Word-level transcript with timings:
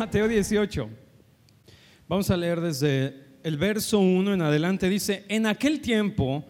Mateo 0.00 0.28
18. 0.28 0.88
Vamos 2.08 2.30
a 2.30 2.36
leer 2.38 2.58
desde 2.62 3.22
el 3.42 3.58
verso 3.58 3.98
1 3.98 4.32
en 4.32 4.40
adelante. 4.40 4.88
Dice, 4.88 5.26
en 5.28 5.44
aquel 5.44 5.82
tiempo 5.82 6.42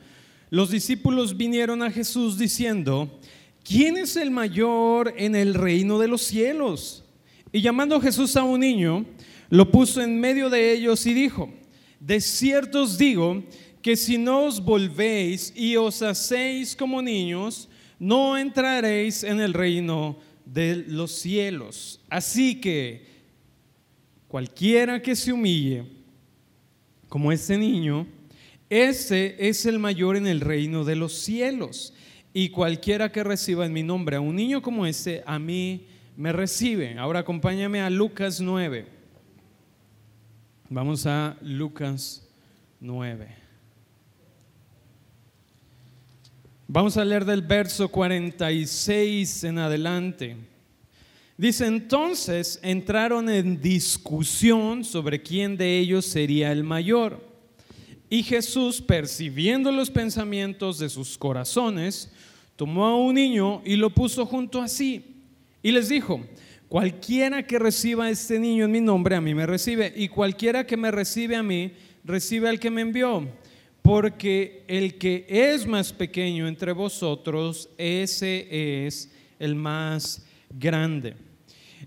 los 0.51 0.71
discípulos 0.71 1.37
vinieron 1.37 1.83
a 1.83 1.91
Jesús 1.91 2.39
diciendo, 2.39 3.19
¿quién 3.65 3.97
es 3.97 4.15
el 4.15 4.31
mayor 4.31 5.13
en 5.17 5.35
el 5.35 5.55
reino 5.55 5.99
de 5.99 6.07
los 6.07 6.23
cielos? 6.23 7.03
Y 7.51 7.61
llamando 7.61 8.01
Jesús 8.01 8.37
a 8.37 8.45
un 8.45 8.61
niño, 8.61 9.05
lo 9.49 9.69
puso 9.69 10.01
en 10.01 10.21
medio 10.21 10.49
de 10.49 10.73
ellos 10.73 11.05
y 11.07 11.13
dijo, 11.13 11.53
de 11.99 12.21
cierto 12.21 12.83
os 12.83 12.99
digo 12.99 13.43
que 13.83 13.97
si 13.97 14.17
no 14.17 14.45
os 14.45 14.65
volvéis 14.65 15.53
y 15.57 15.75
os 15.75 16.03
hacéis 16.03 16.77
como 16.77 17.03
niños, 17.03 17.69
no 17.99 18.39
entraréis 18.39 19.25
en 19.25 19.41
el 19.41 19.55
reino 19.55 20.17
de 20.45 20.85
los 20.87 21.11
cielos. 21.11 22.01
Así 22.09 22.61
que 22.61 23.10
cualquiera 24.31 25.03
que 25.03 25.17
se 25.17 25.33
humille 25.33 25.85
como 27.09 27.33
este 27.33 27.59
niño, 27.59 28.07
ese 28.69 29.35
es 29.41 29.67
el 29.67 29.81
mayor 29.81 30.17
en 30.17 30.29
el 30.29 30.41
reino 30.41 30.85
de 30.85 30.95
los 30.95 31.15
cielos. 31.15 31.93
Y 32.33 32.51
cualquiera 32.51 33.11
que 33.11 33.25
reciba 33.25 33.67
en 33.67 33.73
mi 33.73 33.83
nombre 33.83 34.15
a 34.15 34.21
un 34.21 34.37
niño 34.37 34.63
como 34.63 34.87
este, 34.87 35.25
a 35.27 35.41
mí 35.41 35.89
me 36.17 36.33
recibe. 36.33 36.97
Ahora 36.97 37.19
acompáñame 37.19 37.81
a 37.81 37.91
Lucas 37.91 38.41
9. 38.41 38.87
Vamos 40.69 41.07
a 41.07 41.37
Lucas 41.43 42.25
9. 42.79 43.35
Vamos 46.69 46.97
a 46.97 47.05
leer 47.05 47.25
del 47.25 47.43
verso 47.43 47.89
46 47.89 49.43
en 49.43 49.59
adelante. 49.59 50.37
Dice, 51.41 51.65
entonces 51.65 52.61
entraron 52.63 53.31
en 53.31 53.63
discusión 53.63 54.85
sobre 54.85 55.23
quién 55.23 55.57
de 55.57 55.79
ellos 55.79 56.05
sería 56.05 56.53
el 56.53 56.65
mayor. 56.65 57.27
Y 58.11 58.23
Jesús, 58.25 58.83
percibiendo 58.83 59.73
los 59.73 59.91
pensamientos 59.91 60.79
de 60.79 60.91
sus 60.91 61.17
corazones, 61.17 62.13
tomó 62.57 62.85
a 62.85 62.95
un 62.95 63.15
niño 63.15 63.63
y 63.65 63.77
lo 63.77 63.89
puso 63.89 64.27
junto 64.27 64.61
a 64.61 64.69
sí. 64.69 65.03
Y 65.63 65.73
les 65.73 65.89
dijo, 65.89 66.21
cualquiera 66.69 67.47
que 67.47 67.59
reciba 67.59 68.05
a 68.05 68.11
este 68.11 68.39
niño 68.39 68.67
en 68.67 68.73
mi 68.73 68.83
nombre, 68.83 69.17
a 69.17 69.23
mí 69.23 69.35
me 69.35 69.47
recibe. 69.47 69.95
Y 69.97 70.09
cualquiera 70.09 70.67
que 70.67 70.77
me 70.77 70.91
recibe 70.91 71.37
a 71.37 71.43
mí, 71.43 71.73
recibe 72.05 72.51
al 72.51 72.61
que 72.61 72.71
me 72.71 72.83
envió. 72.83 73.27
Porque 73.81 74.63
el 74.69 74.99
que 74.99 75.25
es 75.27 75.67
más 75.67 75.91
pequeño 75.91 76.47
entre 76.47 76.73
vosotros, 76.73 77.71
ese 77.79 78.87
es 78.87 79.11
el 79.39 79.55
más 79.55 80.27
grande. 80.51 81.30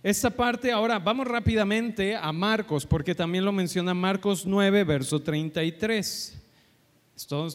Esta 0.02 0.31
parte 0.31 0.72
ahora 0.72 0.97
vamos 0.97 1.27
rápidamente 1.27 2.16
a 2.16 2.31
Marcos, 2.31 2.86
porque 2.86 3.13
también 3.13 3.45
lo 3.45 3.52
menciona 3.52 3.94
Marcos 3.94 4.45
9, 4.45 4.83
verso 4.86 5.22
33. 5.22 6.41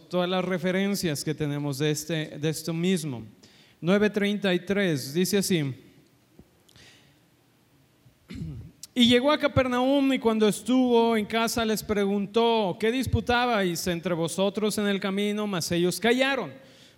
todas 0.09 0.29
las 0.29 0.45
referencias 0.45 1.25
que 1.25 1.35
tenemos 1.35 1.79
de, 1.79 1.91
este, 1.91 2.39
de 2.39 2.49
esto 2.49 2.73
mismo. 2.73 3.25
9.33 3.83 5.13
dice 5.13 5.39
así. 5.39 5.75
Y 8.95 9.07
llegó 9.09 9.31
a 9.33 9.39
Capernaum 9.39 10.13
y 10.13 10.19
cuando 10.19 10.49
estuvo 10.49 11.17
en 11.17 11.27
casa 11.27 11.65
les 11.65 11.83
preguntó, 11.83 12.77
¿qué 12.79 12.91
disputabais 12.93 13.87
entre 13.89 14.15
vosotros 14.15 14.79
en 14.79 14.87
el 14.87 15.01
camino? 15.01 15.47
Mas 15.47 15.71
ellos 15.73 16.01
callaron, 16.01 16.53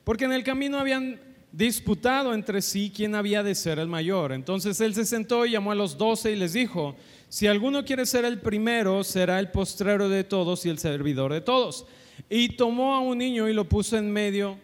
porque 0.05 0.25
en 0.25 0.33
el 0.33 0.45
camino 0.45 0.79
habían 0.79 1.30
disputado 1.53 2.33
entre 2.33 2.63
sí 2.63 2.93
quién 2.95 3.15
había 3.15 3.43
de 3.43 3.55
ser 3.55 3.79
el 3.79 3.89
mayor. 3.89 4.33
Entonces 4.33 4.81
él 4.81 4.95
se 4.95 5.05
sentó 5.05 5.47
y 5.47 5.53
llamó 5.53 5.73
a 5.73 5.75
los 5.75 5.99
doce 5.99 6.33
y 6.33 6.37
les 6.37 6.53
dijo, 6.53 6.97
si 7.29 7.47
alguno 7.47 7.85
quiere 7.85 8.07
ser 8.07 8.25
el 8.25 8.41
primero, 8.41 9.05
será 9.05 9.39
el 9.39 9.51
postrero 9.51 10.09
de 10.09 10.25
todos 10.25 10.65
y 10.67 10.69
el 10.69 10.79
servidor 10.79 11.33
de 11.33 11.41
todos. 11.41 11.87
Y 12.29 12.57
tomó 12.57 12.95
a 12.95 13.01
un 13.01 13.19
niño 13.19 13.49
y 13.49 13.53
lo 13.53 13.69
puso 13.69 13.97
en 13.97 14.11
medio 14.11 14.59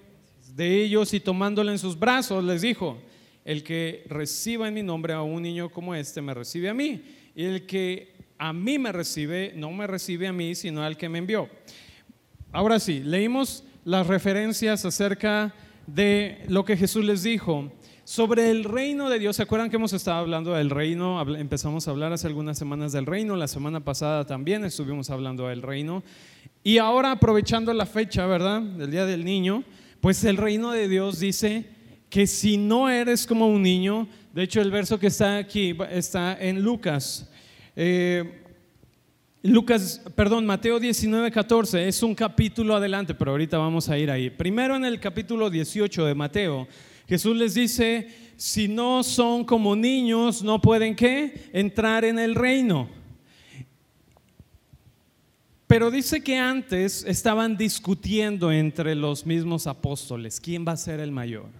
de 0.55 0.83
ellos 0.83 1.13
y 1.15 1.21
tomándole 1.21 1.73
en 1.73 1.79
sus 1.79 1.99
brazos 1.99 2.43
les 2.45 2.63
dijo, 2.63 2.99
el 3.45 3.63
que 3.63 4.05
reciba 4.09 4.67
en 4.67 4.75
mi 4.75 4.83
nombre 4.83 5.13
a 5.13 5.23
un 5.23 5.43
niño 5.43 5.71
como 5.71 5.95
este, 5.95 6.21
me 6.21 6.35
recibe 6.35 6.69
a 6.69 6.75
mí. 6.75 7.03
Y 7.35 7.45
el 7.45 7.67
que 7.67 8.15
a 8.39 8.53
mí 8.53 8.79
me 8.79 8.93
recibe, 8.93 9.53
no 9.55 9.71
me 9.71 9.87
recibe 9.87 10.27
a 10.27 10.33
mí, 10.33 10.55
sino 10.55 10.83
al 10.83 10.97
que 10.97 11.09
me 11.09 11.19
envió. 11.19 11.49
Ahora 12.53 12.81
sí, 12.81 13.01
leímos 13.01 13.63
las 13.85 14.07
referencias 14.07 14.85
acerca 14.85 15.45
de 15.47 15.66
lo 16.49 16.65
que 16.65 16.77
Jesús 16.77 17.05
les 17.05 17.23
dijo 17.23 17.71
sobre 18.05 18.51
el 18.51 18.65
reino 18.65 19.11
de 19.11 19.19
Dios. 19.19 19.37
¿Se 19.37 19.43
acuerdan 19.43 19.69
que 19.71 19.77
hemos 19.77 19.93
estado 19.93 20.19
hablando 20.19 20.53
del 20.53 20.71
reino? 20.71 21.21
Empezamos 21.37 21.87
a 21.87 21.91
hablar 21.91 22.13
hace 22.13 22.27
algunas 22.27 22.57
semanas 22.57 22.93
del 22.93 23.07
reino, 23.07 23.37
la 23.37 23.49
semana 23.49 23.81
pasada 23.81 24.25
también 24.25 24.65
estuvimos 24.65 25.11
hablando 25.11 25.49
del 25.49 25.63
reino. 25.63 26.03
Y 26.63 26.79
ahora 26.79 27.13
aprovechando 27.13 27.73
la 27.73 27.87
fecha, 27.87 28.27
¿verdad? 28.27 28.63
Del 28.63 28.91
Día 28.91 29.07
del 29.07 29.25
Niño, 29.25 29.65
pues 30.01 30.23
el 30.25 30.37
reino 30.37 30.73
de 30.73 30.89
Dios 30.89 31.21
dice 31.21 31.67
que 32.11 32.27
si 32.27 32.57
no 32.57 32.89
eres 32.89 33.27
como 33.27 33.49
un 33.49 33.63
niño, 33.63 34.09
de 34.33 34.45
hecho 34.45 34.61
el 34.61 34.71
verso 34.71 34.99
que 34.99 35.09
está 35.09 35.39
aquí 35.39 35.77
está 35.91 36.37
en 36.41 36.63
Lucas. 36.63 37.29
Eh, 37.75 38.46
Lucas, 39.47 40.03
perdón, 40.17 40.45
Mateo 40.45 40.81
19, 40.81 41.31
14 41.31 41.87
es 41.87 42.03
un 42.03 42.17
capítulo 42.17 42.75
adelante, 42.75 43.15
pero 43.15 43.31
ahorita 43.31 43.57
vamos 43.57 43.89
a 43.89 43.97
ir 43.97 44.11
ahí. 44.11 44.29
Primero 44.29 44.75
en 44.75 44.85
el 44.85 44.99
capítulo 44.99 45.51
18 45.51 46.05
de 46.05 46.15
Mateo, 46.17 46.67
Jesús 47.09 47.37
les 47.37 47.55
dice, 47.55 48.09
si 48.37 48.67
no 48.67 49.05
son 49.05 49.45
como 49.45 49.77
niños, 49.77 50.43
no 50.43 50.61
pueden 50.61 50.97
qué? 50.97 51.49
Entrar 51.53 52.05
en 52.05 52.19
el 52.19 52.35
reino. 52.35 52.89
Pero 55.69 55.93
dice 55.93 56.25
que 56.25 56.37
antes 56.37 57.05
estaban 57.05 57.57
discutiendo 57.57 58.51
entre 58.51 58.97
los 58.97 59.25
mismos 59.27 59.69
apóstoles, 59.69 60.41
¿quién 60.41 60.67
va 60.67 60.73
a 60.73 60.77
ser 60.77 60.99
el 60.99 61.13
mayor? 61.13 61.51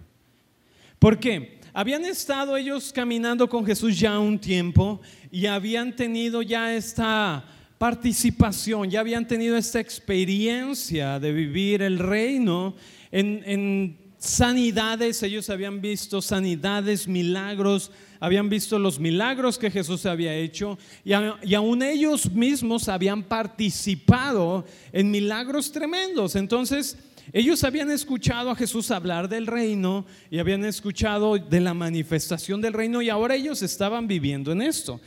¿Por 0.99 1.19
qué? 1.19 1.61
Habían 1.73 2.03
estado 2.03 2.57
ellos 2.57 2.91
caminando 2.91 3.47
con 3.47 3.65
Jesús 3.65 3.97
ya 3.97 4.19
un 4.19 4.39
tiempo 4.39 4.99
y 5.31 5.45
habían 5.45 5.95
tenido 5.95 6.41
ya 6.41 6.75
esta 6.75 7.45
participación, 7.77 8.89
ya 8.89 9.01
habían 9.01 9.27
tenido 9.27 9.55
esta 9.55 9.79
experiencia 9.79 11.19
de 11.19 11.31
vivir 11.31 11.81
el 11.81 11.99
reino 11.99 12.75
en, 13.11 14.05
sanidades, 14.19 15.21
ellos 15.21 15.47
habían 15.51 15.79
visto 15.79 16.23
sanidades, 16.23 17.07
milagros, 17.07 17.91
habían 18.19 18.49
visto 18.49 18.79
los 18.79 18.99
milagros 18.99 19.59
que 19.59 19.69
Jesús 19.69 20.07
había 20.07 20.33
hecho 20.33 20.79
y, 21.05 21.11
y, 21.43 21.53
aún 21.53 21.83
ellos 21.83 22.31
mismos 22.31 22.89
habían 22.89 23.21
participado 23.21 24.65
en 24.91 25.11
milagros 25.11 25.71
tremendos. 25.71 26.35
Entonces, 26.35 26.97
ellos 27.31 27.63
habían 27.63 27.91
escuchado 27.91 28.49
a 28.49 28.55
Jesús 28.55 28.89
hablar 28.89 29.29
del 29.29 29.45
reino 29.45 30.05
y 30.31 30.39
habían 30.39 30.65
escuchado 30.65 31.37
de 31.37 31.59
la 31.59 31.75
manifestación 31.75 32.59
del 32.59 32.73
reino 32.73 33.03
y 33.03 33.09
ahora 33.09 33.35
ellos 33.35 33.61
estaban 33.61 34.07
viviendo 34.07 34.51
en 34.51 34.63
esto. 34.63 34.99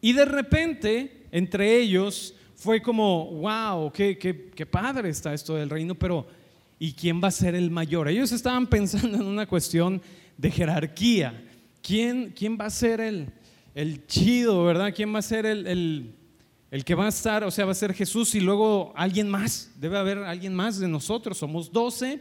Y 0.00 0.12
de 0.12 0.26
repente 0.26 1.23
entre 1.34 1.78
ellos 1.80 2.32
fue 2.54 2.80
como, 2.80 3.26
wow, 3.32 3.90
qué, 3.90 4.16
qué, 4.16 4.66
padre 4.66 5.08
está 5.08 5.34
esto 5.34 5.56
del 5.56 5.68
reino, 5.68 5.96
pero 5.96 6.28
¿y 6.78 6.92
quién 6.92 7.20
va 7.20 7.26
a 7.26 7.32
ser 7.32 7.56
el 7.56 7.72
mayor? 7.72 8.06
Ellos 8.06 8.30
estaban 8.30 8.66
pensando 8.70 9.16
en 9.16 9.26
una 9.26 9.44
cuestión 9.44 10.00
de 10.38 10.52
jerarquía. 10.52 11.44
¿Quién, 11.82 12.32
quién 12.38 12.56
va 12.56 12.66
a 12.66 12.70
ser 12.70 13.00
el, 13.00 13.32
el 13.74 14.06
chido, 14.06 14.62
verdad? 14.62 14.94
¿Quién 14.94 15.12
va 15.12 15.18
a 15.18 15.22
ser 15.22 15.44
el, 15.44 16.14
el, 16.70 16.84
que 16.84 16.94
va 16.94 17.06
a 17.06 17.08
estar? 17.08 17.42
O 17.42 17.50
sea, 17.50 17.64
va 17.64 17.72
a 17.72 17.74
ser 17.74 17.94
Jesús 17.94 18.36
y 18.36 18.40
luego 18.40 18.92
alguien 18.94 19.28
más. 19.28 19.72
Debe 19.80 19.98
haber 19.98 20.18
alguien 20.18 20.54
más 20.54 20.78
de 20.78 20.86
nosotros. 20.86 21.36
Somos 21.36 21.72
doce. 21.72 22.20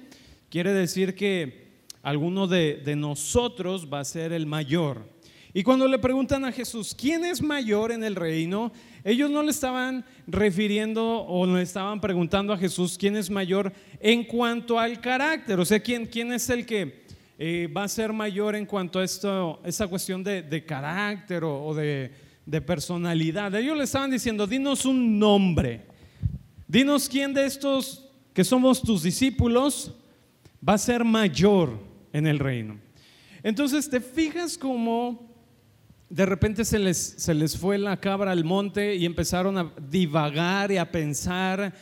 Quiere 0.50 0.74
decir 0.74 1.14
que 1.14 1.68
alguno 2.02 2.48
de, 2.48 2.82
de 2.84 2.96
nosotros 2.96 3.88
va 3.94 4.00
a 4.00 4.06
ser 4.06 4.34
el 4.34 4.48
mayor. 4.48 5.13
Y 5.56 5.62
cuando 5.62 5.88
le 5.88 6.00
preguntan 6.00 6.46
a 6.46 6.52
Jesús, 6.52 6.96
¿quién 7.00 7.24
es 7.24 7.40
mayor 7.40 7.92
en 7.92 8.04
el 8.04 8.16
reino? 8.16 8.72
Ellos 9.04 9.30
no 9.30 9.44
le 9.44 9.52
estaban 9.52 10.04
refiriendo 10.26 11.24
o 11.26 11.46
le 11.46 11.62
estaban 11.62 12.02
preguntando 12.02 12.54
a 12.54 12.58
Jesús 12.58 12.98
quién 12.98 13.16
es 13.16 13.30
mayor 13.30 13.72
en 14.00 14.24
cuanto 14.24 14.80
al 14.80 15.00
carácter, 15.00 15.60
o 15.60 15.66
sea, 15.66 15.80
quién, 15.80 16.08
quién 16.08 16.34
es 16.34 16.50
el 16.50 16.66
que 16.66 17.04
eh, 17.38 17.72
va 17.76 17.84
a 17.84 17.88
ser 17.88 18.12
mayor 18.12 18.56
en 18.56 18.66
cuanto 18.66 18.98
a 18.98 19.04
esto, 19.04 19.62
esa 19.64 19.88
cuestión 19.88 20.24
de, 20.24 20.66
carácter 20.66 21.44
o, 21.44 21.72
de, 21.76 22.12
de 22.48 22.62
personalidad. 22.62 23.54
Ellos 23.54 23.78
le 23.78 23.84
estaban 23.84 24.10
diciendo, 24.10 24.48
dinos 24.48 24.86
un 24.86 25.20
nombre, 25.20 25.82
dinos 26.68 27.08
quién 27.08 27.32
de 27.32 27.46
estos 27.46 28.10
que 28.34 28.44
somos 28.44 28.82
tus 28.82 29.04
discípulos 29.04 29.94
va 30.68 30.74
a 30.74 30.80
ser 30.80 31.04
mayor 31.04 31.78
en 32.12 32.26
el 32.26 32.40
reino. 32.40 32.80
Entonces, 33.44 33.88
¿te 33.88 34.02
fijas 34.02 34.58
cómo 34.58 35.33
de 36.10 36.26
repente 36.26 36.66
se 36.66 36.80
les, 36.80 36.98
se 36.98 37.34
les 37.34 37.58
fue 37.58 37.78
la 37.78 37.98
cabra 37.98 38.32
al 38.32 38.44
monte 38.44 38.96
y 38.96 39.06
empezaron 39.06 39.58
a 39.58 39.74
divagar 39.90 40.72
y 40.72 40.78
a 40.78 40.92
pensar 40.92 41.74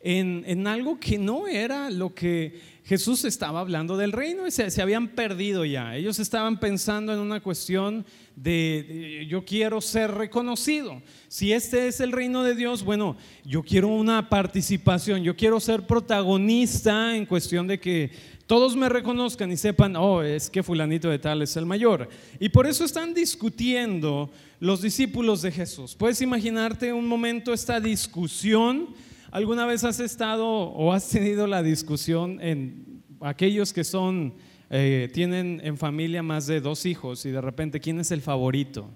en, 0.00 0.44
en 0.46 0.66
algo 0.66 1.00
que 1.00 1.18
no 1.18 1.48
era 1.48 1.90
lo 1.90 2.14
que 2.14 2.78
Jesús 2.88 3.26
estaba 3.26 3.60
hablando 3.60 3.98
del 3.98 4.12
reino 4.12 4.46
y 4.46 4.50
se, 4.50 4.80
habían 4.80 5.08
perdido 5.08 5.66
ya. 5.66 5.94
Ellos 5.94 6.18
estaban 6.18 6.58
pensando 6.58 7.12
en 7.12 7.18
una 7.18 7.38
cuestión 7.40 8.06
de, 8.34 9.26
yo 9.28 9.44
quiero 9.44 9.82
ser 9.82 10.12
reconocido. 10.12 11.02
Si 11.28 11.52
este 11.52 11.88
es 11.88 12.00
el 12.00 12.12
reino 12.12 12.42
de 12.42 12.54
Dios, 12.54 12.82
bueno, 12.82 13.18
yo 13.44 13.62
quiero 13.62 13.88
una 13.88 14.30
participación, 14.30 15.22
yo 15.22 15.36
quiero 15.36 15.60
ser 15.60 15.86
protagonista 15.86 17.14
en 17.14 17.26
cuestión 17.26 17.66
de 17.66 17.78
que 17.78 18.10
todos 18.48 18.74
me 18.74 18.88
reconozcan 18.88 19.52
y 19.52 19.56
sepan, 19.56 19.94
oh, 19.94 20.22
es 20.22 20.50
que 20.50 20.64
fulanito 20.64 21.08
de 21.08 21.20
tal 21.20 21.42
es 21.42 21.56
el 21.56 21.66
mayor. 21.66 22.08
Y 22.40 22.48
por 22.48 22.66
eso 22.66 22.84
están 22.84 23.14
discutiendo 23.14 24.28
los 24.58 24.82
discípulos 24.82 25.42
de 25.42 25.52
Jesús. 25.52 25.94
Puedes 25.94 26.20
imaginarte 26.20 26.92
un 26.92 27.06
momento 27.06 27.52
esta 27.52 27.78
discusión 27.78 28.88
¿Alguna 29.30 29.66
vez 29.66 29.84
has 29.84 30.00
estado 30.00 30.48
o 30.48 30.90
has 30.90 31.10
tenido 31.10 31.46
la 31.46 31.62
discusión 31.62 32.38
en 32.40 33.02
aquellos 33.20 33.74
que 33.74 33.84
son, 33.84 34.32
eh, 34.70 35.10
tienen 35.12 35.60
en 35.62 35.76
familia 35.76 36.22
más 36.22 36.46
de 36.46 36.62
dos 36.62 36.86
hijos 36.86 37.26
y 37.26 37.30
de 37.30 37.42
repente, 37.42 37.78
¿quién 37.78 38.00
es 38.00 38.10
el 38.10 38.22
favorito? 38.22 38.88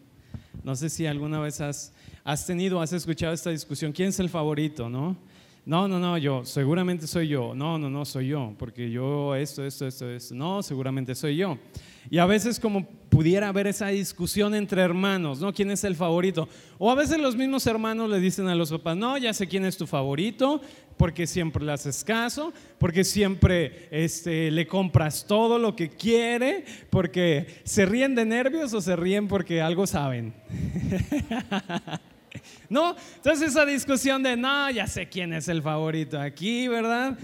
No 0.64 0.74
sé 0.74 0.88
si 0.88 1.04
alguna 1.04 1.38
vez 1.38 1.60
has, 1.60 1.92
has 2.24 2.46
tenido, 2.46 2.80
has 2.80 2.94
escuchado 2.94 3.34
esta 3.34 3.50
discusión, 3.50 3.92
¿quién 3.92 4.08
es 4.08 4.20
el 4.20 4.30
favorito? 4.30 4.88
¿No? 4.88 5.18
No, 5.64 5.86
no, 5.86 6.00
no, 6.00 6.18
yo, 6.18 6.44
seguramente 6.44 7.06
soy 7.06 7.28
yo. 7.28 7.54
No, 7.54 7.78
no, 7.78 7.88
no, 7.88 8.04
soy 8.04 8.28
yo, 8.28 8.52
porque 8.58 8.90
yo 8.90 9.36
esto, 9.36 9.64
esto, 9.64 9.86
esto, 9.86 10.10
esto. 10.10 10.34
No, 10.34 10.60
seguramente 10.60 11.14
soy 11.14 11.36
yo. 11.36 11.56
Y 12.10 12.18
a 12.18 12.26
veces 12.26 12.58
como 12.58 12.84
pudiera 12.84 13.48
haber 13.48 13.68
esa 13.68 13.88
discusión 13.88 14.56
entre 14.56 14.82
hermanos, 14.82 15.40
¿no? 15.40 15.52
¿Quién 15.52 15.70
es 15.70 15.84
el 15.84 15.94
favorito? 15.94 16.48
O 16.78 16.90
a 16.90 16.96
veces 16.96 17.18
los 17.18 17.36
mismos 17.36 17.64
hermanos 17.68 18.10
le 18.10 18.18
dicen 18.18 18.48
a 18.48 18.56
los 18.56 18.72
papás, 18.72 18.96
no, 18.96 19.16
ya 19.18 19.32
sé 19.32 19.46
quién 19.46 19.64
es 19.64 19.76
tu 19.76 19.86
favorito, 19.86 20.60
porque 20.96 21.28
siempre 21.28 21.64
le 21.64 21.70
haces 21.70 22.02
caso, 22.02 22.52
porque 22.78 23.04
siempre 23.04 23.86
este, 23.92 24.50
le 24.50 24.66
compras 24.66 25.26
todo 25.28 25.60
lo 25.60 25.76
que 25.76 25.90
quiere, 25.90 26.64
porque 26.90 27.60
se 27.62 27.86
ríen 27.86 28.16
de 28.16 28.24
nervios 28.24 28.74
o 28.74 28.80
se 28.80 28.96
ríen 28.96 29.28
porque 29.28 29.62
algo 29.62 29.86
saben. 29.86 30.34
¿No? 32.68 32.96
Entonces 33.16 33.50
esa 33.50 33.64
discusión 33.66 34.22
de, 34.22 34.36
no, 34.36 34.70
ya 34.70 34.86
sé 34.86 35.08
quién 35.08 35.32
es 35.32 35.48
el 35.48 35.62
favorito 35.62 36.20
aquí, 36.20 36.68
¿verdad? 36.68 37.18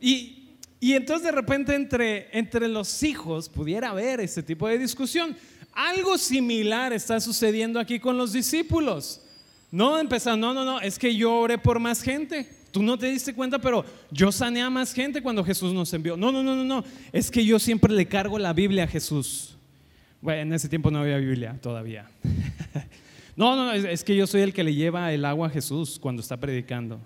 Y, 0.00 0.56
y 0.80 0.92
entonces 0.92 1.26
de 1.26 1.32
repente 1.32 1.74
entre, 1.74 2.28
entre 2.36 2.68
los 2.68 3.02
hijos 3.02 3.48
pudiera 3.48 3.90
haber 3.90 4.20
ese 4.20 4.42
tipo 4.42 4.68
de 4.68 4.78
discusión. 4.78 5.36
Algo 5.72 6.18
similar 6.18 6.92
está 6.92 7.20
sucediendo 7.20 7.80
aquí 7.80 7.98
con 7.98 8.16
los 8.16 8.32
discípulos. 8.32 9.20
No 9.70 9.98
empezar, 9.98 10.38
no, 10.38 10.54
no, 10.54 10.64
no, 10.64 10.80
es 10.80 10.98
que 10.98 11.16
yo 11.16 11.34
oré 11.34 11.58
por 11.58 11.80
más 11.80 12.00
gente. 12.00 12.48
Tú 12.70 12.82
no 12.82 12.98
te 12.98 13.06
diste 13.06 13.34
cuenta, 13.34 13.58
pero 13.60 13.84
yo 14.10 14.30
sané 14.30 14.62
a 14.62 14.70
más 14.70 14.92
gente 14.92 15.22
cuando 15.22 15.44
Jesús 15.44 15.72
nos 15.72 15.92
envió. 15.94 16.16
No, 16.16 16.30
no, 16.30 16.42
no, 16.42 16.54
no, 16.54 16.64
no. 16.64 16.84
Es 17.12 17.30
que 17.30 17.44
yo 17.44 17.58
siempre 17.58 17.92
le 17.92 18.06
cargo 18.06 18.38
la 18.38 18.52
Biblia 18.52 18.84
a 18.84 18.86
Jesús. 18.86 19.56
Bueno, 20.20 20.42
en 20.42 20.52
ese 20.52 20.68
tiempo 20.68 20.90
no 20.90 21.00
había 21.00 21.18
Biblia 21.18 21.58
todavía. 21.60 22.08
No, 23.36 23.56
no, 23.56 23.72
es, 23.72 24.04
que 24.04 24.14
yo 24.14 24.26
soy 24.26 24.42
el 24.42 24.52
que 24.52 24.62
le 24.62 24.74
lleva 24.74 25.12
el 25.12 25.24
agua 25.24 25.48
a 25.48 25.50
Jesús 25.50 25.98
cuando 25.98 26.22
está 26.22 26.36
predicando. 26.36 27.00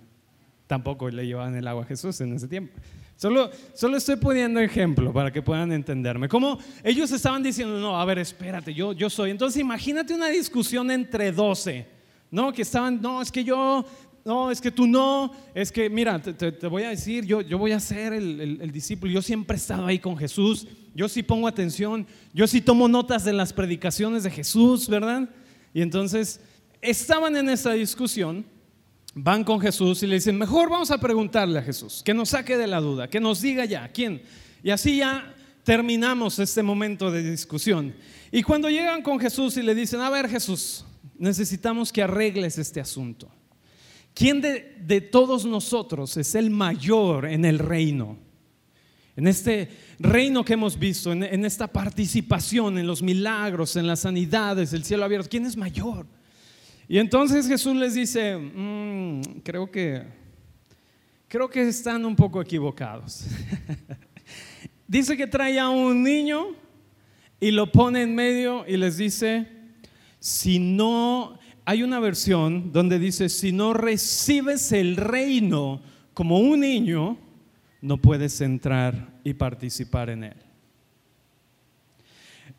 Tampoco 0.67 1.09
le 1.09 1.27
llevaban 1.27 1.57
el 1.57 1.67
agua 1.67 1.85
a 1.85 1.87
Jesús 1.87 2.21
en 2.21 2.35
ese 2.35 2.47
tiempo. 2.47 2.75
Solo, 3.17 3.51
solo 3.75 3.97
estoy 3.97 4.17
poniendo 4.17 4.61
ejemplo 4.61 5.13
para 5.13 5.33
que 5.33 5.43
puedan 5.43 5.73
entenderme. 5.73 6.29
Como 6.29 6.59
ellos 6.85 7.11
estaban 7.11 7.43
diciendo, 7.43 7.81
no, 7.81 7.99
a 7.99 8.05
ver, 8.05 8.19
espérate, 8.19 8.73
yo, 8.75 8.93
yo 8.93 9.09
soy. 9.09 9.31
Entonces 9.31 9.61
imagínate 9.61 10.15
una 10.15 10.29
discusión 10.29 10.91
entre 10.91 11.33
doce, 11.33 11.87
¿no? 12.31 12.53
Que 12.53 12.63
estaban, 12.63 13.01
no, 13.01 13.23
es 13.23 13.33
que 13.33 13.43
yo, 13.43 13.85
no, 14.25 14.51
es 14.51 14.61
que 14.61 14.71
tú 14.71 14.87
no, 14.87 15.33
es 15.55 15.73
que, 15.73 15.89
mira, 15.89 16.21
te, 16.21 16.67
voy 16.69 16.83
a 16.83 16.91
decir, 16.91 17.25
yo, 17.25 17.41
yo 17.41 17.57
voy 17.57 17.73
a 17.73 17.81
ser 17.81 18.13
el, 18.13 18.59
el 18.61 18.71
discípulo, 18.71 19.11
yo 19.11 19.23
siempre 19.23 19.57
he 19.57 19.59
estado 19.59 19.87
ahí 19.87 19.99
con 19.99 20.17
Jesús, 20.17 20.69
yo 20.95 21.09
sí 21.09 21.23
pongo 21.23 21.49
atención, 21.49 22.07
yo 22.35 22.47
sí 22.47 22.61
tomo 22.61 22.87
notas 22.87 23.25
de 23.25 23.33
las 23.33 23.53
predicaciones 23.53 24.23
de 24.23 24.31
Jesús, 24.31 24.89
¿verdad? 24.89 25.29
Y 25.73 25.83
entonces 25.83 26.41
estaban 26.81 27.37
en 27.37 27.49
esa 27.49 27.73
discusión, 27.73 28.45
van 29.15 29.45
con 29.45 29.61
Jesús 29.61 30.03
y 30.03 30.07
le 30.07 30.17
dicen, 30.17 30.39
mejor 30.39 30.71
vamos 30.71 30.91
a 30.91 30.99
preguntarle 30.99 31.59
a 31.59 31.63
Jesús, 31.63 32.03
que 32.05 32.15
nos 32.15 32.31
saque 32.31 32.57
de 32.57 32.67
la 32.67 32.81
duda, 32.81 33.09
que 33.09 33.21
nos 33.21 33.41
diga 33.41 33.65
ya, 33.65 33.89
¿quién? 33.89 34.23
Y 34.63 34.71
así 34.71 34.99
ya 34.99 35.35
terminamos 35.65 36.39
este 36.39 36.63
momento 36.63 37.11
de 37.11 37.29
discusión. 37.29 37.95
Y 38.31 38.43
cuando 38.43 38.71
llegan 38.71 39.03
con 39.03 39.19
Jesús 39.19 39.57
y 39.57 39.63
le 39.63 39.75
dicen, 39.75 40.01
a 40.01 40.11
ver 40.11 40.29
Jesús, 40.29 40.85
necesitamos 41.19 41.93
que 41.93 42.03
arregles 42.03 42.59
este 42.59 42.81
asunto. 42.81 43.29
¿Quién 44.15 44.41
de, 44.41 44.77
de 44.81 45.01
todos 45.01 45.45
nosotros 45.45 46.17
es 46.17 46.35
el 46.35 46.51
mayor 46.51 47.27
en 47.27 47.45
el 47.45 47.59
reino? 47.59 48.28
En 49.19 49.27
este 49.27 49.69
reino 49.99 50.45
que 50.45 50.53
hemos 50.53 50.79
visto, 50.79 51.11
en, 51.11 51.45
esta 51.45 51.67
participación 51.67 52.79
en 52.79 52.87
los 52.87 53.03
milagros, 53.03 53.75
en 53.75 53.85
las 53.85 53.99
sanidades, 54.01 54.73
el 54.73 54.85
cielo 54.85 55.05
abierto, 55.05 55.29
¿quién 55.29 55.45
es 55.45 55.57
mayor? 55.57 56.07
Y 56.87 56.99
entonces 56.99 57.49
Jesús 57.49 57.75
les 57.75 57.95
dice, 57.95 58.37
mm, 58.37 59.41
creo 59.43 59.69
que, 59.73 60.05
creo 61.27 61.51
que 61.51 61.67
están 61.67 62.05
un 62.05 62.15
poco 62.15 62.41
equivocados. 62.41 63.25
dice 64.87 65.17
que 65.17 65.27
trae 65.27 65.59
a 65.59 65.69
un 65.69 66.05
niño 66.05 66.55
y 67.41 67.51
lo 67.51 67.73
pone 67.73 68.03
en 68.03 68.15
medio 68.15 68.65
y 68.69 68.77
les 68.77 68.99
dice, 68.99 69.49
si 70.21 70.61
no, 70.61 71.41
hay 71.65 71.83
una 71.83 71.99
versión 71.99 72.71
donde 72.73 73.01
dice, 73.01 73.29
si 73.29 73.51
no 73.51 73.73
recibes 73.73 74.71
el 74.71 74.95
reino 74.95 75.83
como 76.15 76.39
un 76.39 76.61
niño, 76.61 77.19
no 77.81 77.97
puedes 77.99 78.41
entrar 78.41 79.21
y 79.25 79.35
participar 79.35 80.11
en 80.11 80.25
él. 80.25 80.37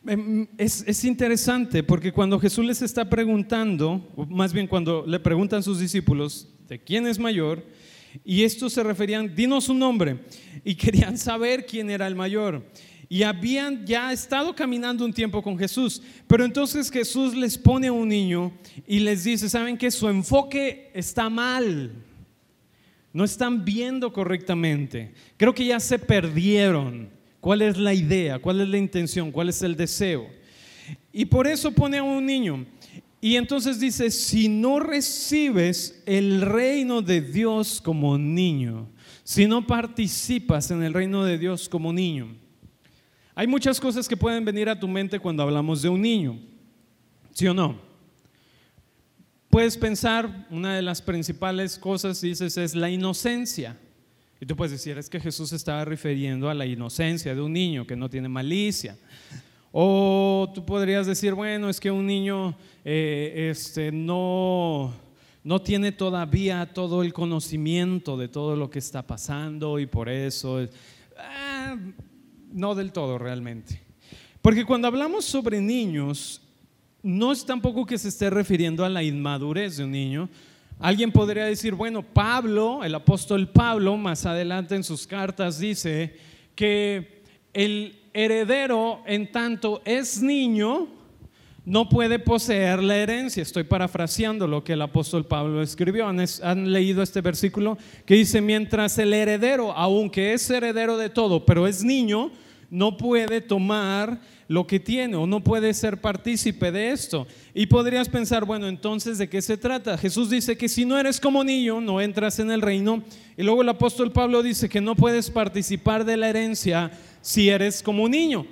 Em, 0.06 0.48
es, 0.57 1.04
interesante 1.04 1.83
porque 1.83 2.12
cuando 2.12 2.39
Jesús 2.39 2.66
les 2.66 2.81
está 2.81 3.10
preguntando, 3.10 4.07
más 4.30 4.54
bien 4.54 4.68
cuando 4.68 5.06
le 5.06 5.19
preguntan 5.19 5.62
sus 5.62 5.80
discípulos 5.80 6.48
de 6.68 6.80
quién 6.80 7.06
es 7.06 7.19
mayor, 7.19 7.63
y 8.24 8.44
estos 8.44 8.74
se 8.74 8.81
referían, 8.81 9.36
dinos 9.36 9.69
un 9.69 9.80
nombre, 9.80 10.19
y 10.63 10.75
querían 10.75 11.18
saber 11.18 11.66
quién 11.66 11.89
era 11.89 12.07
el 12.07 12.16
mayor. 12.16 12.66
Y 13.12 13.24
habían 13.24 13.86
ya 13.88 14.13
estado 14.13 14.56
caminando 14.56 15.04
un 15.04 15.12
tiempo 15.12 15.42
con 15.42 15.57
Jesús, 15.57 16.01
pero 16.27 16.45
entonces 16.45 16.92
Jesús 16.92 17.36
les 17.36 17.57
pone 17.57 17.88
a 17.88 17.92
un 17.92 18.07
niño 18.07 18.54
y 18.88 19.00
les 19.00 19.23
dice, 19.23 19.49
¿saben 19.49 19.78
que 19.78 19.90
su 19.90 20.07
enfoque 20.07 20.92
está 20.94 21.28
mal? 21.28 21.92
No 23.13 23.23
están 23.23 23.66
viendo 23.66 24.13
correctamente. 24.13 25.13
Creo 25.37 25.54
que 25.54 25.66
ya 25.66 25.80
se 25.80 25.99
perdieron. 25.99 27.09
¿Cuál 27.39 27.61
es 27.61 27.78
la 27.78 27.94
idea? 27.94 28.39
¿Cuál 28.39 28.61
es 28.61 28.68
la 28.68 28.78
intención? 28.78 29.31
¿Cuál 29.31 29.49
es 29.49 29.61
el 29.61 29.75
deseo? 29.75 30.28
Y 31.11 31.25
por 31.25 31.47
eso 31.47 31.71
pone 31.71 31.97
a 31.97 32.04
un 32.04 32.25
niño. 32.25 32.66
Y 33.21 33.35
entonces 33.35 33.80
dice, 33.80 34.11
si 34.11 34.47
no 34.47 34.80
recibes 34.80 36.01
el 36.06 36.42
reino 36.42 37.01
de 37.01 37.21
Dios 37.21 37.81
como 37.81 38.18
niño, 38.18 38.87
si 39.23 39.45
no 39.45 39.66
participas 39.66 40.71
en 40.71 40.83
el 40.83 40.94
reino 40.94 41.23
de 41.23 41.37
Dios 41.37 41.68
como 41.68 41.92
niño, 41.92 42.35
hay 43.35 43.47
muchas 43.47 43.80
cosas 43.80 44.07
que 44.07 44.18
pueden 44.18 44.44
venir 44.45 44.69
a 44.69 44.80
tu 44.80 44.87
mente 44.87 45.19
cuando 45.19 45.44
hablamos 45.44 45.81
de 45.81 45.89
un 45.89 46.01
niño, 46.01 46.39
¿sí 47.31 47.47
o 47.47 47.54
no? 47.54 47.88
Puedes 49.49 49.77
pensar, 49.77 50.45
una 50.51 50.75
de 50.75 50.83
las 50.83 51.01
principales 51.01 51.79
cosas, 51.79 52.21
dices, 52.21 52.56
es 52.56 52.75
la 52.75 52.89
inocencia. 52.91 53.75
Y 54.39 54.45
tú 54.45 54.56
puedes 54.56 54.71
decir, 54.71 54.97
es 54.99 55.09
que 55.09 55.19
Jesús 55.19 55.51
estaba 55.53 55.83
refiriendo 55.85 56.49
a 56.49 56.53
la 56.53 56.68
inocencia 56.68 57.33
de 57.33 57.41
un 57.41 57.53
niño 57.53 57.87
que 57.87 57.95
no 57.95 58.11
tiene 58.11 58.29
malicia. 58.29 58.95
O 59.71 60.51
tú 60.53 60.63
podrías 60.63 61.07
decir, 61.07 61.33
bueno, 61.33 61.68
es 61.68 61.79
que 61.79 61.89
un 61.89 62.06
niño 62.06 62.56
eh, 62.85 63.49
este, 63.51 63.91
no, 63.91 64.94
no 65.44 65.61
tiene 65.63 65.94
todavía 65.94 66.71
todo 66.71 67.01
el 67.01 67.11
conocimiento 67.11 68.18
de 68.18 68.27
todo 68.27 68.56
lo 68.56 68.69
que 68.69 68.79
está 68.79 69.06
pasando 69.07 69.79
y 69.79 69.87
por 69.87 70.09
eso, 70.09 70.68
ah, 71.18 71.75
no 72.51 72.75
del 72.75 72.91
todo 72.91 73.18
realmente. 73.18 73.81
Porque 74.44 74.63
cuando 74.63 74.87
hablamos 74.87 75.25
sobre 75.25 75.59
niños, 75.59 76.41
no 77.01 77.31
es 77.31 77.45
tampoco 77.45 77.85
que 77.85 77.97
se 77.97 78.09
esté 78.09 78.29
refiriendo 78.29 78.83
a 78.83 78.89
la 78.89 79.03
inmadurez 79.03 79.77
de 79.77 79.85
un 79.85 79.91
niño. 79.91 80.29
Alguien 80.79 81.11
podría 81.11 81.45
decir, 81.45 81.75
bueno, 81.75 82.01
Pablo, 82.03 82.83
el 82.83 82.95
apóstol 82.95 83.49
Pablo, 83.49 83.97
más 83.97 84.25
adelante 84.25 84.75
en 84.75 84.83
sus 84.83 85.06
cartas 85.06 85.59
dice 85.59 86.15
que 86.56 87.23
el 87.53 87.99
heredero 88.13 89.01
en 89.06 89.31
tanto 89.31 89.81
es 89.85 90.21
niño, 90.21 90.87
no 91.65 91.87
puede 91.89 92.18
poseer 92.18 92.81
la 92.81 92.97
herencia. 92.97 93.44
Estoy 93.44 93.63
parafraseando 93.63 94.47
lo 94.47 94.63
que 94.63 94.73
el 94.73 94.81
apóstol 94.81 95.25
Pablo 95.25 95.61
escribió. 95.61 96.07
¿Han, 96.07 96.19
¿Han, 96.44 96.71
leído 96.71 97.03
este 97.03 97.21
versículo 97.21 97.77
que 98.06 98.15
dice, 98.15 98.41
mientras 98.41 98.97
el 98.97 99.13
heredero, 99.13 99.73
aunque 99.73 100.33
es 100.33 100.49
heredero 100.49 100.97
de 100.97 101.09
todo, 101.09 101.45
pero 101.45 101.68
es 101.68 101.83
niño, 101.83 102.31
no 102.69 102.97
puede 102.97 103.42
tomar 103.42 104.19
lo 104.47 104.66
que 104.66 104.80
tiene 104.80 105.16
o 105.16 105.28
no 105.28 105.44
puede 105.44 105.73
ser 105.73 106.02
partícipe 106.02 106.71
de 106.71 106.92
esto. 106.92 107.28
Y 107.54 107.68
podrías 107.68 108.09
pensar, 108.09 108.45
bueno, 108.45 108.68
entonces, 108.68 109.18
¿de 109.18 109.30
qué 109.30 109.42
se 109.42 109.57
trata? 109.57 109.97
Jesús 109.97 110.30
dice 110.30 110.57
que 110.57 110.68
si 110.68 110.85
no 110.85 110.97
eres 110.97 111.19
como 111.19 111.44
niño, 111.44 111.81
no 111.81 112.02
entras 112.02 112.40
en 112.40 112.52
el 112.52 112.61
reino. 112.61 113.04
Y 113.38 113.44
luego 113.44 113.61
el 113.61 113.69
apóstol 113.69 114.11
Pablo 114.11 114.42
dice 114.42 114.68
que 114.68 114.81
no 114.81 114.95
puedes 114.95 115.30
participar 115.30 116.04
de 116.04 116.18
la 116.18 116.30
herencia 116.30 116.92
si 117.21 117.49
eres 117.49 117.83
como 117.83 118.09
niño. 118.09 118.45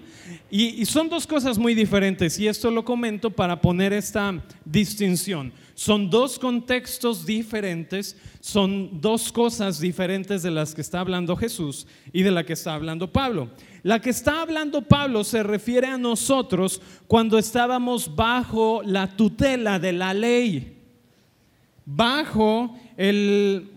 Y, 0.50 0.86
son 0.86 1.10
dos 1.10 1.28
cosas 1.28 1.58
muy 1.58 1.76
diferentes 1.76 2.40
y 2.40 2.48
esto 2.48 2.72
lo 2.72 2.84
comento 2.86 3.30
para 3.30 3.60
poner 3.60 3.94
esta 3.94 4.42
distinción. 4.66 5.52
Son 5.76 6.10
dos 6.10 6.40
contextos 6.40 7.26
diferentes, 7.26 8.18
son 8.40 9.00
dos 9.00 9.32
cosas 9.32 9.80
diferentes 9.80 10.42
de 10.44 10.52
las 10.52 10.74
que 10.74 10.82
está 10.82 11.00
hablando 11.00 11.36
Jesús 11.36 11.86
y 12.12 12.24
de 12.24 12.32
la 12.32 12.46
que 12.46 12.54
está 12.54 12.74
hablando 12.74 13.12
Pablo. 13.12 13.50
La 13.84 14.02
que 14.02 14.10
está 14.10 14.42
hablando 14.42 14.82
Pablo 14.82 15.24
se 15.24 15.44
refiere 15.44 15.88
a 15.88 15.98
nosotros 15.98 16.82
cuando 17.08 17.38
estábamos 17.38 18.16
bajo 18.16 18.82
la 18.84 19.16
tutela 19.16 19.80
de 19.80 19.94
la 19.94 20.14
ley, 20.14 20.78
bajo 21.86 22.78
el... 22.98 23.77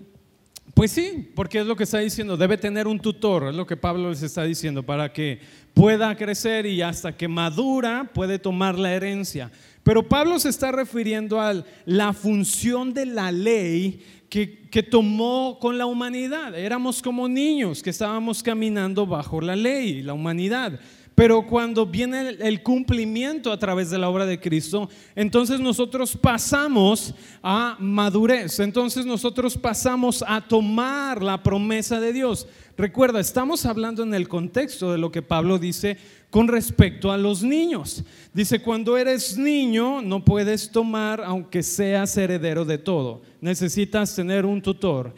Pues 0.80 0.92
sí, 0.92 1.30
porque 1.34 1.58
es 1.60 1.66
lo 1.66 1.76
que 1.76 1.84
está 1.84 1.99
diciendo, 1.99 2.38
debe 2.38 2.56
tener 2.56 2.88
un 2.88 2.99
tutor, 2.99 3.49
es 3.49 3.54
lo 3.54 3.66
que 3.66 3.76
Pablo 3.76 4.08
les 4.08 4.22
está 4.22 4.44
diciendo, 4.44 4.82
para 4.82 5.12
que 5.12 5.38
pueda 5.75 6.16
crecer 6.16 6.64
y 6.64 6.80
hasta 6.80 7.14
que 7.14 7.28
madura 7.28 8.10
puede 8.14 8.38
tomar 8.38 8.78
la 8.78 8.94
herencia. 8.94 9.50
Pero 9.82 10.08
Pablo 10.08 10.38
se 10.38 10.49
está 10.49 10.72
refiriendo 10.72 11.38
a 11.38 11.62
la 11.84 12.14
función 12.14 12.94
de 12.94 13.04
la 13.04 13.30
ley 13.30 14.02
que, 14.30 14.70
que, 14.70 14.82
tomó 14.82 15.58
con 15.60 15.76
la 15.76 15.84
humanidad. 15.84 16.58
Éramos 16.58 17.02
como 17.02 17.28
niños 17.28 17.82
que 17.82 17.90
estábamos 17.90 18.42
caminando 18.42 19.04
bajo 19.04 19.42
la 19.42 19.56
ley, 19.56 20.00
la 20.00 20.14
humanidad. 20.14 20.80
Pero 21.20 21.46
cuando 21.46 21.84
viene 21.84 22.30
el 22.40 22.62
cumplimiento 22.62 23.52
a 23.52 23.58
través 23.58 23.90
de 23.90 23.98
la 23.98 24.08
obra 24.08 24.24
de 24.24 24.40
Cristo, 24.40 24.88
entonces 25.14 25.60
nosotros 25.60 26.16
pasamos 26.16 27.14
a 27.42 27.76
madurez, 27.78 28.58
entonces 28.58 29.04
nosotros 29.04 29.58
pasamos 29.58 30.24
a 30.26 30.40
tomar 30.40 31.22
la 31.22 31.42
promesa 31.42 32.00
de 32.00 32.14
Dios. 32.14 32.46
Recuerda, 32.74 33.20
estamos 33.20 33.66
hablando 33.66 34.02
en 34.02 34.14
el 34.14 34.28
contexto 34.28 34.92
de 34.92 34.96
lo 34.96 35.12
que 35.12 35.20
Pablo 35.20 35.58
dice 35.58 35.98
con 36.30 36.48
respecto 36.48 37.12
a 37.12 37.18
los 37.18 37.42
niños. 37.42 38.02
Dice, 38.32 38.62
cuando 38.62 38.96
eres 38.96 39.36
niño 39.36 40.00
no 40.00 40.24
puedes 40.24 40.70
tomar 40.70 41.20
aunque 41.22 41.62
seas 41.62 42.16
heredero 42.16 42.64
de 42.64 42.78
todo. 42.78 43.20
Necesitas 43.42 44.16
tener 44.16 44.46
un 44.46 44.62
tutor. 44.62 45.12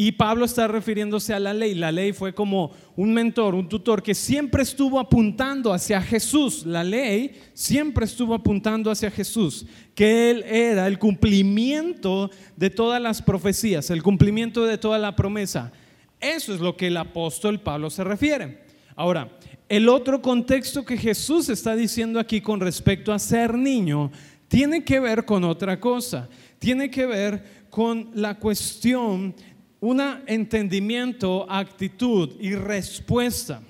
Y 0.00 0.12
Pablo 0.12 0.44
está 0.44 0.68
refiriéndose 0.68 1.34
a 1.34 1.40
la 1.40 1.52
ley. 1.52 1.74
La 1.74 1.90
ley 1.90 2.12
fue 2.12 2.32
como 2.32 2.70
un 2.94 3.12
mentor, 3.12 3.56
un 3.56 3.68
tutor 3.68 4.00
que 4.00 4.14
siempre 4.14 4.62
estuvo 4.62 5.00
apuntando 5.00 5.72
hacia 5.72 6.00
Jesús. 6.00 6.64
La 6.64 6.84
ley 6.84 7.36
siempre 7.52 8.04
estuvo 8.04 8.32
apuntando 8.32 8.92
hacia 8.92 9.10
Jesús, 9.10 9.66
que 9.96 10.30
Él 10.30 10.44
era 10.44 10.86
el 10.86 11.00
cumplimiento 11.00 12.30
de 12.54 12.70
todas 12.70 13.02
las 13.02 13.20
profecías, 13.20 13.90
el 13.90 14.04
cumplimiento 14.04 14.64
de 14.66 14.78
toda 14.78 14.98
la 14.98 15.16
promesa. 15.16 15.72
Eso 16.20 16.54
es 16.54 16.60
lo 16.60 16.76
que 16.76 16.86
el 16.86 16.96
apóstol 16.96 17.58
Pablo 17.58 17.90
se 17.90 18.04
refiere. 18.04 18.62
Ahora, 18.94 19.36
el 19.68 19.88
otro 19.88 20.22
contexto 20.22 20.84
que 20.84 20.96
Jesús 20.96 21.48
está 21.48 21.74
diciendo 21.74 22.20
aquí 22.20 22.40
con 22.40 22.60
respecto 22.60 23.12
a 23.12 23.18
ser 23.18 23.52
niño 23.54 24.12
tiene 24.46 24.84
que 24.84 25.00
ver 25.00 25.24
con 25.24 25.42
otra 25.42 25.80
cosa. 25.80 26.28
Tiene 26.60 26.88
que 26.88 27.04
ver 27.04 27.66
con 27.68 28.10
la 28.14 28.38
cuestión, 28.38 29.34
un 29.80 30.00
entendimiento, 30.26 31.46
actitud 31.50 32.30
y 32.40 32.54
respuesta. 32.54 33.62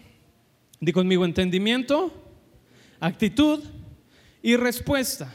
Di 0.81 0.93
conmigo, 0.93 1.25
entendimiento, 1.25 2.13
actitud 3.01 3.63
y 4.43 4.57
respuesta. 4.57 5.35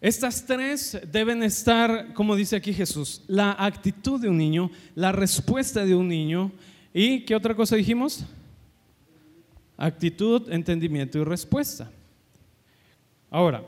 Estas 0.00 0.44
tres 0.44 0.98
deben 1.12 1.42
estar, 1.44 2.12
como 2.14 2.34
dice 2.34 2.56
aquí 2.56 2.72
Jesús, 2.72 3.22
la 3.28 3.52
actitud 3.52 4.20
de 4.20 4.28
un 4.28 4.36
niño, 4.36 4.70
la 4.96 5.12
respuesta 5.12 5.84
de 5.84 5.94
un 5.94 6.08
niño 6.08 6.50
y, 6.92 7.20
¿qué 7.20 7.36
otra 7.36 7.54
cosa 7.54 7.76
dijimos? 7.76 8.24
Actitud, 9.76 10.50
entendimiento 10.50 11.18
y 11.18 11.24
respuesta. 11.24 11.88
Ahora, 13.30 13.64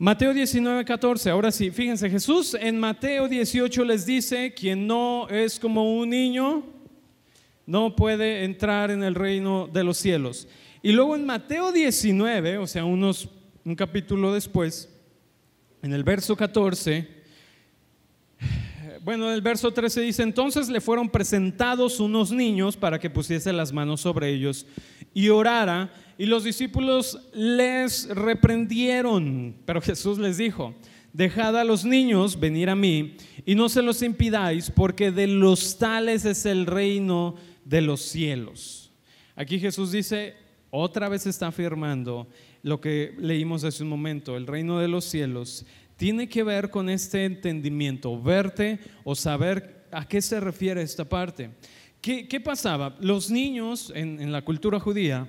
Mateo 0.00 0.32
19, 0.32 0.84
14, 0.84 1.28
ahora 1.28 1.50
sí, 1.50 1.72
fíjense, 1.72 2.08
Jesús 2.08 2.54
en 2.54 2.78
Mateo 2.78 3.26
18 3.26 3.84
les 3.84 4.06
dice, 4.06 4.54
quien 4.54 4.86
no 4.86 5.28
es 5.28 5.58
como 5.58 5.98
un 5.98 6.10
niño, 6.10 6.62
no 7.66 7.96
puede 7.96 8.44
entrar 8.44 8.92
en 8.92 9.02
el 9.02 9.16
reino 9.16 9.66
de 9.66 9.82
los 9.82 9.98
cielos. 9.98 10.46
Y 10.82 10.92
luego 10.92 11.16
en 11.16 11.26
Mateo 11.26 11.72
19, 11.72 12.58
o 12.58 12.66
sea, 12.68 12.84
unos, 12.84 13.28
un 13.64 13.74
capítulo 13.74 14.32
después, 14.32 14.88
en 15.82 15.92
el 15.92 16.04
verso 16.04 16.36
14, 16.36 17.08
bueno, 19.02 19.26
en 19.26 19.34
el 19.34 19.42
verso 19.42 19.72
13 19.72 20.00
dice, 20.02 20.22
entonces 20.22 20.68
le 20.68 20.80
fueron 20.80 21.08
presentados 21.08 21.98
unos 21.98 22.30
niños 22.30 22.76
para 22.76 23.00
que 23.00 23.10
pusiese 23.10 23.52
las 23.52 23.72
manos 23.72 24.02
sobre 24.02 24.30
ellos 24.30 24.64
y 25.12 25.28
orara, 25.30 25.92
y 26.18 26.26
los 26.26 26.42
discípulos 26.42 27.18
les 27.32 28.08
reprendieron, 28.08 29.54
pero 29.64 29.80
Jesús 29.80 30.18
les 30.18 30.36
dijo, 30.36 30.74
dejad 31.12 31.56
a 31.56 31.62
los 31.62 31.84
niños 31.84 32.40
venir 32.40 32.68
a 32.70 32.74
mí 32.74 33.16
y 33.46 33.54
no 33.54 33.68
se 33.68 33.82
los 33.82 34.02
impidáis, 34.02 34.70
porque 34.70 35.12
de 35.12 35.28
los 35.28 35.78
tales 35.78 36.24
es 36.24 36.44
el 36.44 36.66
reino 36.66 37.36
de 37.64 37.82
los 37.82 38.02
cielos. 38.02 38.90
Aquí 39.36 39.60
Jesús 39.60 39.92
dice, 39.92 40.34
otra 40.70 41.08
vez 41.08 41.24
está 41.24 41.46
afirmando 41.46 42.26
lo 42.62 42.80
que 42.80 43.14
leímos 43.18 43.62
hace 43.62 43.84
un 43.84 43.88
momento, 43.88 44.36
el 44.36 44.48
reino 44.48 44.80
de 44.80 44.88
los 44.88 45.04
cielos, 45.04 45.64
tiene 45.96 46.28
que 46.28 46.42
ver 46.42 46.70
con 46.70 46.90
este 46.90 47.24
entendimiento, 47.24 48.20
verte 48.20 48.80
o 49.04 49.14
saber 49.14 49.86
a 49.92 50.06
qué 50.06 50.20
se 50.20 50.40
refiere 50.40 50.82
esta 50.82 51.08
parte. 51.08 51.50
¿Qué, 52.00 52.40
pasaba? 52.40 52.96
Los 53.00 53.30
niños 53.30 53.92
en, 53.94 54.20
en 54.20 54.32
la 54.32 54.42
cultura 54.42 54.80
judía, 54.80 55.28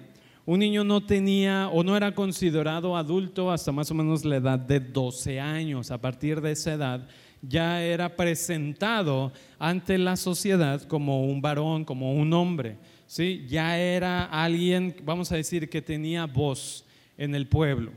un 0.50 0.62
niño 0.62 0.84
no 0.84 1.00
tenía 1.00 1.70
o 1.72 1.84
no 1.84 1.96
era 1.96 2.15
considerado 2.15 2.98
adulto 2.98 3.51
hasta 3.51 3.72
más 3.72 3.91
o 3.91 3.94
menos 3.94 4.25
la 4.25 4.38
edad 4.38 4.58
de 4.58 4.79
12 4.79 5.39
años. 5.39 5.91
A 5.91 6.01
partir 6.01 6.41
de 6.41 6.53
esa 6.53 6.74
edad 6.74 7.08
ya 7.39 7.84
era 7.84 8.15
presentado 8.15 9.32
ante 9.60 10.00
la 10.00 10.15
sociedad 10.15 10.82
como 10.88 11.24
un 11.25 11.39
varón, 11.39 11.86
como 11.86 12.15
un 12.15 12.34
hombre. 12.34 12.77
¿sí? 13.06 13.46
Ya 13.48 13.77
era 13.77 14.24
alguien, 14.25 14.96
vamos 15.03 15.32
a 15.32 15.36
decir, 15.36 15.70
que 15.70 15.84
tenía 15.84 16.25
voz 16.25 16.84
en 17.15 17.36
el 17.36 17.46
pueblo. 17.46 17.91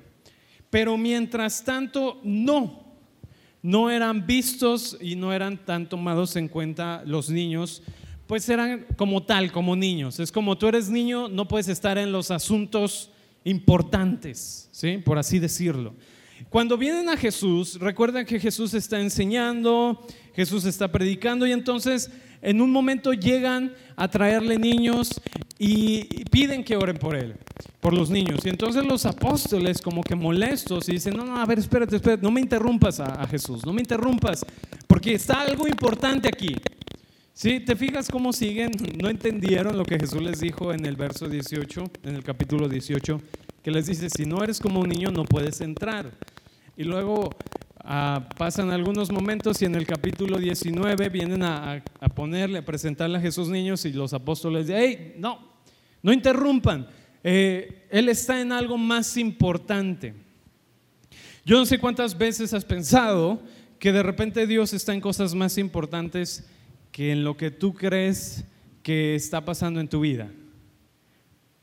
Pero 0.69 0.99
mientras 0.99 1.65
tanto, 1.65 2.21
no, 2.23 2.85
no 3.63 3.89
eran 3.89 4.27
vistos 4.27 4.99
y 5.01 5.17
no 5.17 5.33
eran 5.33 5.57
tan 5.57 5.89
tomados 5.89 6.37
en 6.37 6.49
cuenta 6.49 7.03
los 7.07 7.31
niños, 7.31 7.83
pues 8.33 8.49
eran 8.49 8.87
como 8.97 9.23
tal, 9.25 9.53
como 9.53 9.77
niños. 9.77 10.19
Es 10.19 10.33
como 10.33 10.57
tú 10.57 10.67
eres 10.67 10.89
niño, 10.89 11.29
no 11.29 11.47
puedes 11.47 11.69
estar 11.69 11.99
en 11.99 12.13
los 12.13 12.31
asuntos 12.31 13.11
importantes, 13.45 14.71
¿sí? 14.73 14.97
Por 14.97 15.19
así 15.19 15.39
decirlo. 15.39 15.93
Cuando 16.49 16.79
vienen 16.79 17.11
a 17.11 17.19
Jesús, 17.19 17.79
recuerdan 17.79 18.25
que 18.25 18.41
Jesús 18.41 18.73
está 18.73 18.99
enseñando, 18.99 20.07
Jesús 20.35 20.65
está 20.65 20.91
predicando 20.91 21.47
y 21.47 21.53
entonces 21.53 22.11
en 22.41 22.63
un 22.63 22.71
momento 22.73 23.13
llegan 23.13 23.75
a 23.97 24.09
traerle 24.09 24.57
niños 24.57 25.21
y 25.59 26.25
piden 26.31 26.65
que 26.65 26.75
oren 26.75 26.97
por 26.97 27.15
él, 27.15 27.35
por 27.81 27.93
los 27.93 28.09
niños. 28.09 28.47
Y 28.47 28.49
entonces 28.49 28.83
los 28.83 29.05
apóstoles 29.05 29.83
como 29.83 30.03
que 30.03 30.15
molestos 30.15 30.89
y 30.89 30.93
dicen, 30.93 31.19
no, 31.19 31.27
no, 31.27 31.37
a 31.37 31.45
ver, 31.45 31.59
espérate, 31.59 31.97
espérate, 31.97 32.23
no 32.23 32.31
me 32.31 32.41
interrumpas 32.41 32.99
a, 32.99 33.27
Jesús, 33.27 33.67
no 33.67 33.75
me 33.75 33.83
interrumpas, 33.83 34.47
porque 34.87 35.13
está 35.13 35.43
algo 35.43 35.69
importante 35.69 36.29
aquí. 36.29 36.57
¿Sí? 37.35 37.61
¿Te 37.61 37.77
fijas 37.77 38.09
cómo 38.09 38.33
siguen? 38.33 38.73
No 39.01 39.09
entendieron 39.09 39.77
lo 39.77 39.85
que 39.85 39.99
Jesús 39.99 40.23
les 40.23 40.41
dijo 40.41 40.73
en 40.73 40.85
el 40.85 40.97
verso 40.97 41.29
18, 41.29 41.85
en 42.05 42.15
el 42.15 42.23
capítulo 42.23 42.69
18, 42.69 43.21
que 43.63 43.71
les 43.71 43.87
dice, 43.87 44.09
si 44.11 44.27
no 44.27 44.43
eres 44.43 44.61
como 44.61 44.81
un 44.81 44.89
niño 44.89 45.11
no 45.11 45.25
puedes 45.25 45.61
entrar. 45.61 46.11
Y 46.77 46.85
luego 46.85 47.31
Ah, 47.85 48.29
pasan 48.39 48.71
algunos 48.71 49.11
momentos 49.11 49.61
y 49.61 49.65
en 49.65 49.75
el 49.75 49.87
capítulo 49.87 50.39
19 50.39 51.09
vienen 51.09 51.43
a, 51.43 51.83
ponerle, 52.15 52.59
a 52.59 52.65
presentarle 52.65 53.19
a 53.19 53.21
Jesús 53.21 53.49
niños 53.49 53.85
y 53.85 53.93
los 53.93 54.13
apóstoles 54.13 54.69
dicen, 54.69 54.83
hey, 54.83 55.15
no, 55.19 55.41
no 56.01 56.13
interrumpan, 56.13 56.87
eh, 57.25 57.89
Él 57.91 58.09
está 58.09 58.41
en 58.41 58.53
algo 58.53 58.79
más 58.79 59.17
importante. 59.17 60.15
Yo 61.45 61.59
no 61.59 61.67
sé 61.67 61.81
cuántas 61.81 62.17
veces 62.17 62.55
has 62.55 62.65
pensado 62.65 63.43
que 63.81 63.91
de 63.91 64.05
repente 64.05 64.47
Dios 64.47 64.73
está 64.73 64.95
en 64.95 65.01
cosas 65.01 65.35
más 65.35 65.59
importantes 65.59 66.49
que 66.93 67.11
en 67.11 67.25
lo 67.25 67.37
que 67.37 67.51
tú 67.51 67.75
crees 67.75 68.45
que 68.83 69.17
está 69.17 69.45
pasando 69.45 69.81
en 69.81 69.89
tu 69.89 70.01
vida. 70.01 70.31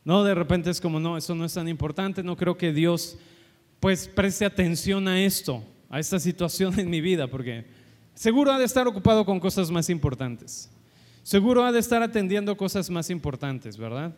No, 0.04 0.24
de 0.24 0.36
repente 0.36 0.70
es 0.70 0.82
como, 0.82 1.00
no, 1.00 1.18
eso 1.18 1.36
no 1.36 1.46
es 1.46 1.54
tan 1.54 1.68
importante, 1.68 2.24
no 2.24 2.36
creo 2.36 2.58
que 2.58 2.74
Dios 2.74 3.18
pues 3.80 4.08
preste 4.08 4.44
atención 4.44 5.08
a 5.08 5.22
esto 5.24 5.64
a 5.90 6.00
esta 6.00 6.20
situación 6.20 6.80
en 6.80 6.90
mi 6.90 7.02
vida, 7.02 7.28
porque 7.28 7.66
seguro 8.14 8.52
ha 8.52 8.60
de 8.60 8.66
estar 8.66 8.88
ocupado 8.88 9.26
con 9.26 9.40
cosas 9.40 9.72
más 9.72 9.90
importantes. 9.90 10.70
Seguro 11.24 11.66
ha 11.66 11.72
de 11.72 11.80
estar 11.80 12.02
atendiendo 12.02 12.56
cosas 12.56 12.90
más 12.90 13.10
importantes, 13.10 13.78
¿verdad? 13.78 14.16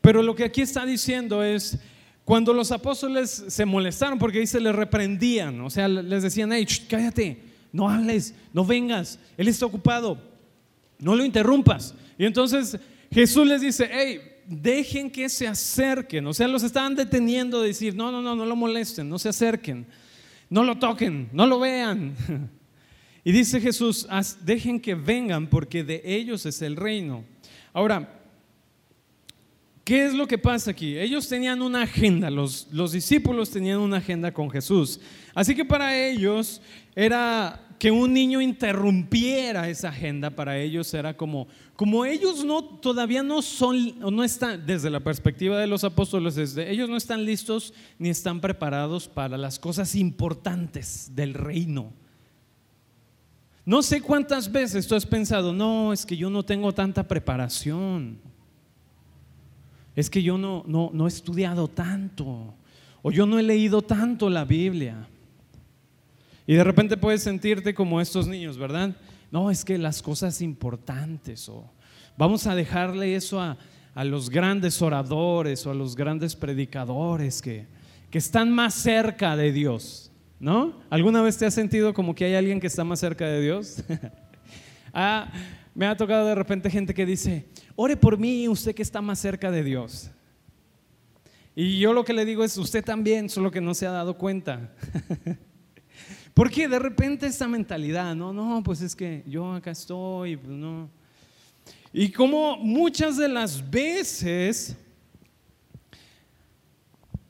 Pero 0.00 0.22
lo 0.22 0.34
que 0.34 0.44
aquí 0.44 0.60
está 0.60 0.84
diciendo 0.84 1.42
es, 1.42 1.78
cuando 2.24 2.52
los 2.54 2.72
apóstoles 2.72 3.44
se 3.48 3.64
molestaron, 3.64 4.18
porque 4.18 4.38
ahí 4.38 4.46
se 4.46 4.60
les 4.60 4.74
reprendían, 4.74 5.60
o 5.60 5.70
sea, 5.70 5.88
les 5.88 6.22
decían, 6.22 6.52
hey, 6.52 6.66
cállate, 6.88 7.42
no 7.72 7.88
hables, 7.88 8.34
no 8.52 8.64
vengas, 8.64 9.18
Él 9.36 9.48
está 9.48 9.66
ocupado, 9.66 10.18
no 10.98 11.14
lo 11.14 11.24
interrumpas. 11.24 11.94
Y 12.18 12.24
entonces 12.24 12.78
Jesús 13.10 13.46
les 13.46 13.60
dice, 13.60 13.88
hey, 13.92 14.20
dejen 14.46 15.10
que 15.10 15.28
se 15.28 15.46
acerquen, 15.46 16.26
o 16.26 16.34
sea, 16.34 16.48
los 16.48 16.62
estaban 16.62 16.94
deteniendo 16.94 17.60
de 17.60 17.68
decir, 17.68 17.94
no, 17.94 18.12
no, 18.12 18.20
no, 18.20 18.34
no 18.34 18.44
lo 18.44 18.56
molesten, 18.56 19.08
no 19.08 19.18
se 19.18 19.28
acerquen, 19.28 19.86
no 20.50 20.64
lo 20.64 20.78
toquen, 20.78 21.28
no 21.32 21.46
lo 21.46 21.60
vean. 21.60 22.14
Y 23.26 23.32
dice 23.32 23.58
Jesús, 23.58 24.06
dejen 24.42 24.78
que 24.78 24.94
vengan 24.94 25.46
porque 25.46 25.82
de 25.82 26.02
ellos 26.04 26.44
es 26.44 26.60
el 26.60 26.76
reino. 26.76 27.24
Ahora, 27.72 28.20
¿qué 29.82 30.04
es 30.04 30.12
lo 30.12 30.28
que 30.28 30.36
pasa 30.36 30.72
aquí? 30.72 30.98
Ellos 30.98 31.26
tenían 31.26 31.62
una 31.62 31.84
agenda, 31.84 32.30
los, 32.30 32.68
los 32.70 32.92
discípulos 32.92 33.48
tenían 33.48 33.78
una 33.78 33.96
agenda 33.96 34.30
con 34.30 34.50
Jesús. 34.50 35.00
Así 35.34 35.54
que 35.54 35.64
para 35.64 35.98
ellos 35.98 36.60
era 36.94 37.63
que 37.84 37.90
un 37.90 38.14
niño 38.14 38.40
interrumpiera 38.40 39.68
esa 39.68 39.90
agenda, 39.90 40.30
para 40.30 40.58
ellos 40.58 40.94
era 40.94 41.18
como, 41.18 41.48
como 41.76 42.06
ellos 42.06 42.42
no, 42.42 42.64
todavía 42.64 43.22
no 43.22 43.42
son, 43.42 43.98
no 43.98 44.24
están, 44.24 44.64
desde 44.64 44.88
la 44.88 45.00
perspectiva 45.00 45.58
de 45.58 45.66
los 45.66 45.84
apóstoles, 45.84 46.34
desde, 46.34 46.70
ellos 46.70 46.88
no 46.88 46.96
están 46.96 47.26
listos 47.26 47.74
ni 47.98 48.08
están 48.08 48.40
preparados 48.40 49.06
para 49.06 49.36
las 49.36 49.58
cosas 49.58 49.96
importantes 49.96 51.14
del 51.14 51.34
reino. 51.34 51.92
No 53.66 53.82
sé 53.82 54.00
cuántas 54.00 54.50
veces 54.50 54.86
tú 54.86 54.94
has 54.94 55.04
pensado, 55.04 55.52
no, 55.52 55.92
es 55.92 56.06
que 56.06 56.16
yo 56.16 56.30
no 56.30 56.42
tengo 56.42 56.72
tanta 56.72 57.06
preparación. 57.06 58.18
Es 59.94 60.08
que 60.08 60.22
yo 60.22 60.38
no, 60.38 60.64
no, 60.66 60.88
no 60.94 61.04
he 61.04 61.08
estudiado 61.08 61.68
tanto. 61.68 62.54
O 63.02 63.10
yo 63.10 63.26
no 63.26 63.38
he 63.38 63.42
leído 63.42 63.82
tanto 63.82 64.30
la 64.30 64.46
Biblia. 64.46 65.06
Y 66.46 66.54
de 66.54 66.64
repente 66.64 66.96
puedes 66.96 67.22
sentirte 67.22 67.74
como 67.74 68.00
estos 68.00 68.26
niños, 68.26 68.58
¿verdad? 68.58 68.94
No, 69.30 69.50
es 69.50 69.64
que 69.64 69.78
las 69.78 70.02
cosas 70.02 70.42
importantes. 70.42 71.48
O 71.48 71.70
vamos 72.16 72.46
a 72.46 72.54
dejarle 72.54 73.14
eso 73.14 73.40
a, 73.40 73.56
a 73.94 74.04
los 74.04 74.28
grandes 74.28 74.82
oradores 74.82 75.66
o 75.66 75.70
a 75.70 75.74
los 75.74 75.96
grandes 75.96 76.36
predicadores 76.36 77.40
que, 77.40 77.66
que 78.10 78.18
están 78.18 78.50
más 78.52 78.74
cerca 78.74 79.36
de 79.36 79.52
Dios. 79.52 80.10
¿No? 80.40 80.78
¿Alguna 80.90 81.22
vez 81.22 81.38
te 81.38 81.46
has 81.46 81.54
sentido 81.54 81.94
como 81.94 82.14
que 82.14 82.26
hay 82.26 82.34
alguien 82.34 82.60
que 82.60 82.66
está 82.66 82.84
más 82.84 83.00
cerca 83.00 83.26
de 83.26 83.40
Dios? 83.40 83.82
ah, 84.92 85.32
me 85.74 85.86
ha 85.86 85.96
tocado 85.96 86.26
de 86.26 86.34
repente 86.34 86.68
gente 86.68 86.92
que 86.92 87.06
dice, 87.06 87.46
ore 87.76 87.96
por 87.96 88.18
mí, 88.18 88.46
usted 88.48 88.74
que 88.74 88.82
está 88.82 89.00
más 89.00 89.18
cerca 89.18 89.50
de 89.50 89.64
Dios. 89.64 90.10
Y 91.56 91.78
yo 91.78 91.92
lo 91.92 92.04
que 92.04 92.12
le 92.12 92.24
digo 92.24 92.44
es, 92.44 92.58
usted 92.58 92.84
también, 92.84 93.30
solo 93.30 93.50
que 93.50 93.60
no 93.60 93.74
se 93.74 93.86
ha 93.86 93.90
dado 93.90 94.18
cuenta. 94.18 94.72
Porque 96.34 96.66
de 96.66 96.80
repente 96.80 97.26
esta 97.26 97.46
mentalidad, 97.46 98.14
no, 98.16 98.32
no, 98.32 98.60
pues 98.64 98.82
es 98.82 98.96
que 98.96 99.22
yo 99.26 99.52
acá 99.52 99.70
estoy, 99.70 100.36
pues 100.36 100.50
no. 100.52 100.90
Y 101.92 102.10
como 102.10 102.56
muchas 102.56 103.16
de 103.16 103.28
las 103.28 103.70
veces 103.70 104.76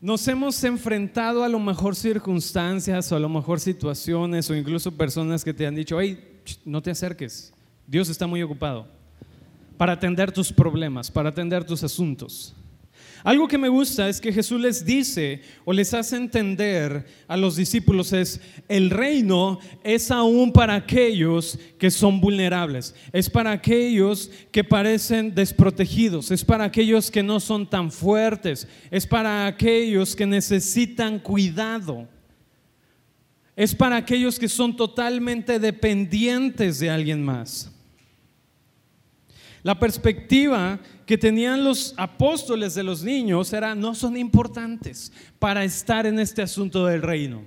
nos 0.00 0.26
hemos 0.26 0.62
enfrentado 0.64 1.44
a 1.44 1.48
lo 1.48 1.58
mejor 1.58 1.94
circunstancias 1.94 3.12
o 3.12 3.16
a 3.16 3.20
lo 3.20 3.28
mejor 3.28 3.60
situaciones 3.60 4.48
o 4.48 4.54
incluso 4.54 4.90
personas 4.90 5.44
que 5.44 5.52
te 5.52 5.66
han 5.66 5.74
dicho, 5.74 6.00
hey, 6.00 6.42
no 6.64 6.82
te 6.82 6.90
acerques, 6.90 7.52
Dios 7.86 8.08
está 8.08 8.26
muy 8.26 8.42
ocupado 8.42 8.86
para 9.76 9.92
atender 9.92 10.32
tus 10.32 10.50
problemas, 10.50 11.10
para 11.10 11.28
atender 11.28 11.64
tus 11.64 11.82
asuntos. 11.82 12.54
Algo 13.24 13.48
que 13.48 13.56
me 13.56 13.70
gusta 13.70 14.06
es 14.10 14.20
que 14.20 14.34
Jesús 14.34 14.60
les 14.60 14.84
dice 14.84 15.40
o 15.64 15.72
les 15.72 15.94
hace 15.94 16.14
entender 16.14 17.06
a 17.26 17.38
los 17.38 17.56
discípulos 17.56 18.12
es, 18.12 18.38
el 18.68 18.90
reino 18.90 19.58
es 19.82 20.10
aún 20.10 20.52
para 20.52 20.74
aquellos 20.74 21.58
que 21.78 21.90
son 21.90 22.20
vulnerables, 22.20 22.94
es 23.14 23.30
para 23.30 23.52
aquellos 23.52 24.30
que 24.52 24.62
parecen 24.62 25.34
desprotegidos, 25.34 26.30
es 26.30 26.44
para 26.44 26.64
aquellos 26.64 27.10
que 27.10 27.22
no 27.22 27.40
son 27.40 27.66
tan 27.66 27.90
fuertes, 27.90 28.68
es 28.90 29.06
para 29.06 29.46
aquellos 29.46 30.14
que 30.14 30.26
necesitan 30.26 31.18
cuidado. 31.18 32.06
Es 33.56 33.74
para 33.74 33.96
aquellos 33.96 34.38
que 34.38 34.48
son 34.48 34.76
totalmente 34.76 35.58
dependientes 35.60 36.78
de 36.78 36.90
alguien 36.90 37.22
más. 37.24 37.73
La 39.64 39.78
perspectiva 39.78 40.78
que 41.06 41.16
tenían 41.16 41.64
los 41.64 41.94
apóstoles 41.96 42.74
de 42.74 42.82
los 42.82 43.02
niños 43.02 43.50
era, 43.50 43.74
no 43.74 43.94
son 43.94 44.14
importantes 44.14 45.10
para 45.38 45.64
estar 45.64 46.04
en 46.04 46.18
este 46.18 46.42
asunto 46.42 46.84
del 46.84 47.00
reino. 47.00 47.42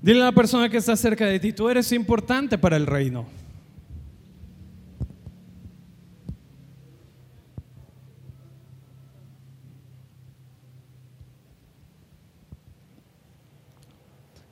Dile 0.00 0.22
a 0.22 0.24
la 0.24 0.32
persona 0.32 0.70
que 0.70 0.78
está 0.78 0.96
cerca 0.96 1.26
de 1.26 1.38
ti, 1.38 1.52
tú 1.52 1.68
eres 1.68 1.92
importante 1.92 2.56
para 2.56 2.78
el 2.78 2.86
reino. 2.86 3.28